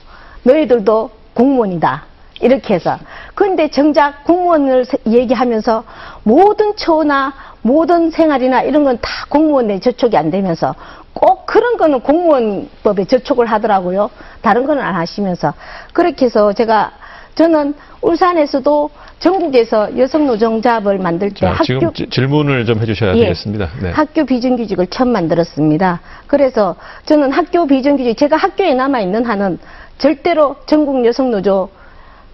너희들도 0.44 1.10
공무원이다. 1.34 2.04
이렇게 2.42 2.74
해서. 2.76 2.98
근데 3.36 3.70
정작 3.70 4.24
공무원을 4.24 4.86
세- 4.86 4.98
얘기하면서 5.08 5.84
모든 6.24 6.76
처우나 6.76 7.34
모든 7.62 8.12
생활이나 8.12 8.62
이런 8.62 8.84
건 8.86 8.98
다 9.02 9.10
공무원에 9.30 9.80
저촉이 9.80 10.16
안 10.16 10.32
되면서 10.32 10.74
꼭 11.14 11.46
그런 11.46 11.76
거는 11.78 12.00
공무원법에 12.02 13.06
저촉을 13.06 13.46
하더라고요. 13.46 14.10
다른 14.42 14.66
거는 14.66 14.82
안 14.82 14.96
하시면서. 14.96 15.54
그렇게 15.92 16.26
해서 16.26 16.54
제가 16.54 16.92
저는 17.36 17.74
울산에서도 18.02 18.90
전국에서 19.20 19.98
여성 19.98 20.26
노동조합을 20.28 20.98
만들 21.00 21.30
때 21.30 21.42
자, 21.42 21.52
학교 21.52 21.64
지금 21.64 21.94
지- 21.94 22.08
질문을 22.10 22.66
좀 22.66 22.80
해주셔야 22.80 23.16
예. 23.16 23.22
되겠습니다. 23.24 23.70
네. 23.82 23.90
학교 23.92 24.26
비정규직을 24.26 24.88
처음 24.88 25.10
만들었습니다. 25.10 26.00
그래서 26.28 26.76
저는 27.06 27.32
학교 27.32 27.68
비정규직, 27.68 28.18
제가 28.18 28.38
학교에 28.38 28.74
남아 28.74 29.02
있는 29.02 29.26
한은 29.26 29.60
절대로 29.98 30.56
전국 30.66 31.06
여성 31.06 31.32
노조, 31.32 31.70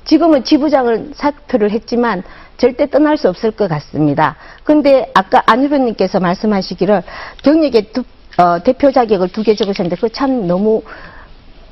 지금은 0.06 0.44
지부장을 0.44 1.10
사표를 1.16 1.72
했지만 1.72 2.22
절대 2.58 2.88
떠날 2.88 3.18
수 3.18 3.28
없을 3.28 3.50
것 3.52 3.68
같습니다. 3.68 4.36
근데 4.64 5.10
아까 5.16 5.42
안 5.48 5.64
후보님께서 5.64 6.20
말씀하시기를 6.20 7.02
경력의 7.44 7.92
두, 7.92 8.04
어, 8.38 8.62
대표 8.64 8.92
자격을 8.92 9.30
두 9.30 9.42
개 9.42 9.56
적으셨는데 9.56 9.96
그거 9.96 10.08
참 10.10 10.46
너무 10.48 10.84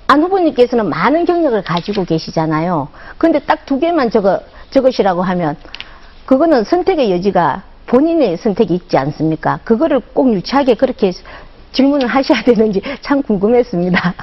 안 0.07 0.23
후보님께서는 0.23 0.89
많은 0.89 1.25
경력을 1.25 1.61
가지고 1.63 2.03
계시잖아요. 2.05 2.87
근데 3.19 3.39
딱 3.39 3.65
두 3.65 3.79
개만 3.79 4.09
적어, 4.09 4.39
적으시라고 4.73 5.21
하면 5.23 5.55
그거는 6.25 6.63
선택의 6.63 7.11
여지가 7.11 7.63
본인의 7.85 8.37
선택이 8.37 8.73
있지 8.73 8.97
않습니까? 8.97 9.59
그거를 9.63 10.01
꼭 10.13 10.33
유치하게 10.33 10.75
그렇게 10.75 11.11
질문을 11.73 12.07
하셔야 12.07 12.43
되는지 12.43 12.81
참 13.01 13.21
궁금했습니다. 13.21 14.15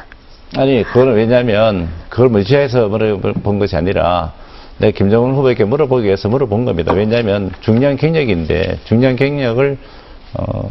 아니, 0.57 0.82
그거는 0.82 1.14
왜냐면, 1.14 1.88
그걸 2.09 2.28
무시해서 2.28 2.88
물어본 2.88 3.59
것이 3.61 3.76
아니라, 3.76 4.32
내 4.78 4.90
김정은 4.90 5.34
후보에게 5.34 5.64
물어보기 5.64 6.05
위해서 6.05 6.28
물어본 6.28 6.64
겁니다. 6.64 6.92
왜냐하면 6.92 7.53
중요한 7.61 7.96
경력인데, 7.96 8.80
중요한 8.84 9.14
경력을, 9.14 9.78
어, 10.34 10.70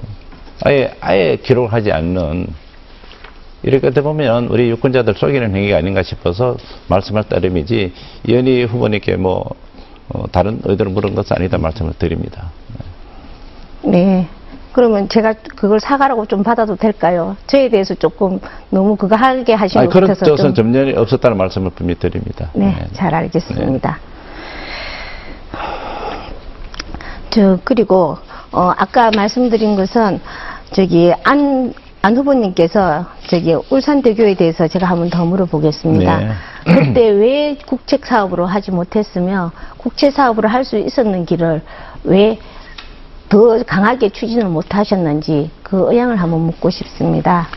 아예, 0.66 0.94
아예 1.00 1.38
기록하지 1.38 1.92
않는, 1.94 2.48
이렇게 3.64 3.88
어떻게 3.88 4.02
보면 4.02 4.48
우리 4.48 4.70
유권자들 4.70 5.14
속이는 5.16 5.56
행위가 5.56 5.78
아닌가 5.78 6.02
싶어서 6.04 6.58
말씀할 6.88 7.26
따름이지, 7.30 7.94
이현희 8.28 8.64
후보님께 8.66 9.16
뭐, 9.16 9.56
어, 10.10 10.26
다른 10.32 10.60
의도로 10.64 10.92
물은 10.92 11.16
것은 11.16 11.36
아니다 11.36 11.58
말씀을 11.58 11.94
드립니다. 11.94 12.52
네. 13.84 14.28
그러면 14.72 15.10
제가 15.10 15.34
그걸 15.56 15.80
사과라고 15.80 16.26
좀 16.26 16.44
받아도 16.44 16.76
될까요? 16.76 17.36
저에 17.48 17.70
대해서 17.70 17.96
조금 17.96 18.40
너무 18.70 18.96
그거 18.96 19.16
하게 19.16 19.54
하신 19.54 19.80
아니, 19.80 19.88
것 19.88 19.94
그런 19.94 20.08
같아서 20.10 20.36
뜻은 20.36 20.54
좀 20.54 20.72
전혀 20.72 21.00
없었다는 21.00 21.38
말씀을 21.38 21.72
분명히 21.72 22.00
드립니다. 22.00 22.50
네, 22.54 22.88
잘 22.94 23.14
알겠습니다. 23.14 24.00
저 27.32 27.60
그리고 27.64 28.18
어 28.52 28.72
아까 28.78 29.12
말씀드린 29.16 29.76
것은 29.76 30.20
저기 30.72 31.14
안, 31.24 31.74
안 32.02 32.16
후보님께서 32.16 33.06
저기 33.28 33.54
울산대교에 33.70 34.36
대해서 34.36 34.68
제가 34.68 34.86
한번 34.88 35.10
더 35.10 35.26
물어보겠습니다. 35.26 36.18
네. 36.20 36.32
그때 36.66 37.10
왜 37.10 37.58
국책 37.66 38.06
사업으로 38.06 38.46
하지 38.46 38.72
못했으며 38.72 39.52
국책 39.78 40.14
사업으로 40.14 40.48
할 40.48 40.64
수 40.64 40.78
있었는 40.78 41.26
길을 41.26 41.62
왜 42.04 42.40
더 43.30 43.64
강하게 43.64 44.10
추진을 44.10 44.46
못 44.46 44.74
하셨는지 44.74 45.52
그 45.62 45.92
의향을 45.92 46.16
한번 46.16 46.42
묻고 46.42 46.72
싶습니다. 46.72 47.48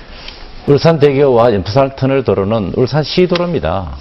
울산대교와 0.68 1.54
연포산 1.54 1.96
터널 1.96 2.22
도로는 2.22 2.74
울산시 2.76 3.26
도로입니다. 3.26 3.96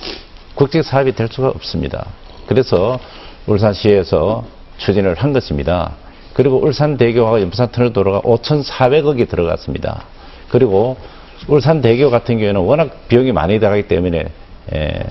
국제 0.54 0.84
사업이 0.84 1.14
될 1.14 1.30
수가 1.32 1.48
없습니다. 1.48 2.06
그래서 2.46 3.00
울산시에서 3.48 4.44
추진을 4.78 5.16
한 5.16 5.32
것입니다. 5.32 5.94
그리고 6.34 6.58
울산대교와 6.62 7.40
연포산 7.42 7.72
터널 7.72 7.94
도로가 7.94 8.20
5,400억이 8.22 9.30
들어갔습니다. 9.30 10.04
그리고 10.52 10.98
울산 11.48 11.82
대교 11.82 12.12
같은 12.12 12.38
경우에는 12.38 12.62
워낙 12.62 13.08
비용이 13.08 13.32
많이 13.32 13.60
들어가기 13.60 13.88
때문에 13.88 14.26
에, 14.74 15.04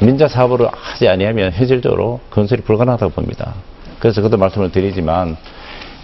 민자 0.00 0.28
사업으로 0.28 0.68
하지 0.70 1.08
아니하면 1.08 1.52
현실적으로 1.52 2.20
건설이 2.30 2.62
불가능하다고 2.62 3.12
봅니다. 3.12 3.54
그래서 3.98 4.22
그도 4.22 4.36
말씀을 4.36 4.70
드리지만 4.70 5.36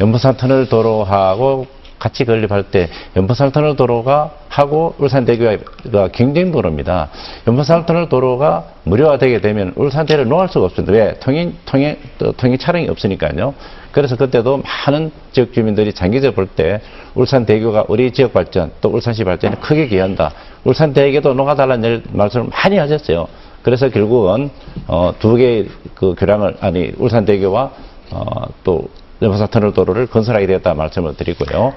연포산 0.00 0.36
터널 0.36 0.68
도로하고 0.68 1.66
같이 1.98 2.24
건립할 2.24 2.64
때 2.64 2.88
연포산 3.16 3.52
터널 3.52 3.76
도로가 3.76 4.32
하고 4.48 4.94
울산 4.98 5.24
대교가 5.24 6.08
경쟁 6.08 6.50
도로입니다. 6.50 7.08
연포산 7.46 7.86
터널 7.86 8.08
도로가 8.08 8.64
무료화되게 8.84 9.40
되면 9.40 9.72
울산대를 9.76 10.28
놓을 10.28 10.48
수가 10.48 10.66
없습니다. 10.66 10.92
왜? 10.92 11.14
통행, 11.20 11.54
통행, 11.64 11.96
또 12.18 12.32
통행 12.32 12.58
차량이 12.58 12.88
없으니까요. 12.88 13.54
그래서 13.94 14.16
그때도 14.16 14.60
많은 14.64 15.12
지역 15.30 15.52
주민들이 15.52 15.92
장기적으로 15.92 16.34
볼 16.34 16.48
때 16.48 16.80
울산 17.14 17.46
대교가 17.46 17.84
우리 17.88 18.10
지역 18.10 18.32
발전 18.32 18.72
또 18.80 18.88
울산시 18.88 19.22
발전에 19.22 19.54
크게 19.60 19.86
기여한다. 19.86 20.32
울산 20.64 20.92
대교도 20.92 21.34
녹아달라는 21.34 22.02
말씀을 22.10 22.48
많이 22.50 22.76
하셨어요. 22.76 23.28
그래서 23.62 23.88
결국은 23.88 24.50
어, 24.88 25.14
두 25.20 25.36
개의 25.36 25.68
그 25.94 26.16
교량을 26.18 26.56
아니 26.60 26.90
울산 26.98 27.24
대교와 27.24 27.70
어, 28.10 28.24
또 28.64 28.88
연포산 29.22 29.46
터널 29.48 29.72
도로를 29.72 30.08
건설하게 30.08 30.48
되었다 30.48 30.74
말씀을 30.74 31.14
드리고요. 31.14 31.72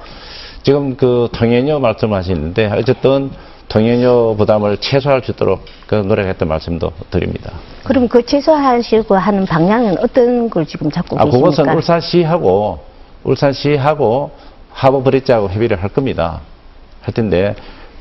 지금 0.63 0.97
그 0.97 1.29
통행료 1.33 1.79
말씀하시는데 1.79 2.71
어쨌든 2.73 3.29
통행료 3.67 4.35
부담을 4.37 4.77
최소화할 4.77 5.23
수 5.23 5.31
있도록 5.31 5.65
그 5.87 5.95
노력했던 5.95 6.47
말씀도 6.47 6.91
드립니다. 7.11 7.53
그럼 7.83 8.07
그 8.07 8.25
최소화하시고 8.25 9.15
하는 9.15 9.45
방향은 9.45 9.97
어떤 9.99 10.49
걸 10.49 10.65
지금 10.65 10.89
잡고 10.89 11.19
아, 11.19 11.25
계십니까? 11.25 11.49
그것은 11.49 11.75
울산시하고 11.75 12.79
울산시하고 13.23 14.31
하버브릿지하고 14.71 15.49
협의를 15.49 15.81
할 15.81 15.89
겁니다. 15.89 16.41
할 17.01 17.13
텐데 17.13 17.55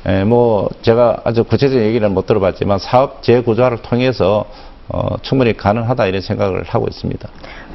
에, 0.05 0.23
뭐 0.23 0.69
제가 0.81 1.21
아주 1.25 1.43
구체적인 1.43 1.85
얘기는 1.85 2.13
못 2.13 2.25
들어봤지만 2.25 2.79
사업 2.79 3.23
재구조화를 3.23 3.79
통해서 3.81 4.45
어, 4.89 5.17
충분히 5.21 5.55
가능하다 5.55 6.05
이런 6.05 6.21
생각을 6.21 6.63
하고 6.63 6.87
있습니다. 6.87 7.27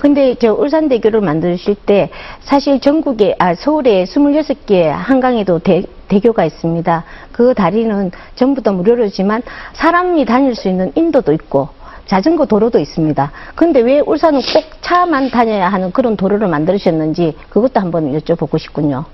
근데 0.02 0.34
저 0.34 0.52
울산대교를 0.52 1.20
만드실 1.20 1.76
때 1.76 2.10
사실 2.40 2.80
전국에 2.80 3.36
아 3.38 3.54
서울에 3.54 4.02
26개 4.02 4.82
한강에도 4.82 5.60
대, 5.60 5.84
대교가 6.08 6.44
있습니다. 6.44 7.04
그 7.30 7.54
다리는 7.54 8.10
전부 8.34 8.62
다 8.62 8.72
무료로지만 8.72 9.42
사람이 9.74 10.24
다닐 10.24 10.56
수 10.56 10.68
있는 10.68 10.90
인도도 10.96 11.32
있고 11.34 11.68
자전거 12.06 12.46
도로도 12.46 12.80
있습니다. 12.80 13.30
근데 13.54 13.78
왜 13.78 14.00
울산은 14.00 14.40
꼭 14.40 14.64
차만 14.80 15.30
다녀야 15.30 15.68
하는 15.68 15.92
그런 15.92 16.16
도로를 16.16 16.48
만드셨는지 16.48 17.36
그것도 17.48 17.78
한번 17.78 18.12
여쭤보고 18.18 18.58
싶군요. 18.58 19.04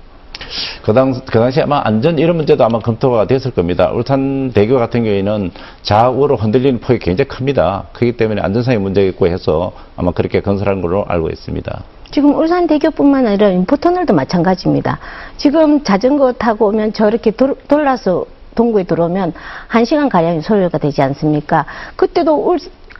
그, 0.83 0.93
당, 0.93 1.13
그 1.13 1.39
당시 1.39 1.61
아마 1.61 1.81
안전 1.83 2.17
이런 2.19 2.35
문제도 2.37 2.63
아마 2.63 2.79
검토가 2.79 3.25
됐을 3.27 3.51
겁니다. 3.51 3.91
울산 3.91 4.51
대교 4.53 4.77
같은 4.77 5.03
경우에는 5.03 5.51
좌우로 5.83 6.35
흔들리는 6.37 6.79
폭이 6.79 6.99
굉장히 6.99 7.27
큽니다. 7.27 7.85
그렇기 7.93 8.17
때문에 8.17 8.41
안전상의 8.41 8.79
문제가 8.79 9.07
있고 9.09 9.27
해서 9.27 9.71
아마 9.95 10.11
그렇게 10.11 10.41
건설한 10.41 10.81
걸로 10.81 11.05
알고 11.07 11.29
있습니다. 11.29 11.83
지금 12.11 12.35
울산 12.35 12.65
대교뿐만 12.65 13.27
아니라 13.27 13.49
인포터널도 13.49 14.13
마찬가지입니다. 14.13 14.97
지금 15.37 15.83
자전거 15.83 16.31
타고 16.33 16.67
오면 16.67 16.93
저렇게 16.93 17.31
돌, 17.31 17.55
돌아서 17.67 18.25
동구에 18.55 18.83
들어오면 18.83 19.33
한시간 19.67 20.09
가량이 20.09 20.41
소요가 20.41 20.77
되지 20.79 21.01
않습니까? 21.03 21.65
그때도 21.95 22.35
울, 22.35 22.57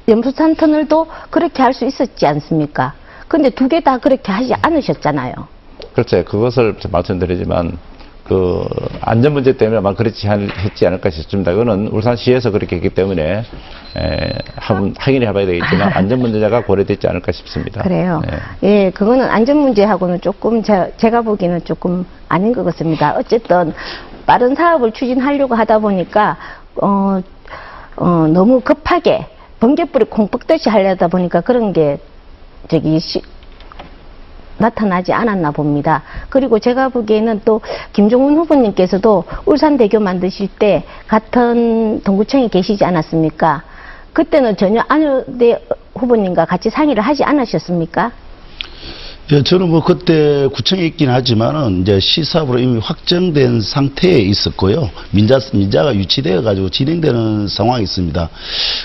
연부산 0.07 0.55
터널도 0.55 1.07
그렇게 1.31 1.63
할 1.63 1.73
수 1.73 1.85
있었지 1.85 2.25
않습니까? 2.27 2.93
근데 3.27 3.49
두 3.49 3.67
개 3.67 3.79
다 3.81 3.97
그렇게 3.97 4.31
하지 4.31 4.53
않으셨잖아요. 4.61 5.33
글쎄, 5.99 6.23
그것을 6.23 6.75
말씀드리지만, 6.89 7.77
그, 8.23 8.65
안전 9.01 9.33
문제 9.33 9.57
때문에 9.57 9.79
아마 9.79 9.93
그렇지 9.93 10.29
않, 10.29 10.49
했지 10.49 10.87
않을까 10.87 11.09
싶습니다. 11.09 11.51
그거는 11.51 11.87
울산시에서 11.87 12.51
그렇게 12.51 12.77
했기 12.77 12.89
때문에, 12.89 13.43
에, 13.97 14.33
한, 14.55 14.95
확인해 14.97 15.33
봐야 15.33 15.45
되겠지만, 15.45 15.91
안전 15.93 16.19
문제가 16.19 16.63
고려되지 16.63 17.05
않을까 17.05 17.33
싶습니다. 17.33 17.81
그래요. 17.83 18.21
네. 18.61 18.85
예, 18.85 18.91
그거는 18.91 19.29
안전 19.29 19.57
문제하고는 19.57 20.21
조금 20.21 20.63
제, 20.63 20.93
제가 20.95 21.21
보기에는 21.21 21.65
조금 21.65 22.05
아닌 22.29 22.53
것 22.53 22.63
같습니다. 22.63 23.15
어쨌든 23.17 23.73
빠른 24.25 24.55
사업을 24.55 24.93
추진하려고 24.93 25.55
하다 25.55 25.79
보니까 25.79 26.37
어, 26.81 27.19
어, 27.97 28.05
너무 28.31 28.61
급하게 28.61 29.25
번개불이 29.59 30.05
콩뻑듯이 30.05 30.69
하려다 30.69 31.07
보니까 31.09 31.41
그런 31.41 31.73
게 31.73 31.97
저기 32.69 32.99
시- 32.99 33.21
나타나지 34.59 35.13
않았나 35.13 35.51
봅니다. 35.51 36.03
그리고 36.29 36.59
제가 36.59 36.89
보기에는 36.89 37.41
또 37.45 37.61
김종훈 37.93 38.37
후보님께서도 38.37 39.23
울산대교 39.45 39.99
만드실 39.99 40.49
때 40.59 40.83
같은 41.07 42.01
동구청에 42.03 42.47
계시지 42.49 42.85
않았습니까? 42.85 43.63
그때는 44.13 44.57
전혀 44.57 44.83
안효대 44.87 45.61
후보님과 45.95 46.45
같이 46.45 46.69
상의를 46.69 47.01
하지 47.01 47.23
않으셨습니까? 47.23 48.11
예, 49.31 49.43
저는 49.43 49.69
뭐 49.69 49.83
그때 49.83 50.47
구청에 50.51 50.87
있긴 50.87 51.11
하지만은 51.11 51.83
이제 51.83 51.99
시사업으로 51.99 52.57
이미 52.57 52.79
확정된 52.79 53.61
상태에 53.61 54.17
있었고요. 54.21 54.89
민자, 55.11 55.37
민자가 55.53 55.95
유치되어 55.95 56.41
가지고 56.41 56.69
진행되는 56.69 57.47
상황이 57.47 57.83
있습니다. 57.83 58.27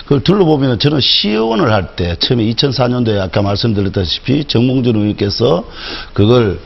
그걸 0.02 0.20
둘러보면 0.22 0.78
저는 0.78 1.00
시의원을 1.00 1.72
할 1.72 1.96
때 1.96 2.16
처음에 2.18 2.44
2004년도에 2.44 3.20
아까 3.20 3.40
말씀드렸다시피 3.40 4.44
정몽준 4.44 4.96
의원께서 4.96 5.64
그걸 6.12 6.58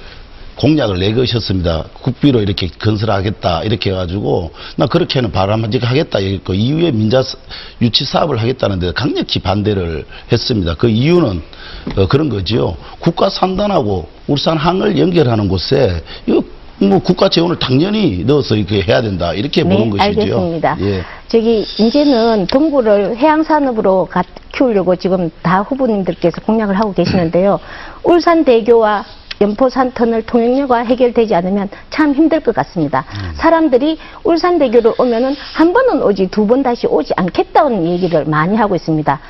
공약을 0.59 0.98
내거셨습니다. 0.98 1.84
국비로 2.02 2.40
이렇게 2.40 2.68
건설하겠다 2.68 3.62
이렇게 3.62 3.90
해가지고 3.90 4.50
나 4.76 4.86
그렇게는 4.86 5.30
바람직 5.30 5.88
하겠다 5.88 6.18
이랬고 6.18 6.54
이후에 6.54 6.90
민자 6.90 7.22
사- 7.22 7.36
유치 7.80 8.04
사업을 8.04 8.38
하겠다는데 8.40 8.92
강력히 8.92 9.38
반대를 9.38 10.04
했습니다. 10.32 10.74
그 10.74 10.88
이유는 10.88 11.42
어, 11.96 12.06
그런 12.09 12.28
거지요. 12.28 12.76
국가 12.98 13.30
산단하고 13.30 14.09
울산 14.26 14.56
항을 14.56 14.98
연결하는 14.98 15.48
곳에 15.48 16.02
뭐 16.80 16.98
국가 17.00 17.28
재원을 17.28 17.59
당연히 17.59 18.22
넣어서 18.24 18.54
이렇게 18.54 18.82
해야 18.82 19.00
된다 19.02 19.32
이렇게 19.34 19.62
보는 19.64 19.90
것이죠. 19.90 20.04
네, 20.12 20.20
알겠습니다. 20.22 20.76
예. 20.80 21.02
저기 21.28 21.64
이제는 21.78 22.46
동구를 22.46 23.16
해양 23.16 23.42
산업으로 23.42 24.06
가- 24.11 24.22
키우려고 24.54 24.94
지금 24.96 25.30
다 25.42 25.61
후보님들께서 25.62 26.40
공약을 26.42 26.78
하고 26.78 26.92
계시는데요. 26.92 27.59
울산대교와 28.04 29.04
연포산 29.41 29.93
터널 29.93 30.22
통행료가 30.22 30.78
해결되지 30.84 31.34
않으면 31.34 31.68
참 31.91 32.12
힘들 32.12 32.41
것 32.41 32.55
같습니다. 32.57 33.05
음. 33.14 33.32
사람들이 33.34 33.99
울산대교를 34.24 34.95
오면은 34.99 35.34
한 35.55 35.72
번은 35.72 36.03
오지 36.03 36.28
두 36.28 36.47
번 36.47 36.62
다시 36.62 36.86
오지 36.86 37.12
않겠다는 37.16 37.84
얘기를 37.86 38.24
많이 38.24 38.57
하고 38.57 38.74
있습니다. 38.74 39.20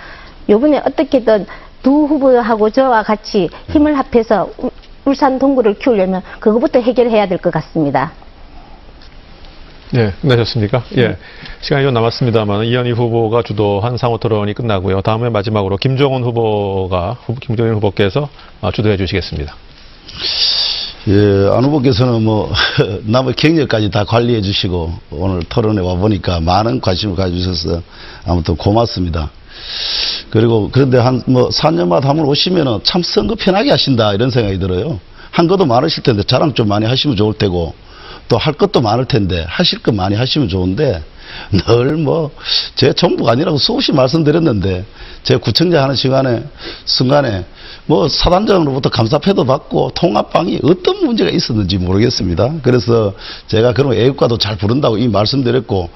요번에 0.49 0.79
어떻게든 0.87 1.47
두 1.83 1.91
후보하고 2.07 2.71
저와 2.71 3.03
같이 3.03 3.49
힘을 3.71 3.99
합해서 3.99 4.51
울- 4.59 4.71
울산 5.05 5.39
동구를 5.39 5.75
키우려면 5.79 6.23
그거부터 6.41 6.81
해결해야 6.81 7.27
될 7.29 7.39
것 7.39 7.51
같습니다. 7.53 8.13
예, 9.97 10.13
끝나셨습니까? 10.21 10.83
예. 10.99 11.17
시간이 11.63 11.85
좀 11.85 11.95
남았습니다만 11.95 12.65
이현희 12.65 12.93
후보가 12.93 13.43
주도한 13.43 13.97
상호 13.97 14.19
토론이 14.19 14.53
끝나고요. 14.53 15.01
다음에 15.01 15.31
마지막으로 15.31 15.79
김종훈 15.79 16.23
후보가 16.25 17.17
후보- 17.25 17.41
김종인 17.41 17.75
후보께서 17.75 18.29
아, 18.61 18.71
주도해 18.71 18.99
주시겠습니다. 18.99 19.55
예, 21.09 21.49
안 21.57 21.65
후보께서는 21.65 22.23
뭐, 22.23 22.53
남의 23.05 23.35
경력까지 23.35 23.91
다 23.91 24.05
관리해 24.05 24.43
주시고, 24.43 24.93
오늘 25.11 25.43
토론에 25.45 25.81
와 25.81 25.95
보니까 25.95 26.41
많은 26.41 26.81
관심을 26.81 27.17
가져주셔서 27.17 27.83
아무튼 28.27 28.57
고맙습니다. 28.57 29.31
그리고 30.31 30.69
그런데 30.71 30.99
한, 30.99 31.23
뭐, 31.27 31.49
4년마다 31.49 32.05
한 32.05 32.17
번 32.17 32.27
오시면은 32.27 32.81
참 32.83 33.03
선거 33.03 33.35
편하게 33.37 33.71
하신다, 33.71 34.13
이런 34.15 34.31
생각이 34.31 34.59
들어요. 34.59 35.01
한 35.31 35.47
것도 35.47 35.67
많으실 35.67 36.03
텐데 36.03 36.23
자랑 36.23 36.55
좀 36.55 36.69
많이 36.69 36.85
하시면 36.85 37.17
좋을 37.17 37.35
테고, 37.35 37.75
또 38.29 38.37
할 38.37 38.53
것도 38.53 38.81
많을 38.83 39.07
텐데, 39.07 39.45
하실 39.49 39.79
것 39.79 39.95
많이 39.95 40.15
하시면 40.15 40.49
좋은데, 40.49 41.03
늘 41.67 41.97
뭐, 41.97 42.31
제 42.75 42.93
정부가 42.93 43.33
아니라고 43.33 43.59
수없이 43.59 43.93
말씀드렸는데, 43.93 44.85
제 45.23 45.37
구청장 45.37 45.83
하는 45.85 45.95
시간에, 45.95 46.45
순간에, 46.85 47.45
뭐, 47.87 48.09
사단장으로부터 48.09 48.91
감사패도 48.91 49.45
받고, 49.45 49.93
통합방이 49.95 50.61
어떤 50.63 51.05
문제가 51.05 51.31
있었는지 51.31 51.79
모르겠습니다. 51.79 52.55
그래서 52.63 53.15
제가 53.47 53.73
그런 53.73 53.95
애국가도 53.95 54.39
잘 54.39 54.57
부른다고 54.57 54.99
이 54.99 55.09
말씀드렸고, 55.09 55.89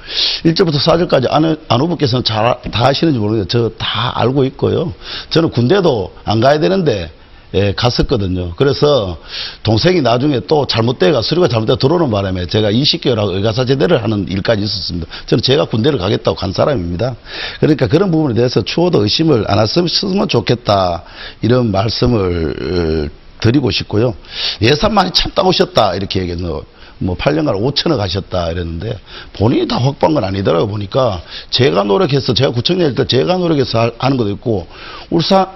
1절부터 0.44 0.76
4절까지 0.76 1.26
안, 1.30 1.56
안 1.68 1.80
후보께서는 1.80 2.24
잘, 2.24 2.56
다 2.70 2.84
하시는지 2.84 3.18
모르겠는데, 3.18 3.48
저 3.48 3.70
다 3.78 4.12
알고 4.20 4.44
있고요. 4.44 4.92
저는 5.30 5.50
군대도 5.50 6.14
안 6.24 6.40
가야 6.40 6.60
되는데, 6.60 7.10
예, 7.54 7.72
갔었거든요. 7.74 8.54
그래서 8.56 9.18
동생이 9.62 10.00
나중에 10.00 10.40
또 10.46 10.66
잘못돼가 10.66 11.20
서류가 11.20 11.48
잘못돼 11.48 11.76
들어오는 11.76 12.10
바람에 12.10 12.46
제가 12.46 12.70
20개월하고 12.70 13.34
의가사 13.34 13.64
제대를 13.66 14.02
하는 14.02 14.26
일까지 14.28 14.62
있었습니다. 14.62 15.06
저는 15.26 15.42
제가 15.42 15.66
군대를 15.66 15.98
가겠다고 15.98 16.34
간 16.36 16.52
사람입니다. 16.52 17.14
그러니까 17.60 17.86
그런 17.88 18.10
부분에 18.10 18.34
대해서 18.34 18.62
추호도 18.62 19.02
의심을 19.02 19.44
안 19.48 19.58
했으면 19.58 20.28
좋겠다. 20.28 21.02
이런 21.42 21.70
말씀을 21.70 23.08
어, 23.10 23.22
드리고 23.40 23.70
싶고요. 23.70 24.14
예산 24.62 24.94
많이 24.94 25.10
참다 25.10 25.42
오셨다. 25.42 25.94
이렇게 25.96 26.20
얘기해서 26.20 26.62
뭐 26.98 27.16
8년간 27.16 27.60
5천억 27.60 27.98
하셨다 27.98 28.52
이랬는데 28.52 28.96
본인이 29.32 29.66
다 29.66 29.76
확보한 29.76 30.14
건 30.14 30.22
아니더라고 30.22 30.68
보니까 30.68 31.20
제가 31.50 31.82
노력해서 31.82 32.32
제가 32.32 32.52
구청장일 32.52 32.94
때 32.94 33.04
제가 33.06 33.36
노력해서 33.38 33.80
하- 33.80 33.90
하는 33.98 34.16
것도 34.16 34.30
있고 34.30 34.68
울산 35.10 35.48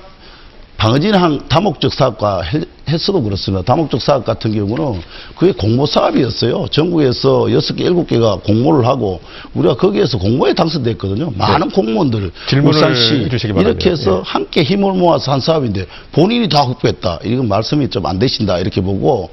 방어진항 0.76 1.48
다목적 1.48 1.92
사업과 1.94 2.42
헬- 2.88 2.92
헬스도 2.92 3.22
그렇습니다. 3.22 3.62
다목적 3.64 4.00
사업 4.00 4.24
같은 4.24 4.52
경우는 4.52 5.00
그게 5.36 5.52
공모 5.52 5.86
사업이었어요. 5.86 6.66
전국에서 6.70 7.44
6개, 7.46 7.80
7개가 7.82 8.42
공모를 8.44 8.86
하고 8.86 9.20
우리가 9.54 9.76
거기에서 9.76 10.18
공모에 10.18 10.54
당선됐거든요. 10.54 11.32
많은 11.36 11.70
공무원들 11.70 12.20
네. 12.22 12.30
질문을 12.48 12.74
울산시. 12.76 13.28
이렇게 13.68 13.90
해서 13.90 14.18
예. 14.18 14.22
함께 14.24 14.62
힘을 14.62 14.92
모아서 14.94 15.32
한 15.32 15.40
사업인데 15.40 15.86
본인이 16.12 16.48
다 16.48 16.60
확보했다. 16.60 17.20
이건 17.24 17.48
말씀이 17.48 17.88
좀 17.90 18.06
안 18.06 18.20
되신다. 18.20 18.58
이렇게 18.60 18.80
보고 18.80 19.30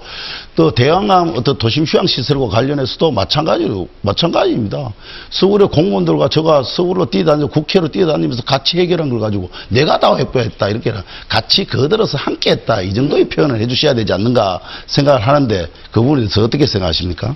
또 0.55 0.71
대왕암 0.71 1.33
어떤 1.37 1.57
도심 1.59 1.83
휴양 1.85 2.07
시설과 2.07 2.47
관련해서도 2.47 3.11
마찬가지로 3.11 3.87
마찬가지입니다. 4.01 4.91
서울의 5.29 5.67
공무원들과 5.69 6.29
제가 6.29 6.63
서울로 6.63 7.05
뛰어다니고 7.05 7.49
국회로 7.49 7.89
뛰어다니면서 7.89 8.41
같이 8.43 8.79
해결한 8.79 9.09
걸 9.09 9.19
가지고 9.19 9.49
내가 9.69 9.99
다 9.99 10.11
확보했다. 10.15 10.69
이렇게 10.69 10.91
같이 11.29 11.65
거들어서 11.65 12.17
함께 12.17 12.51
했다. 12.51 12.81
이 12.81 12.93
정도의 12.93 13.29
표 13.29 13.42
현을 13.43 13.59
해 13.61 13.67
주셔야 13.67 13.93
되지 13.93 14.13
않는가 14.13 14.59
생각을 14.87 15.21
하는데 15.21 15.67
그 15.91 16.01
부분에 16.01 16.21
대해서 16.21 16.43
어떻게 16.43 16.65
생각하십니까? 16.65 17.35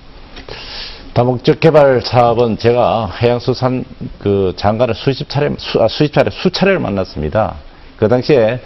다목적 1.14 1.60
개발 1.60 2.02
사업은 2.02 2.58
제가 2.58 3.12
해양수산 3.22 3.86
그 4.20 4.54
장관을 4.56 4.94
수십 4.94 5.28
차례, 5.30 5.50
수, 5.58 5.82
아, 5.82 5.88
수십 5.88 6.14
차례, 6.14 6.30
수차례를 6.30 6.80
만났습니다. 6.80 7.56
그 7.98 8.08
당시에 8.08 8.60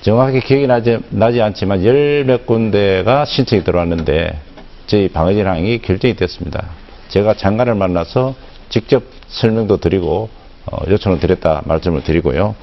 정확하게 0.00 0.40
기억이 0.40 0.66
나지, 0.66 0.98
나지 1.10 1.40
않지만 1.42 1.84
열 1.84 2.24
몇 2.26 2.46
군데가 2.46 3.24
신청이 3.26 3.64
들어왔는데 3.64 4.38
저희 4.86 5.08
방어진항이 5.08 5.78
결정이 5.80 6.14
됐습니다. 6.16 6.70
제가 7.08 7.34
장관을 7.34 7.74
만나서 7.74 8.34
직접 8.70 9.02
설명도 9.28 9.76
드리고 9.76 10.30
어, 10.66 10.78
요청을 10.88 11.20
드렸다 11.20 11.62
말씀을 11.66 12.02
드리고요. 12.02 12.54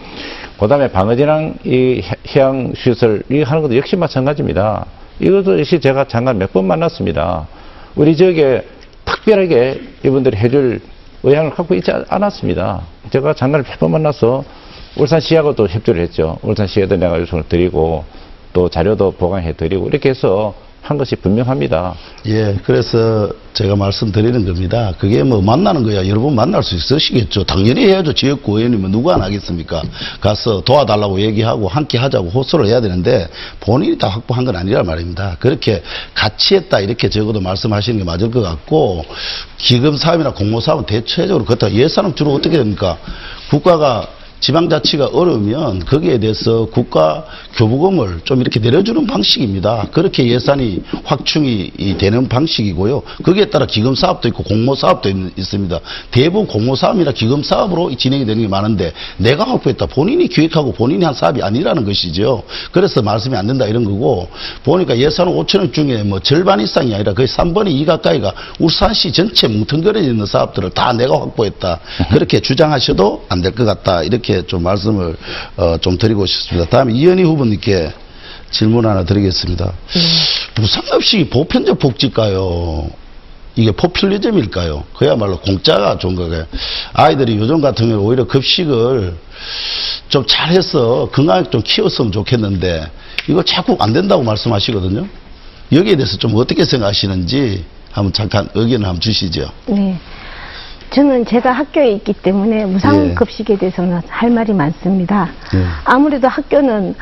그 0.62 0.68
다음에 0.68 0.88
방어진항 0.92 1.56
이 1.64 2.04
해- 2.04 2.16
해양 2.36 2.72
시설 2.76 3.24
이 3.32 3.42
하는 3.42 3.64
것도 3.64 3.76
역시 3.76 3.96
마찬가지입니다. 3.96 4.86
이것도 5.20 5.58
역시 5.58 5.80
제가 5.80 6.04
장관 6.06 6.38
몇번 6.38 6.66
만났습니다. 6.68 7.48
우리 7.96 8.16
지역에 8.16 8.64
특별하게 9.04 9.82
이분들이 10.06 10.38
해줄 10.38 10.80
의향을 11.24 11.50
갖고 11.56 11.74
있지 11.74 11.90
않- 11.92 12.06
않았습니다. 12.08 12.84
제가 13.10 13.34
장관을 13.34 13.66
몇 13.66 13.80
번 13.80 13.90
만나서 13.94 14.44
울산시하고 14.98 15.56
또 15.56 15.68
협조를 15.68 16.00
했죠. 16.04 16.38
울산시에도 16.44 16.96
내가 16.96 17.20
요청을 17.20 17.46
드리고 17.50 18.04
또 18.54 18.70
자료도 18.70 19.14
보강해 19.14 19.54
드리고 19.54 19.88
이렇게 19.88 20.10
해서 20.10 20.54
한 20.82 20.98
것이 20.98 21.16
분명합니다. 21.16 21.94
예, 22.26 22.58
그래서 22.64 23.30
제가 23.54 23.76
말씀드리는 23.76 24.46
겁니다. 24.46 24.94
그게 24.98 25.22
뭐 25.24 25.42
만나는 25.42 25.84
거야. 25.84 26.08
여러분 26.08 26.34
만날 26.34 26.64
수 26.64 26.76
있으시겠죠. 26.76 27.44
당연히 27.44 27.86
해야죠. 27.86 28.14
지역구 28.14 28.58
의원이면 28.58 28.92
누가 28.92 29.14
안 29.14 29.22
하겠습니까? 29.22 29.84
가서 30.20 30.62
도와달라고 30.62 31.22
얘기하고 31.22 31.68
함께 31.68 31.98
하자고 31.98 32.30
호소를 32.30 32.66
해야 32.66 32.82
되는데 32.82 33.28
본인이 33.60 33.98
다 33.98 34.08
확보한 34.08 34.44
건 34.44 34.56
아니란 34.56 34.86
말입니다. 34.86 35.38
그렇게 35.40 35.84
같이 36.16 36.56
했다 36.56 36.80
이렇게 36.80 37.10
적어도 37.10 37.42
말씀하시는 37.42 38.00
게 38.00 38.04
맞을 38.04 38.32
것 38.32 38.42
같고 38.42 39.06
기금 39.58 39.98
사업이나 39.98 40.34
공모 40.34 40.60
사업은 40.60 40.86
대체적으로 40.86 41.46
그렇다. 41.46 41.72
예산은 41.72 42.16
주로 42.16 42.34
어떻게 42.34 42.58
됩니까? 42.58 42.98
국가가 43.50 44.08
지방자치가 44.42 45.10
어려우면 45.14 45.86
거기에 45.86 46.18
대해서 46.18 46.66
국가 46.66 47.24
교부금을 47.58 48.22
좀 48.24 48.42
이렇게 48.42 48.60
내려주는 48.60 49.06
방식입니다. 49.06 49.88
그렇게 49.92 50.28
예산이 50.28 50.82
확충이 51.04 51.72
이 51.78 51.96
되는 51.98 52.28
방식이고요. 52.28 53.04
거기에 53.24 53.46
따라 53.46 53.68
기금 53.68 53.94
사업도 53.94 54.28
있고 54.30 54.42
공모 54.44 54.74
사업도 54.74 55.10
있- 55.10 55.38
있습니다. 55.38 55.80
대부분 56.10 56.48
공모 56.48 56.76
사업이나 56.76 57.12
기금 57.12 57.44
사업으로 57.44 57.96
진행이 57.96 58.26
되는 58.26 58.42
게 58.42 58.48
많은데 58.48 58.94
내가 59.18 59.44
확보했다. 59.44 59.86
본인이 59.86 60.28
기획하고 60.28 60.74
본인이 60.74 61.06
한 61.06 61.14
사업이 61.14 61.42
아니라는 61.44 61.86
것이죠. 61.86 62.42
그래서 62.72 63.04
말씀이 63.04 63.36
안 63.38 63.46
된다 63.46 63.66
이런 63.68 63.84
거고 63.86 64.28
보니까 64.64 64.98
예산 64.98 65.28
5천억 65.28 65.72
중에 65.72 66.02
뭐 66.04 66.20
절반 66.20 66.60
이상이 66.60 66.96
아니라 66.96 67.14
거의 67.14 67.28
3분의 67.28 67.70
2 67.74 67.86
가까이가 67.86 68.34
울산시 68.60 69.12
전체 69.12 69.48
뭉텅거려 69.48 70.02
있는 70.02 70.26
사업들을 70.26 70.72
다 70.72 70.94
내가 70.94 71.14
확보했다. 71.22 71.80
그렇게 72.12 72.40
주장하셔도 72.40 73.26
안 73.30 73.42
될 73.44 73.52
것 73.52 73.66
같다. 73.66 74.02
이렇게 74.04 74.31
좀 74.48 74.64
말씀을 74.64 75.16
어, 75.58 75.78
좀 75.80 75.98
드리고 75.98 76.26
싶습니다. 76.26 76.70
다음에 76.70 76.94
이현희 76.94 77.24
후보님께 77.24 77.92
질문 78.52 78.86
하나 78.86 79.04
드리겠습니다. 79.04 79.72
무상급식이 80.56 81.30
보편적 81.30 81.80
복지일까요? 81.80 82.90
이게 83.56 83.72
포퓰리즘일까요? 83.72 84.84
그야말로 84.96 85.40
공짜가 85.40 85.98
좋은 85.98 86.16
거예요. 86.16 86.46
아이들이 86.94 87.38
요즘 87.38 87.62
같은 87.62 87.88
경우는 87.88 88.06
오히려 88.06 88.26
급식을 88.26 89.16
좀 90.08 90.26
잘해서 90.26 91.10
건강하게 91.12 91.50
좀 91.50 91.62
키웠으면 91.62 92.12
좋겠는데 92.12 92.90
이거 93.28 93.44
자꾸 93.44 93.76
안 93.80 93.94
된다고 93.94 94.24
말씀하시거든요. 94.24 95.08
여기에 95.72 95.96
대해서 95.96 96.18
좀 96.18 96.36
어떻게 96.36 96.66
생각하시는지 96.66 97.64
한번 97.92 98.14
잠깐 98.14 98.50
의견을 98.54 98.88
한번 98.88 99.02
주시죠. 99.02 99.50
네. 99.68 99.98
저는 100.92 101.26
제가 101.26 101.52
학교에 101.52 101.92
있기 101.94 102.14
때문에 102.14 102.62
예. 102.62 102.66
무상급식에 102.66 103.58
대해서는 103.58 104.02
할 104.10 104.30
말이 104.30 104.54
많습니다. 104.54 105.30
예. 105.56 105.64
아무래도 105.86 106.28
학교는 106.28 106.96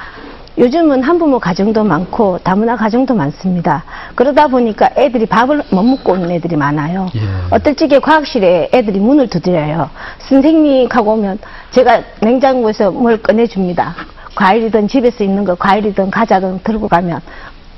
요즘은 0.60 1.02
한부모 1.02 1.40
가정도 1.40 1.84
많고 1.84 2.38
다문화 2.40 2.76
가정도 2.76 3.16
많습니다. 3.16 3.84
그러다 4.14 4.48
보니까 4.48 4.90
애들이 4.96 5.26
밥을 5.26 5.64
못 5.72 5.82
먹고 5.84 6.14
오는 6.14 6.30
애들이 6.30 6.56
많아요. 6.56 7.08
예. 7.16 7.20
어떨 7.50 7.74
적에 7.76 7.98
과학실에 8.00 8.70
애들이 8.74 9.00
문을 9.00 9.28
두드려요. 9.28 9.90
선생님 10.20 10.88
하고 10.92 11.14
오면 11.14 11.40
제가 11.72 12.04
냉장고에서 12.22 12.92
뭘 12.92 13.20
꺼내줍니다. 13.22 13.96
과일이든 14.36 14.88
집에서 14.88 15.24
있는 15.24 15.44
거 15.46 15.56
과일이든 15.56 16.12
과자든 16.12 16.60
들고 16.64 16.88
가면 16.90 17.22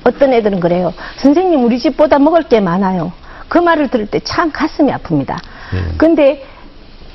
어떤 0.04 0.34
애들은 0.34 0.60
그래요. 0.60 0.94
선생님 1.18 1.64
우리 1.64 1.80
집보다 1.80 2.20
먹을 2.20 2.44
게 2.44 2.60
많아요. 2.60 3.14
그 3.48 3.58
말을 3.60 3.88
들을 3.90 4.08
때 4.08 4.20
참 4.24 4.52
가슴이 4.52 4.92
아픕니다. 4.92 5.38
근데 5.98 6.44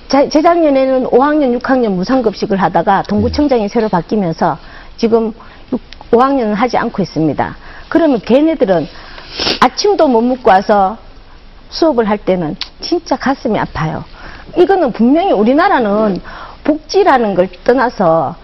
자- 0.09 0.28
재작년에는 0.28 1.04
5학년, 1.04 1.59
6학년 1.61 1.90
무상급식을 1.94 2.57
하다가 2.62 3.02
동구청장이 3.02 3.68
새로 3.68 3.88
바뀌면서 3.88 4.59
지금 4.96 5.32
5학년은 6.11 6.54
하지 6.54 6.78
않고 6.78 7.02
있습니다. 7.02 7.57
그러면 7.88 8.20
걔네들은 8.20 8.86
아침도 9.61 10.09
못 10.09 10.22
먹고 10.22 10.50
와서 10.50 10.96
수업을 11.70 12.09
할 12.09 12.18
때는 12.18 12.57
진짜 12.80 13.16
가슴이 13.16 13.59
아파요. 13.59 14.04
이거는 14.57 14.92
분명히 14.92 15.32
우리나라는 15.32 16.20
복지라는 16.64 17.34
걸 17.34 17.48
떠나서 17.64 18.36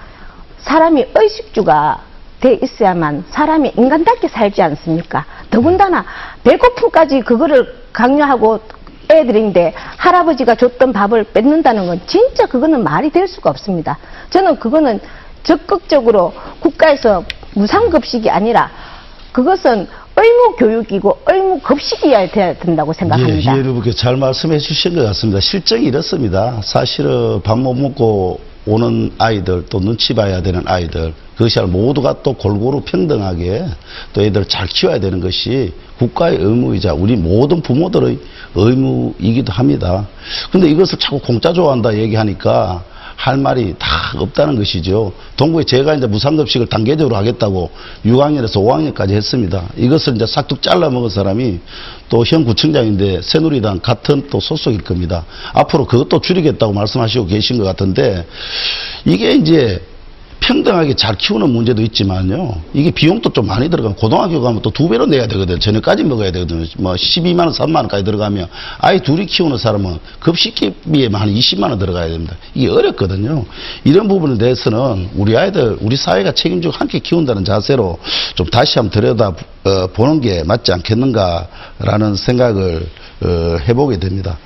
사람이 0.59 1.07
의식주가 1.15 2.01
돼 2.41 2.59
있어야만 2.61 3.25
사람이 3.31 3.75
인간답게 3.77 4.27
살지 4.29 4.63
않습니까? 4.63 5.25
더군다나 5.51 6.05
배고픔까지 6.43 7.21
그거를 7.21 7.83
강요하고 7.93 8.61
애들인데 9.11 9.75
할아버지가 9.97 10.55
줬던 10.55 10.93
밥을 10.93 11.25
뺏는다는 11.33 11.87
건 11.87 12.01
진짜 12.07 12.47
그거는 12.47 12.83
말이 12.83 13.11
될 13.11 13.27
수가 13.29 13.51
없습니다. 13.51 13.99
저는 14.31 14.57
그거는 14.57 15.01
적극적으로 15.43 16.33
국가에서 16.61 17.25
무상급식이 17.55 18.31
아니라 18.31 18.71
그것은 19.33 19.87
의무 20.15 20.57
교육이고 20.59 21.23
의무 21.27 21.61
급식이어야 21.61 22.31
된다고 22.59 22.93
생각합니다. 22.93 23.57
예, 23.57 23.59
여러분께 23.61 23.93
잘 23.93 24.17
말씀해 24.17 24.59
주신 24.59 24.95
것 24.95 25.05
같습니다. 25.07 25.41
실정이 25.41 25.87
이렇습니다. 25.87 26.61
사실은 26.63 27.41
밥 27.43 27.59
못 27.59 27.75
먹고 27.75 28.41
오는 28.65 29.11
아이들 29.19 29.67
또 29.69 29.81
눈치 29.81 30.15
봐야 30.15 30.41
되는 30.43 30.63
아이들 30.67 31.13
그것이 31.37 31.61
모두가 31.61 32.23
또 32.23 32.35
골고루 32.35 32.83
평등하게 32.83 33.65
또 34.13 34.23
애들을 34.23 34.47
잘 34.47 34.67
키워야 34.67 35.01
되는 35.01 35.21
것이 35.21 35.73
국가의 35.99 36.39
의무이자 36.39 36.95
우리 36.95 37.17
모든 37.17 37.61
부모들의 37.61 38.19
의무이기도 38.55 39.53
합니다. 39.53 40.07
근데 40.51 40.69
이것을 40.71 40.99
자꾸 40.99 41.19
공짜 41.19 41.53
좋아한다 41.53 41.97
얘기하니까 41.97 42.85
할 43.23 43.37
말이 43.37 43.77
다 43.79 43.87
없다는 44.17 44.57
것이죠. 44.57 45.13
동구에 45.37 45.63
제가 45.63 45.95
이제 45.95 46.09
무상급식을 46.09 46.67
단계적으로 46.67 47.15
하겠다고 47.15 47.71
6학년에서 48.05 48.57
5학년까지 48.57 49.11
했습니다. 49.11 49.69
이것을 49.77 50.17
이제 50.17 50.27
싹둑 50.27 50.61
잘라 50.61 50.91
먹은 50.91 51.09
사람이 51.09 51.61
또 52.09 52.25
현 52.27 52.45
구청장인데 52.45 53.23
새누리당 53.23 53.79
같은 53.79 54.27
또 54.29 54.41
소속일 54.41 54.83
겁니다. 54.83 55.25
앞으로 55.53 55.87
그것도 55.87 56.21
줄이겠다고 56.21 56.73
말씀하시고 56.73 57.27
계신 57.27 57.59
것 57.59 57.65
같은데 57.65 58.27
이게 59.05 59.35
이제 59.35 59.81
평등하게 60.43 60.95
잘 60.95 61.17
키우는 61.17 61.51
문제도 61.51 61.81
있지만요. 61.83 62.61
이게 62.75 62.91
비용도 62.91 63.31
좀 63.33 63.47
많이 63.47 63.71
들어가면 63.71 63.97
고등학교 63.97 64.41
가면 64.41 64.61
또 64.61 64.73
두 64.73 64.89
배로 64.89 65.07
내야 65.07 65.27
되거든요. 65.29 65.59
저녁까지 65.59 66.03
먹어야 66.03 66.33
되거든요. 66.33 66.65
뭐 66.79 66.95
12만 66.95 67.41
원, 67.41 67.51
3만 67.53 67.77
원까지 67.77 68.05
들어가면 68.05 68.49
아이 68.79 68.99
둘이 69.01 69.27
키우는 69.27 69.59
사람은 69.59 69.99
급식비에만 70.21 71.21
한 71.21 71.29
20만 71.33 71.71
원 71.71 71.79
들어가야 71.79 72.09
됩니다. 72.09 72.35
이게 72.55 72.69
어렵거든요. 72.69 73.45
이런 73.85 74.09
부분에 74.09 74.39
대해서는 74.39 75.11
우리 75.15 75.37
아이들, 75.37 75.77
우리 75.81 75.97
사회가 75.97 76.33
책임지고 76.33 76.73
함께 76.75 76.99
키운다는 76.99 77.45
자세로 77.45 77.99
좀 78.35 78.47
다시 78.47 78.79
한번 78.79 78.91
들여다 78.91 79.35
어, 79.65 79.87
보는 79.89 80.21
게 80.21 80.43
맞지 80.43 80.73
않겠는가라는 80.73 82.17
생각을 82.17 82.87
어, 83.25 83.57
해보게 83.69 83.99
됩니다. 83.99 84.39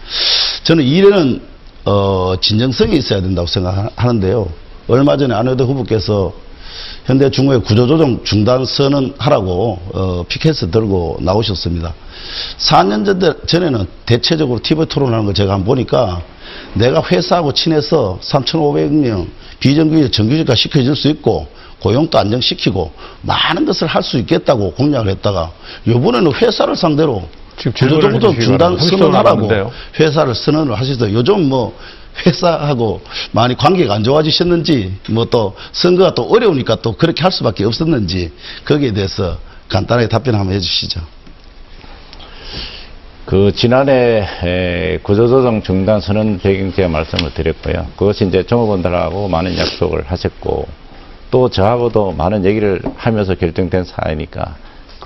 저는 0.65 0.85
이래는 0.85 1.41
어, 1.87 2.35
진정성이 2.41 2.97
있어야 2.99 3.23
된다고 3.23 3.47
생각하는데요. 3.47 4.66
얼마 4.89 5.17
전에 5.17 5.35
안효대 5.35 5.65
후보께서 5.65 6.33
현대 7.05 7.31
중국의 7.31 7.63
구조조정 7.63 8.23
중단 8.25 8.65
선언하라고 8.65 9.79
어, 9.95 10.25
피켓을 10.29 10.71
들고 10.71 11.19
나오셨습니다. 11.21 11.95
4년 12.59 13.05
전, 13.05 13.35
전에는 13.47 13.87
대체적으로 14.05 14.61
TV 14.63 14.87
토론하는 14.87 15.25
걸 15.25 15.35
제가 15.35 15.53
한번 15.55 15.67
보니까 15.67 16.21
내가 16.75 17.03
회사하고 17.03 17.53
친해서 17.53 18.19
3,500명 18.23 19.27
비정규직 19.61 20.13
정규직화 20.13 20.55
시켜줄 20.55 20.97
수 20.97 21.09
있고 21.09 21.47
고용도 21.81 22.19
안정시키고 22.19 22.93
많은 23.23 23.65
것을 23.65 23.87
할 23.87 24.03
수 24.03 24.19
있겠다고 24.19 24.73
공약을 24.73 25.11
했다가 25.11 25.53
이번에는 25.87 26.33
회사를 26.35 26.77
상대로 26.77 27.29
구조조정 27.57 28.39
중단 28.39 28.77
바랍니다. 28.77 28.85
30초 28.85 28.99
선언하라고. 28.99 29.73
회사를 29.99 30.35
선언을 30.35 30.75
하셔서 30.79 31.13
요즘 31.13 31.49
뭐 31.49 31.77
회사하고 32.25 33.03
많이 33.33 33.55
관계가 33.57 33.95
안 33.95 34.03
좋아지셨는지 34.03 34.95
뭐 35.11 35.27
또 35.31 35.57
선거가 35.73 36.15
또 36.15 36.23
어려우니까 36.25 36.77
또 36.77 36.93
그렇게 36.93 37.23
할 37.23 37.33
수밖에 37.33 37.65
없었는지 37.65 38.33
거기에 38.65 38.93
대해서 38.93 39.39
간단하게 39.69 40.09
답변 40.09 40.35
한번 40.35 40.55
해주시죠. 40.55 41.01
그 43.25 43.53
지난해 43.57 44.25
에, 44.45 44.99
구조조정 45.03 45.63
중단 45.63 46.01
선언 46.01 46.39
배경 46.39 46.73
제가 46.73 46.89
말씀을 46.89 47.35
드렸고요. 47.35 47.89
그것이 47.97 48.25
이제 48.25 48.45
종업원들하고 48.45 49.27
많은 49.27 49.59
약속을 49.59 50.05
하셨고 50.07 50.69
또 51.33 51.49
저하고도 51.49 52.13
많은 52.13 52.45
얘기를 52.45 52.81
하면서 52.97 53.35
결정된 53.35 53.83
사안이니까 53.85 54.55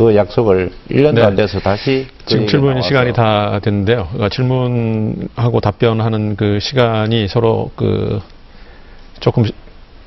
그 0.01 0.17
약속을 0.17 0.71
1년도 0.91 1.17
네. 1.17 1.23
안 1.23 1.37
돼서 1.37 1.61
다시 1.61 2.07
그 2.21 2.25
지금 2.25 2.43
얘기가 2.45 2.51
질문 2.51 2.81
시간이 2.81 3.13
다 3.13 3.61
됐는데요. 3.63 4.09
그러니까 4.13 4.31
질문하고 4.31 5.61
답변하는 5.61 6.37
그 6.37 6.59
시간이 6.59 7.29
서로 7.29 7.71
그 7.77 8.19
조금 9.21 9.45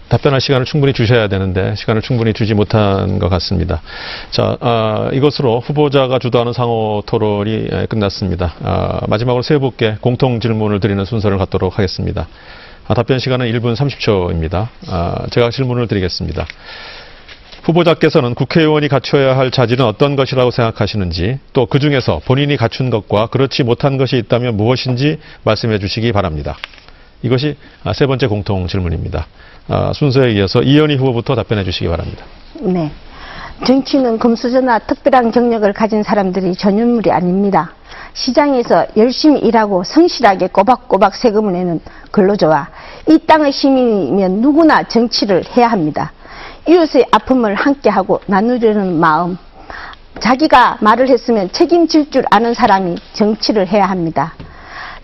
답변할 0.10 0.41
시간을 0.41 0.66
충분히 0.66 0.94
주셔야 0.94 1.28
되는데 1.28 1.76
시간을 1.76 2.02
충분히 2.02 2.34
주지 2.34 2.56
못한 2.56 3.20
것 3.20 3.30
같습니다. 3.30 3.84
자, 4.32 4.58
아, 4.62 5.12
이것으로 5.14 5.60
후보자가 5.60 6.18
주도하는 6.18 6.54
상호 6.54 7.04
토론이 7.06 7.68
에, 7.72 7.86
끝났습니다. 7.86 8.56
아, 8.64 9.02
마지막으로 9.08 9.44
세 9.44 9.60
분께 9.60 9.98
공통 10.02 10.39
질문을 10.39 10.80
드리는 10.80 11.06
순서를 11.06 11.38
갖도록 11.38 11.78
하겠습니다. 11.78 12.28
아, 12.88 12.96
답변 12.96 13.20
시간은 13.20 13.46
1분 13.52 13.76
30초입니다. 13.76 14.70
아, 14.88 15.28
제가 15.30 15.52
질문을 15.52 15.88
드리겠습니다. 15.88 16.48
후보자께서는 17.64 18.36
국회의원이 18.36 18.88
갖춰야 18.89 19.38
할 19.38 19.49
자질은 19.51 19.86
어떤 19.86 20.16
것이라고 20.16 20.51
생각하시는지 20.51 21.39
또 21.53 21.66
그 21.66 21.80
중에서 21.80 22.20
본인이 22.26 22.55
갖춘 22.57 22.89
것과 22.89 23.28
그렇지 23.28 23.64
못한 23.64 23.97
것이 23.97 24.18
있다면 24.18 24.57
무엇인지 24.57 25.20
말씀해 25.43 25.80
주시기 25.80 26.11
바랍니다. 26.11 26.55
이것이 27.24 27.57
아, 27.84 27.93
세 27.93 28.05
번째 28.05 28.28
공통 28.28 28.68
질문입니다. 28.68 29.26
아, 29.70 29.91
순서에 29.93 30.34
이어서 30.34 30.61
이현희 30.61 30.97
후보부터 30.97 31.36
답변해 31.36 31.64
주시기 31.64 31.88
바랍니다. 31.88 32.26
네. 32.59 32.91
정치는 33.66 34.20
금수저나 34.20 34.80
특별한 34.80 35.32
경력을 35.32 35.72
가진 35.74 36.03
사람들이 36.03 36.53
전유물이 36.55 37.11
아닙니다. 37.11 37.74
시장에서 38.14 38.86
열심히 38.97 39.39
일하고 39.39 39.84
성실하게 39.84 40.47
꼬박꼬박 40.47 41.16
세금을 41.16 41.53
내는 41.53 41.80
근로자와 42.11 42.68
이 43.09 43.18
땅의 43.26 43.51
시민이면 43.53 44.41
누구나 44.41 44.84
정치를 44.84 45.43
해야 45.55 45.70
합니다. 45.70 46.11
이웃의 46.66 47.07
아픔을 47.11 47.55
함께하고 47.55 48.22
나누려는 48.26 48.99
마음, 48.99 49.38
자기가 50.20 50.78
말을 50.80 51.09
했으면 51.09 51.51
책임질 51.51 52.09
줄 52.09 52.24
아는 52.30 52.53
사람이 52.53 52.97
정치를 53.14 53.68
해야 53.68 53.86
합니다. 53.86 54.34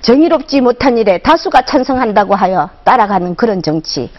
정의롭지 0.01 0.61
못한 0.61 0.97
일에 0.97 1.17
다수가 1.17 1.63
찬성한다고 1.63 2.35
하여 2.35 2.69
따라가는 2.85 3.35
그런 3.35 3.61
정치, 3.61 4.09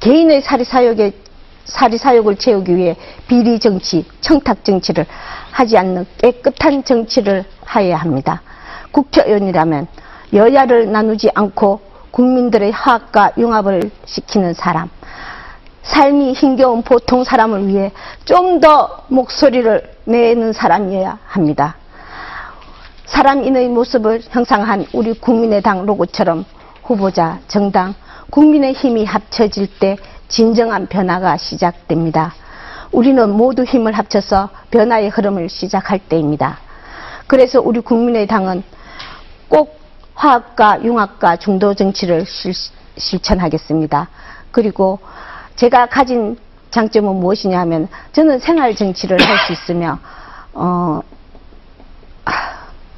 개인의 0.00 0.40
사리사욕에 0.40 1.12
사리사욕을 1.66 2.36
채우기 2.36 2.74
위해 2.76 2.96
비리 3.26 3.58
정치, 3.58 4.06
청탁 4.20 4.64
정치를 4.64 5.04
하지 5.50 5.76
않는 5.76 6.06
깨끗한 6.18 6.84
정치를 6.84 7.44
하여야 7.64 7.96
합니다. 7.96 8.40
국회의원이라면 8.92 9.88
여야를 10.32 10.90
나누지 10.90 11.30
않고 11.34 11.80
국민들의 12.12 12.72
화합과 12.72 13.32
융합을 13.36 13.90
시키는 14.06 14.54
사람, 14.54 14.88
삶이 15.86 16.32
힘겨운 16.32 16.82
보통 16.82 17.24
사람을 17.24 17.68
위해 17.68 17.92
좀 18.24 18.60
더 18.60 19.02
목소리를 19.08 19.82
내는 20.04 20.52
사람이어야 20.52 21.18
합니다. 21.26 21.76
사람인의 23.06 23.68
모습을 23.68 24.22
형상한 24.30 24.86
우리 24.92 25.12
국민의당 25.12 25.86
로고처럼 25.86 26.44
후보자, 26.82 27.38
정당, 27.48 27.94
국민의 28.30 28.72
힘이 28.72 29.04
합쳐질 29.04 29.78
때 29.78 29.96
진정한 30.28 30.86
변화가 30.86 31.36
시작됩니다. 31.36 32.34
우리는 32.92 33.30
모두 33.30 33.62
힘을 33.62 33.92
합쳐서 33.92 34.48
변화의 34.70 35.10
흐름을 35.10 35.48
시작할 35.48 35.98
때입니다. 35.98 36.58
그래서 37.26 37.60
우리 37.60 37.80
국민의당은 37.80 38.62
꼭 39.48 39.78
화합과 40.14 40.82
융합과 40.82 41.36
중도 41.36 41.74
정치를 41.74 42.24
실, 42.26 42.54
실천하겠습니다. 42.96 44.08
그리고 44.50 44.98
제가 45.56 45.86
가진 45.86 46.36
장점은 46.70 47.16
무엇이냐 47.16 47.58
하면 47.60 47.88
저는 48.12 48.38
생활 48.38 48.74
정치를 48.74 49.18
할 49.20 49.38
수 49.46 49.52
있으며 49.52 49.98
어 50.52 51.00
하, 52.24 52.32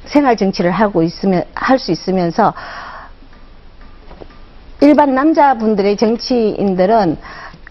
생활 0.05 0.35
정치를 0.37 0.71
하고 0.71 1.01
있으면 1.03 1.43
할 1.55 1.79
수 1.79 1.91
있으면서 1.91 2.53
일반 4.81 5.13
남자분들의 5.13 5.97
정치인들은 5.97 7.17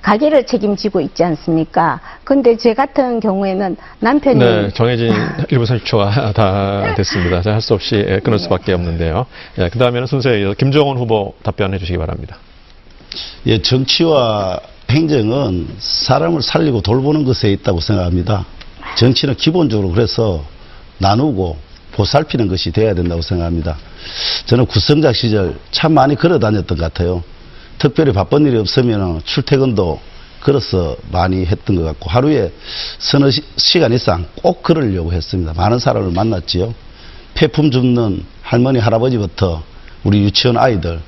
가게를 0.00 0.46
책임지고 0.46 1.00
있지 1.00 1.24
않습니까? 1.24 2.00
근데 2.24 2.56
제 2.56 2.72
같은 2.72 3.18
경우에는 3.20 3.76
남편이 4.00 4.38
네, 4.38 4.68
정해진 4.70 5.10
1분 5.10 5.64
30초가 5.66 6.32
다 6.34 6.94
됐습니다. 6.94 7.42
할 7.44 7.60
수 7.60 7.74
없이 7.74 8.04
예, 8.06 8.20
끊을 8.20 8.38
수밖에 8.38 8.72
없는데요. 8.72 9.26
예, 9.58 9.68
그 9.68 9.78
다음에는 9.78 10.06
순서에 10.06 10.40
이어서 10.40 10.54
김정은 10.54 10.96
후보 10.96 11.34
답변해 11.42 11.78
주시기 11.78 11.98
바랍니다. 11.98 12.36
예, 13.46 13.60
정치와 13.60 14.60
행정은 14.90 15.68
사람을 15.78 16.42
살리고 16.42 16.80
돌보는 16.80 17.24
것에 17.24 17.50
있다고 17.52 17.80
생각합니다. 17.80 18.46
정치는 18.96 19.34
기본적으로 19.34 19.90
그래서 19.90 20.44
나누고 20.98 21.56
보살피는 21.92 22.48
것이 22.48 22.70
돼야 22.70 22.94
된다고 22.94 23.20
생각합니다. 23.20 23.76
저는 24.46 24.66
구성자 24.66 25.12
시절 25.12 25.58
참 25.70 25.92
많이 25.92 26.14
걸어 26.14 26.38
다녔던 26.38 26.78
것 26.78 26.84
같아요. 26.84 27.22
특별히 27.78 28.12
바쁜 28.12 28.46
일이 28.46 28.56
없으면 28.56 29.22
출퇴근도 29.24 30.00
걸어서 30.40 30.96
많이 31.10 31.44
했던 31.44 31.76
것 31.76 31.82
같고 31.82 32.08
하루에 32.08 32.52
서너 32.98 33.30
시, 33.30 33.78
간 33.80 33.92
이상 33.92 34.26
꼭 34.36 34.62
걸으려고 34.62 35.12
했습니다. 35.12 35.52
많은 35.54 35.78
사람을 35.78 36.12
만났지요. 36.12 36.74
폐품 37.34 37.70
줍는 37.70 38.24
할머니 38.42 38.78
할아버지부터 38.78 39.62
우리 40.04 40.22
유치원 40.22 40.56
아이들 40.56 41.00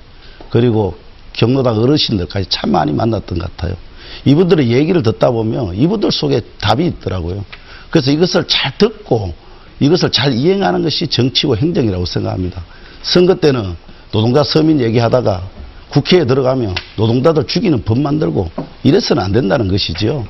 그리고 0.50 0.96
경로당 1.32 1.78
어르신들까지 1.78 2.48
참 2.48 2.72
많이 2.72 2.92
만났던 2.92 3.38
것 3.38 3.56
같아요. 3.56 3.76
이분들의 4.24 4.70
얘기를 4.70 5.02
듣다 5.02 5.30
보면 5.30 5.74
이분들 5.76 6.10
속에 6.12 6.40
답이 6.60 6.84
있더라고요. 6.86 7.44
그래서 7.90 8.10
이것을 8.10 8.46
잘 8.48 8.76
듣고 8.76 9.34
이것을 9.80 10.10
잘 10.10 10.32
이행하는 10.34 10.82
것이 10.82 11.06
정치고 11.06 11.56
행정이라고 11.56 12.04
생각합니다. 12.04 12.62
선거 13.02 13.34
때는 13.34 13.76
노동자 14.12 14.42
서민 14.42 14.80
얘기하다가 14.80 15.48
국회에 15.90 16.24
들어가면 16.24 16.74
노동자들 16.96 17.46
죽이는 17.46 17.82
법 17.84 17.98
만들고 18.00 18.50
이래서는 18.82 19.22
안 19.22 19.32
된다는 19.32 19.68
것이지요. 19.68 20.26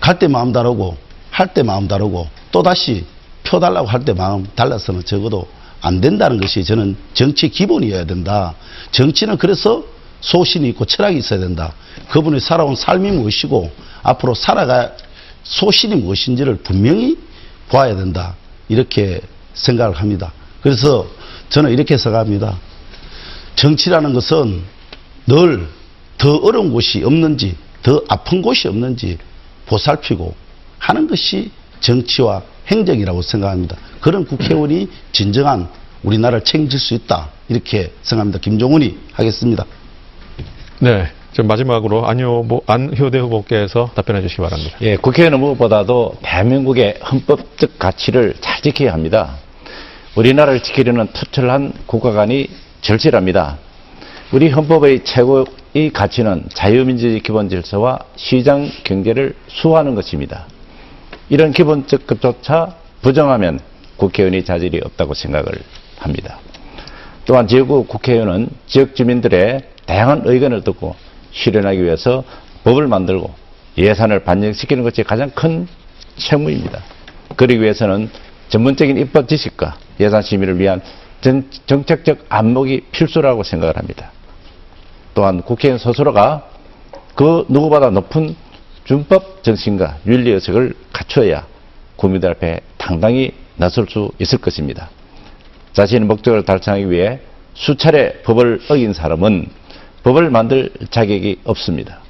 갈 0.00 0.18
때 0.18 0.28
마음 0.28 0.52
다르고 0.52 0.96
할 1.30 1.48
때 1.52 1.62
마음 1.62 1.86
다르고 1.86 2.26
또다시 2.50 3.04
표 3.44 3.60
달라고 3.60 3.86
할 3.86 4.04
때 4.04 4.12
마음 4.12 4.46
달라서는 4.54 5.04
적어도 5.04 5.46
안 5.80 6.00
된다는 6.00 6.40
것이 6.40 6.64
저는 6.64 6.96
정치 7.14 7.48
기본이어야 7.48 8.04
된다. 8.04 8.54
정치는 8.92 9.38
그래서 9.38 9.84
소신이 10.20 10.68
있고 10.70 10.84
철학이 10.84 11.18
있어야 11.18 11.40
된다. 11.40 11.72
그분이 12.10 12.40
살아온 12.40 12.76
삶이 12.76 13.10
무엇이고 13.12 13.70
앞으로 14.02 14.34
살아갈 14.34 14.96
소신이 15.42 15.96
무엇인지를 15.96 16.56
분명히 16.56 17.18
봐야 17.68 17.96
된다. 17.96 18.36
이렇게 18.68 19.20
생각을 19.54 19.96
합니다. 19.96 20.32
그래서 20.62 21.06
저는 21.48 21.70
이렇게 21.70 21.96
생각합니다. 21.96 22.58
정치라는 23.56 24.12
것은 24.12 24.62
늘 25.26 25.80
더 26.20 26.36
어려운 26.36 26.70
곳이 26.70 27.02
없는지, 27.02 27.56
더 27.82 28.02
아픈 28.06 28.42
곳이 28.42 28.68
없는지 28.68 29.16
보살피고 29.64 30.34
하는 30.78 31.08
것이 31.08 31.50
정치와 31.80 32.42
행정이라고 32.70 33.22
생각합니다. 33.22 33.76
그런 34.00 34.24
국회의원이 34.24 34.88
진정한 35.12 35.68
우리나라를 36.02 36.44
책임질 36.44 36.78
수 36.78 36.94
있다. 36.94 37.28
이렇게 37.48 37.92
생각합니다. 38.02 38.38
김종훈이 38.38 38.96
하겠습니다. 39.12 39.66
네. 40.78 41.08
좀 41.32 41.46
마지막으로 41.46 42.06
안효, 42.06 42.62
안효대 42.66 43.18
후보께서 43.18 43.90
답변해 43.94 44.20
주시기 44.20 44.42
바랍니다. 44.42 44.76
예, 44.80 44.96
국회의원은 44.96 45.38
무엇보다도 45.38 46.16
대한민국의 46.22 46.96
헌법적 47.04 47.78
가치를 47.78 48.34
잘 48.40 48.60
지켜야 48.62 48.92
합니다. 48.92 49.36
우리나라를 50.16 50.60
지키려는 50.62 51.06
투철한 51.12 51.72
국가관이 51.86 52.48
절실합니다. 52.80 53.58
우리 54.32 54.48
헌법의 54.48 55.04
최고의 55.04 55.90
가치는 55.92 56.46
자유민주주의 56.52 57.20
기본 57.20 57.48
질서와 57.48 58.00
시장 58.16 58.68
경제를 58.82 59.34
수호하는 59.48 59.94
것입니다. 59.94 60.46
이런 61.30 61.52
기본적 61.52 62.06
것조차 62.06 62.74
부정하면 63.02 63.60
국회의원이 63.96 64.44
자질이 64.44 64.80
없다고 64.84 65.14
생각을 65.14 65.46
합니다. 65.98 66.38
또한 67.24 67.46
지역구 67.46 67.84
국회의원은 67.84 68.48
지역 68.66 68.96
주민들의 68.96 69.62
다양한 69.86 70.22
의견을 70.24 70.62
듣고 70.64 70.96
실현하기 71.30 71.82
위해서 71.82 72.24
법을 72.64 72.88
만들고 72.88 73.32
예산을 73.78 74.24
반영시키는 74.24 74.82
것이 74.82 75.04
가장 75.04 75.30
큰 75.30 75.68
책무입니다. 76.16 76.82
그러기 77.36 77.60
위해서는 77.62 78.10
전문적인 78.48 78.98
입법 78.98 79.28
지식과 79.28 79.76
예산 80.00 80.22
심의를 80.22 80.58
위한 80.58 80.82
정책적 81.66 82.26
안목이 82.28 82.86
필수라고 82.90 83.44
생각을 83.44 83.76
합니다. 83.76 84.10
또한 85.14 85.42
국회의원 85.42 85.78
스스로가 85.78 86.48
그 87.14 87.44
누구보다 87.48 87.90
높은 87.90 88.34
준법 88.90 89.44
정신과 89.44 89.98
윤리 90.04 90.32
의식을 90.32 90.74
갖춰야 90.92 91.46
국민들 91.94 92.28
앞에 92.32 92.58
당당히 92.76 93.30
나설 93.56 93.86
수 93.88 94.10
있을 94.18 94.38
것입니다. 94.38 94.90
자신의 95.74 96.08
목적을 96.08 96.44
달성하기 96.44 96.90
위해 96.90 97.20
수차례 97.54 98.14
법을 98.22 98.62
어긴 98.68 98.92
사람은 98.92 99.48
법을 100.02 100.30
만들 100.30 100.72
자격이 100.90 101.38
없습니다. 101.44 102.00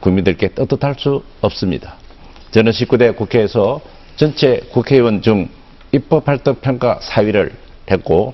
국민들께 0.00 0.54
떳떳할 0.54 0.94
수 0.98 1.22
없습니다. 1.42 1.96
저는 2.52 2.72
19대 2.72 3.14
국회에서 3.14 3.82
전체 4.16 4.60
국회의원 4.72 5.20
중 5.20 5.50
입법활동 5.92 6.54
평가 6.62 7.00
4위를 7.00 7.52
했고 7.90 8.32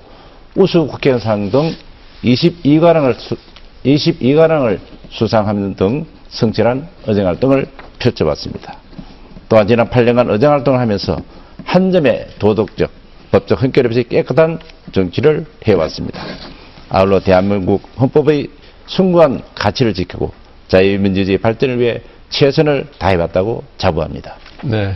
우수 0.54 0.86
국회의원상 0.86 1.50
등 1.50 1.74
22가랑을, 2.22 3.18
수, 3.18 3.36
22가랑을 3.84 4.78
수상하는 5.10 5.74
등 5.74 6.06
성실한 6.30 6.88
의정활동을 7.06 7.66
펼쳐봤습니다. 7.98 8.76
또한 9.48 9.66
지난 9.66 9.88
8년간 9.88 10.30
의정활동을 10.30 10.78
하면서 10.78 11.18
한 11.64 11.92
점의 11.92 12.28
도덕적, 12.38 12.90
법적 13.30 13.62
흔결 13.62 13.86
없이 13.86 14.04
깨끗한 14.04 14.58
정치를 14.92 15.46
해왔습니다. 15.66 16.22
아울러 16.88 17.20
대한민국 17.20 17.82
헌법의 17.98 18.48
숭고한 18.86 19.42
가치를 19.54 19.94
지키고 19.94 20.32
자유민주주의 20.68 21.38
발전을 21.38 21.78
위해 21.78 22.00
최선을 22.30 22.86
다해왔다고 22.98 23.64
자부합니다. 23.76 24.36
네. 24.62 24.94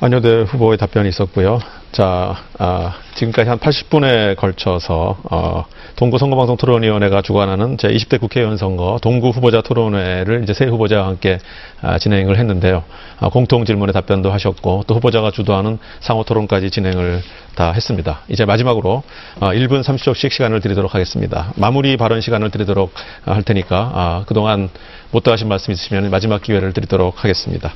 안효대 0.00 0.42
후보의 0.42 0.78
답변이 0.78 1.08
있었고요. 1.08 1.60
자, 1.90 2.36
아, 2.58 2.98
지금까지 3.14 3.48
한 3.48 3.58
80분에 3.58 4.36
걸쳐서 4.36 5.16
어, 5.30 5.64
동구 5.96 6.18
선거방송 6.18 6.56
토론위원회가 6.58 7.22
주관하는 7.22 7.78
제 7.78 7.88
20대 7.88 8.20
국회의원 8.20 8.56
선거 8.56 8.98
동구 9.02 9.30
후보자 9.30 9.62
토론회를 9.62 10.42
이제 10.42 10.52
세 10.52 10.66
후보자와 10.66 11.08
함께 11.08 11.38
아, 11.80 11.98
진행을 11.98 12.38
했는데요. 12.38 12.84
아, 13.18 13.28
공통 13.30 13.64
질문에 13.64 13.92
답변도 13.92 14.30
하셨고 14.30 14.84
또 14.86 14.94
후보자가 14.94 15.30
주도하는 15.30 15.78
상호 16.00 16.24
토론까지 16.24 16.70
진행을 16.70 17.22
다 17.56 17.72
했습니다. 17.72 18.20
이제 18.28 18.44
마지막으로 18.44 19.02
어, 19.40 19.48
1분 19.48 19.82
30초씩 19.82 20.30
시간을 20.30 20.60
드리도록 20.60 20.94
하겠습니다. 20.94 21.52
마무리 21.56 21.96
발언 21.96 22.20
시간을 22.20 22.50
드리도록 22.50 22.92
할 23.24 23.42
테니까 23.42 23.90
아, 23.94 24.24
그동안 24.26 24.68
못다 25.10 25.32
하신 25.32 25.48
말씀 25.48 25.72
있으시면 25.72 26.10
마지막 26.10 26.42
기회를 26.42 26.72
드리도록 26.74 27.24
하겠습니다. 27.24 27.72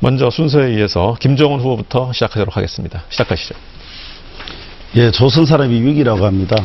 먼저 0.00 0.30
순서에 0.30 0.66
의해서 0.66 1.16
김정은 1.20 1.60
후보부터 1.60 2.12
시작하도록 2.12 2.56
하겠습니다. 2.56 3.04
시작하시죠. 3.10 3.54
예, 4.96 5.10
조선 5.10 5.46
사람이 5.46 5.80
위기라고 5.82 6.26
합니다. 6.26 6.56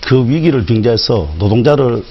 그 0.00 0.28
위기를 0.28 0.64
빙자해서 0.64 1.34
노동자를 1.38 2.04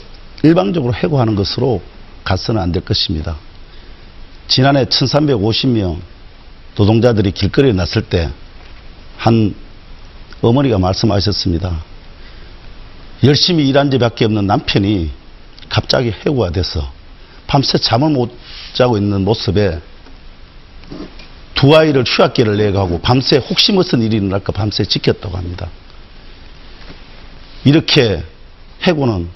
일방적으로 0.43 0.93
해고하는 0.93 1.35
것으로 1.35 1.81
가서는 2.23 2.61
안 2.61 2.71
될 2.71 2.83
것입니다. 2.85 3.37
지난해 4.47 4.85
1350명 4.85 5.97
노동자들이 6.75 7.31
길거리에 7.31 7.73
났을 7.73 8.01
때 8.03 8.29
한 9.17 9.55
어머니가 10.41 10.77
말씀하셨습니다. 10.77 11.83
열심히 13.23 13.67
일한 13.67 13.89
지밖에 13.89 14.25
없는 14.25 14.45
남편이 14.45 15.09
갑자기 15.69 16.11
해고가 16.11 16.51
돼서 16.51 16.91
밤새 17.47 17.77
잠을 17.77 18.09
못 18.09 18.37
자고 18.73 18.97
있는 18.97 19.23
모습에 19.23 19.79
두 21.55 21.75
아이를 21.75 22.03
휴학기를 22.05 22.57
내가고 22.57 22.99
밤새 23.01 23.37
혹시 23.37 23.71
무슨 23.71 24.01
일이 24.03 24.17
일어날까 24.17 24.51
밤새 24.51 24.85
지켰다고 24.85 25.37
합니다. 25.37 25.69
이렇게 27.65 28.23
해고는 28.83 29.29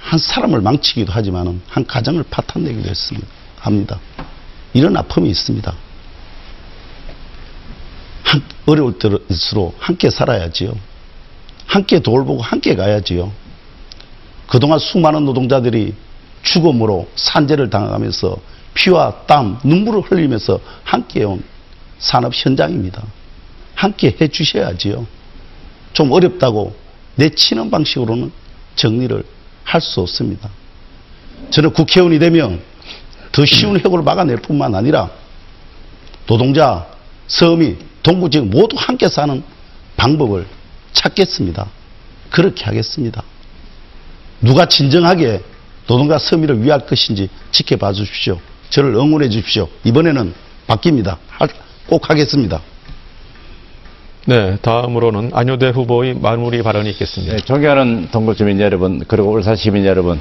한 0.00 0.18
사람을 0.18 0.60
망치기도 0.60 1.12
하지만 1.14 1.62
한 1.68 1.86
가정을 1.86 2.24
파탄내기도 2.24 2.90
했습니다. 2.90 3.26
합니다. 3.58 4.00
이런 4.74 4.96
아픔이 4.96 5.30
있습니다. 5.30 5.74
한, 8.24 8.42
어려울 8.66 8.98
때일수록 8.98 9.76
함께 9.78 10.10
살아야지요. 10.10 10.74
함께 11.66 12.00
돌보고 12.00 12.42
함께 12.42 12.74
가야지요. 12.74 13.32
그동안 14.46 14.78
수많은 14.78 15.24
노동자들이 15.24 15.94
죽음으로 16.42 17.08
산재를 17.14 17.70
당하면서 17.70 18.36
피와 18.74 19.24
땀, 19.26 19.58
눈물을 19.64 20.02
흘리면서 20.02 20.60
함께 20.84 21.24
온 21.24 21.42
산업 21.98 22.32
현장입니다. 22.34 23.02
함께 23.74 24.16
해 24.20 24.28
주셔야지요. 24.28 25.06
좀 25.92 26.10
어렵다고 26.12 26.74
내치는 27.16 27.70
방식으로는 27.70 28.32
정리를 28.76 29.24
할 29.64 29.80
수 29.80 30.00
없습니다. 30.00 30.50
저는 31.50 31.72
국회의원이 31.72 32.18
되면 32.18 32.60
더 33.30 33.44
쉬운 33.44 33.78
해고를 33.78 34.04
막아낼 34.04 34.36
뿐만 34.36 34.74
아니라 34.74 35.10
노동자, 36.26 36.86
서민, 37.26 37.78
동부지역 38.02 38.46
모두 38.46 38.76
함께 38.78 39.08
사는 39.08 39.42
방법을 39.96 40.46
찾겠습니다. 40.92 41.66
그렇게 42.30 42.64
하겠습니다. 42.64 43.22
누가 44.40 44.66
진정하게 44.66 45.42
노동자 45.86 46.18
서민을 46.18 46.62
위할 46.62 46.80
것인지 46.86 47.28
지켜봐 47.50 47.92
주십시오. 47.92 48.38
저를 48.70 48.94
응원해 48.94 49.28
주십시오. 49.28 49.68
이번에는 49.84 50.32
바뀝니다. 50.66 51.16
할- 51.28 51.48
꼭 51.88 52.08
하겠습니다. 52.08 52.60
네, 54.24 54.56
다음으로는 54.62 55.30
안효대 55.34 55.70
후보의 55.70 56.14
마무리 56.14 56.62
발언이 56.62 56.90
있겠습니다. 56.90 57.34
네, 57.34 57.40
존경하는 57.40 58.08
동구 58.12 58.36
주민 58.36 58.60
여러분, 58.60 59.02
그리고 59.08 59.32
울산 59.32 59.56
시민 59.56 59.84
여러분, 59.84 60.20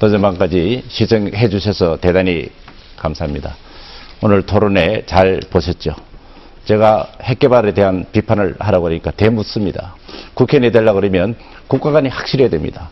늦은밤까지 0.00 0.84
시청해 0.88 1.48
주셔서 1.48 1.96
대단히 2.00 2.48
감사합니다. 2.96 3.56
오늘 4.22 4.42
토론회 4.46 5.02
잘 5.06 5.40
보셨죠? 5.50 5.94
제가 6.64 7.10
핵개발에 7.20 7.74
대한 7.74 8.06
비판을 8.12 8.54
하라고 8.60 8.86
하니까 8.86 9.10
대묻습니다. 9.10 9.96
국회의원이 10.34 10.70
되려고 10.70 11.00
그러면 11.00 11.34
국가관이 11.66 12.08
확실해야 12.08 12.48
됩니다. 12.48 12.90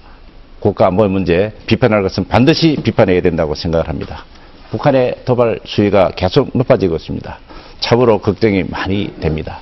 국가 0.61 0.87
안보 0.87 1.09
문제 1.09 1.53
비판할 1.67 2.03
것은 2.03 2.29
반드시 2.29 2.77
비판해야 2.83 3.21
된다고 3.23 3.55
생각을 3.55 3.89
합니다. 3.89 4.25
북한의 4.71 5.17
도발 5.25 5.61
수위가 5.65 6.13
계속 6.15 6.51
높아지고 6.55 6.97
있습니다. 6.97 7.39
참으로 7.81 8.19
걱정이 8.19 8.65
많이 8.65 9.13
됩니다. 9.21 9.61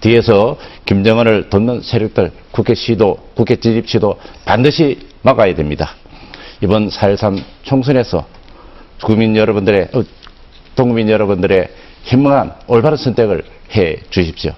뒤에서 0.00 0.56
김정은을 0.84 1.50
돕는 1.50 1.82
세력들 1.82 2.30
국회 2.52 2.74
시도, 2.74 3.18
국회 3.34 3.56
진입 3.56 3.88
시도 3.88 4.18
반드시 4.44 4.98
막아야 5.22 5.54
됩니다. 5.54 5.94
이번 6.62 6.88
4.13 6.88 7.42
총선에서 7.62 8.24
국민 9.02 9.36
여러분들의, 9.36 9.88
어, 9.92 10.02
동국민 10.74 11.10
여러분들의 11.10 11.68
현명한 12.04 12.54
올바른 12.66 12.96
선택을 12.96 13.42
해 13.74 13.96
주십시오. 14.10 14.52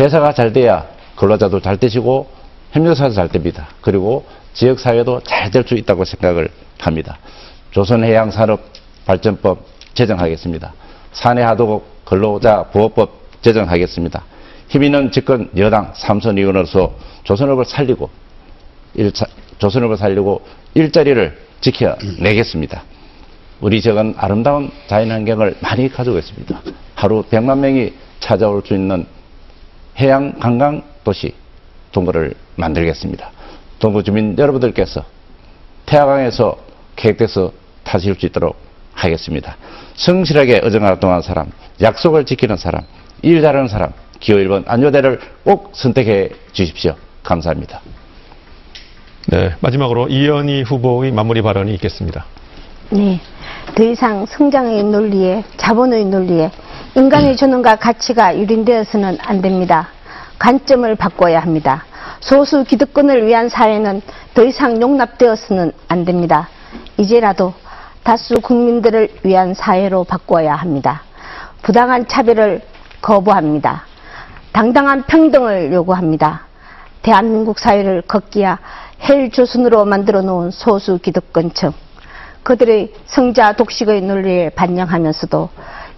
회사가 0.00 0.32
잘 0.32 0.52
돼야 0.52 0.86
근로자도 1.16 1.60
잘 1.60 1.76
되시고 1.76 2.28
협력사도 2.72 3.14
잘 3.14 3.28
됩니다. 3.28 3.68
그리고 3.80 4.24
지역사회도 4.54 5.22
잘 5.24 5.50
될 5.50 5.66
수 5.66 5.74
있다고 5.74 6.04
생각을 6.04 6.48
합니다. 6.78 7.18
조선해양산업발전법 7.72 9.66
제정하겠습니다. 9.94 10.72
사내하도급 11.12 12.04
근로자 12.04 12.64
보호법 12.72 13.42
제정하겠습니다. 13.42 14.24
힘 14.68 14.82
있는 14.82 15.10
집권 15.10 15.50
여당 15.56 15.92
삼선 15.94 16.38
의원으로서 16.38 16.94
조선업을 17.24 17.64
살리고 17.64 18.10
일차, 18.94 19.26
조선업을 19.58 19.96
살리고 19.96 20.42
일자리를 20.74 21.38
지켜내겠습니다. 21.60 22.82
우리 23.60 23.80
지역은 23.80 24.14
아름다운 24.16 24.70
자연환경을 24.86 25.56
많이 25.60 25.88
가지고 25.88 26.18
있습니다. 26.18 26.60
하루 26.94 27.22
100만 27.24 27.58
명이 27.58 27.92
찾아올 28.20 28.62
수 28.64 28.74
있는 28.74 29.06
해양 29.98 30.38
관광 30.38 30.82
도시 31.02 31.34
동구를 31.92 32.34
만들겠습니다. 32.56 33.32
동구 33.78 34.02
주민 34.02 34.36
여러분들께서 34.36 35.04
태화강에서 35.86 36.56
계획돼서 36.96 37.52
타실 37.84 38.14
수 38.14 38.26
있도록 38.26 38.56
하겠습니다. 38.92 39.56
성실하게 39.94 40.60
의정활동하는 40.62 41.22
사람, 41.22 41.50
약속을 41.80 42.24
지키는 42.24 42.56
사람, 42.56 42.82
일 43.22 43.40
잘하는 43.40 43.68
사람, 43.68 43.92
기호 44.20 44.36
1번 44.38 44.64
안효대를 44.66 45.20
꼭 45.44 45.70
선택해 45.74 46.30
주십시오. 46.52 46.94
감사합니다. 47.22 47.80
네, 49.28 49.54
마지막으로 49.60 50.08
이현희 50.08 50.62
후보의 50.62 51.12
마무리 51.12 51.42
발언이 51.42 51.72
있겠습니다. 51.74 52.24
네. 52.90 53.20
더 53.74 53.84
이상 53.84 54.24
성장의 54.26 54.82
논리에 54.84 55.44
자본의 55.56 56.06
논리에 56.06 56.50
인간의 56.96 57.36
존엄과 57.36 57.76
가치가 57.76 58.36
유린되어서는 58.36 59.18
안 59.20 59.42
됩니다. 59.42 59.90
관점을 60.38 60.94
바꿔야 60.96 61.40
합니다. 61.40 61.84
소수 62.20 62.64
기득권을 62.64 63.26
위한 63.26 63.48
사회는 63.48 64.02
더 64.34 64.44
이상 64.44 64.80
용납되어서는 64.80 65.72
안 65.88 66.04
됩니다. 66.04 66.48
이제라도 66.96 67.54
다수 68.02 68.40
국민들을 68.40 69.08
위한 69.22 69.54
사회로 69.54 70.04
바꿔야 70.04 70.54
합니다. 70.54 71.02
부당한 71.62 72.06
차별을 72.08 72.62
거부합니다. 73.00 73.84
당당한 74.52 75.04
평등을 75.04 75.72
요구합니다. 75.72 76.46
대한민국 77.02 77.58
사회를 77.58 78.02
걷기야 78.02 78.58
헬조선으로 79.02 79.84
만들어 79.84 80.22
놓은 80.22 80.50
소수 80.50 80.98
기득권층. 80.98 81.72
그들의 82.42 82.92
성자 83.06 83.52
독식의 83.52 84.02
논리를 84.02 84.50
반영하면서도 84.50 85.48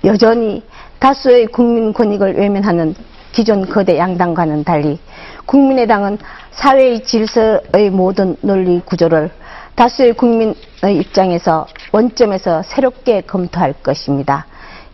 여전히 0.04 0.62
다수의 0.98 1.46
국민 1.46 1.92
권익을 1.92 2.36
외면하는 2.36 2.94
기존 3.32 3.68
거대 3.68 3.98
양당과는 3.98 4.64
달리 4.64 4.98
국민의당은 5.46 6.18
사회의 6.50 7.02
질서의 7.04 7.90
모든 7.90 8.36
논리 8.40 8.80
구조를 8.80 9.30
다수의 9.74 10.14
국민의 10.14 10.54
입장에서 10.98 11.66
원점에서 11.92 12.62
새롭게 12.62 13.22
검토할 13.22 13.72
것입니다. 13.72 14.46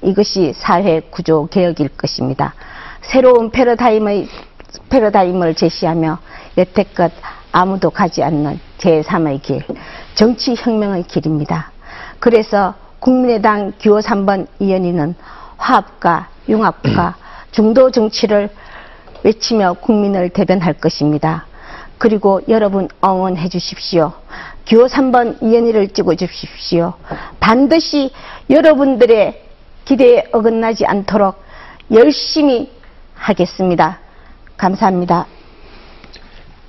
이것이 0.02 0.52
사회 0.54 1.00
구조 1.00 1.46
개혁일 1.46 1.88
것입니다. 1.88 2.54
새로운 3.00 3.50
패러다임의 3.50 4.28
패러다임을 4.88 5.54
제시하며 5.54 6.18
여태껏 6.58 7.10
아무도 7.52 7.90
가지 7.90 8.22
않는 8.22 8.60
제3의 8.78 9.42
길, 9.42 9.62
정치 10.14 10.54
혁명의 10.56 11.04
길입니다. 11.04 11.72
그래서 12.18 12.74
국민의당 12.98 13.72
기호 13.78 13.98
3번 13.98 14.46
이현희는 14.58 15.14
화합과 15.56 16.28
융합과 16.48 17.16
중도 17.56 17.90
정치를 17.90 18.50
외치며 19.22 19.76
국민을 19.80 20.28
대변할 20.28 20.74
것입니다. 20.74 21.46
그리고 21.96 22.42
여러분 22.48 22.86
응원해 23.02 23.48
주십시오. 23.48 24.12
기호 24.66 24.84
3번 24.84 25.42
이현희를 25.42 25.88
찍어 25.88 26.14
주십시오. 26.16 26.92
반드시 27.40 28.10
여러분들의 28.50 29.42
기대에 29.86 30.24
어긋나지 30.32 30.84
않도록 30.84 31.42
열심히 31.92 32.70
하겠습니다. 33.14 34.00
감사합니다. 34.58 35.24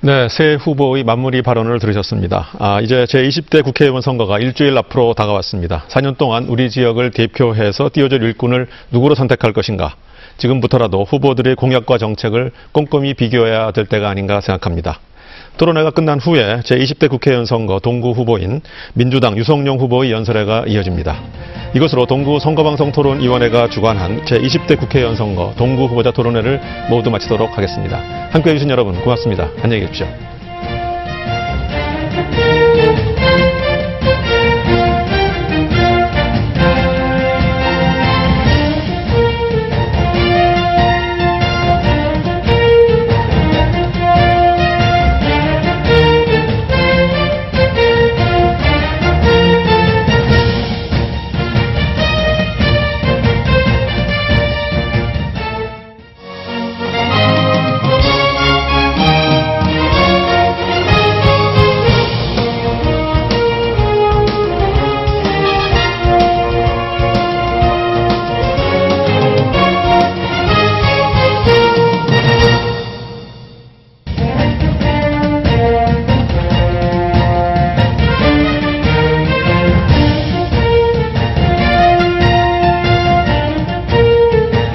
네, 0.00 0.28
새 0.30 0.54
후보의 0.54 1.04
마무리 1.04 1.42
발언을 1.42 1.80
들으셨습니다. 1.80 2.48
아, 2.58 2.80
이제 2.80 3.04
제20대 3.04 3.62
국회의원 3.62 4.00
선거가 4.00 4.38
일주일 4.38 4.78
앞으로 4.78 5.12
다가왔습니다. 5.12 5.84
4년 5.88 6.16
동안 6.16 6.44
우리 6.44 6.70
지역을 6.70 7.10
대표해서 7.10 7.90
띄워줄 7.92 8.22
일꾼을 8.22 8.68
누구로 8.90 9.14
선택할 9.14 9.52
것인가? 9.52 9.94
지금부터라도 10.38 11.04
후보들의 11.04 11.54
공약과 11.56 11.98
정책을 11.98 12.52
꼼꼼히 12.72 13.14
비교해야 13.14 13.70
될 13.72 13.86
때가 13.86 14.08
아닌가 14.08 14.40
생각합니다. 14.40 15.00
토론회가 15.58 15.90
끝난 15.90 16.20
후에 16.20 16.60
제20대 16.60 17.10
국회의원 17.10 17.44
선거 17.44 17.80
동구 17.80 18.12
후보인 18.12 18.60
민주당 18.94 19.36
유성룡 19.36 19.78
후보의 19.78 20.12
연설회가 20.12 20.64
이어집니다. 20.68 21.20
이것으로 21.74 22.06
동구 22.06 22.38
선거방송 22.38 22.92
토론위원회가 22.92 23.68
주관한 23.68 24.24
제20대 24.24 24.78
국회의원 24.78 25.16
선거 25.16 25.52
동구 25.58 25.86
후보자 25.86 26.12
토론회를 26.12 26.60
모두 26.88 27.10
마치도록 27.10 27.58
하겠습니다. 27.58 27.98
함께해 28.30 28.56
주신 28.56 28.70
여러분 28.70 28.94
고맙습니다. 29.02 29.50
안녕히 29.60 29.80
계십시오. 29.80 30.06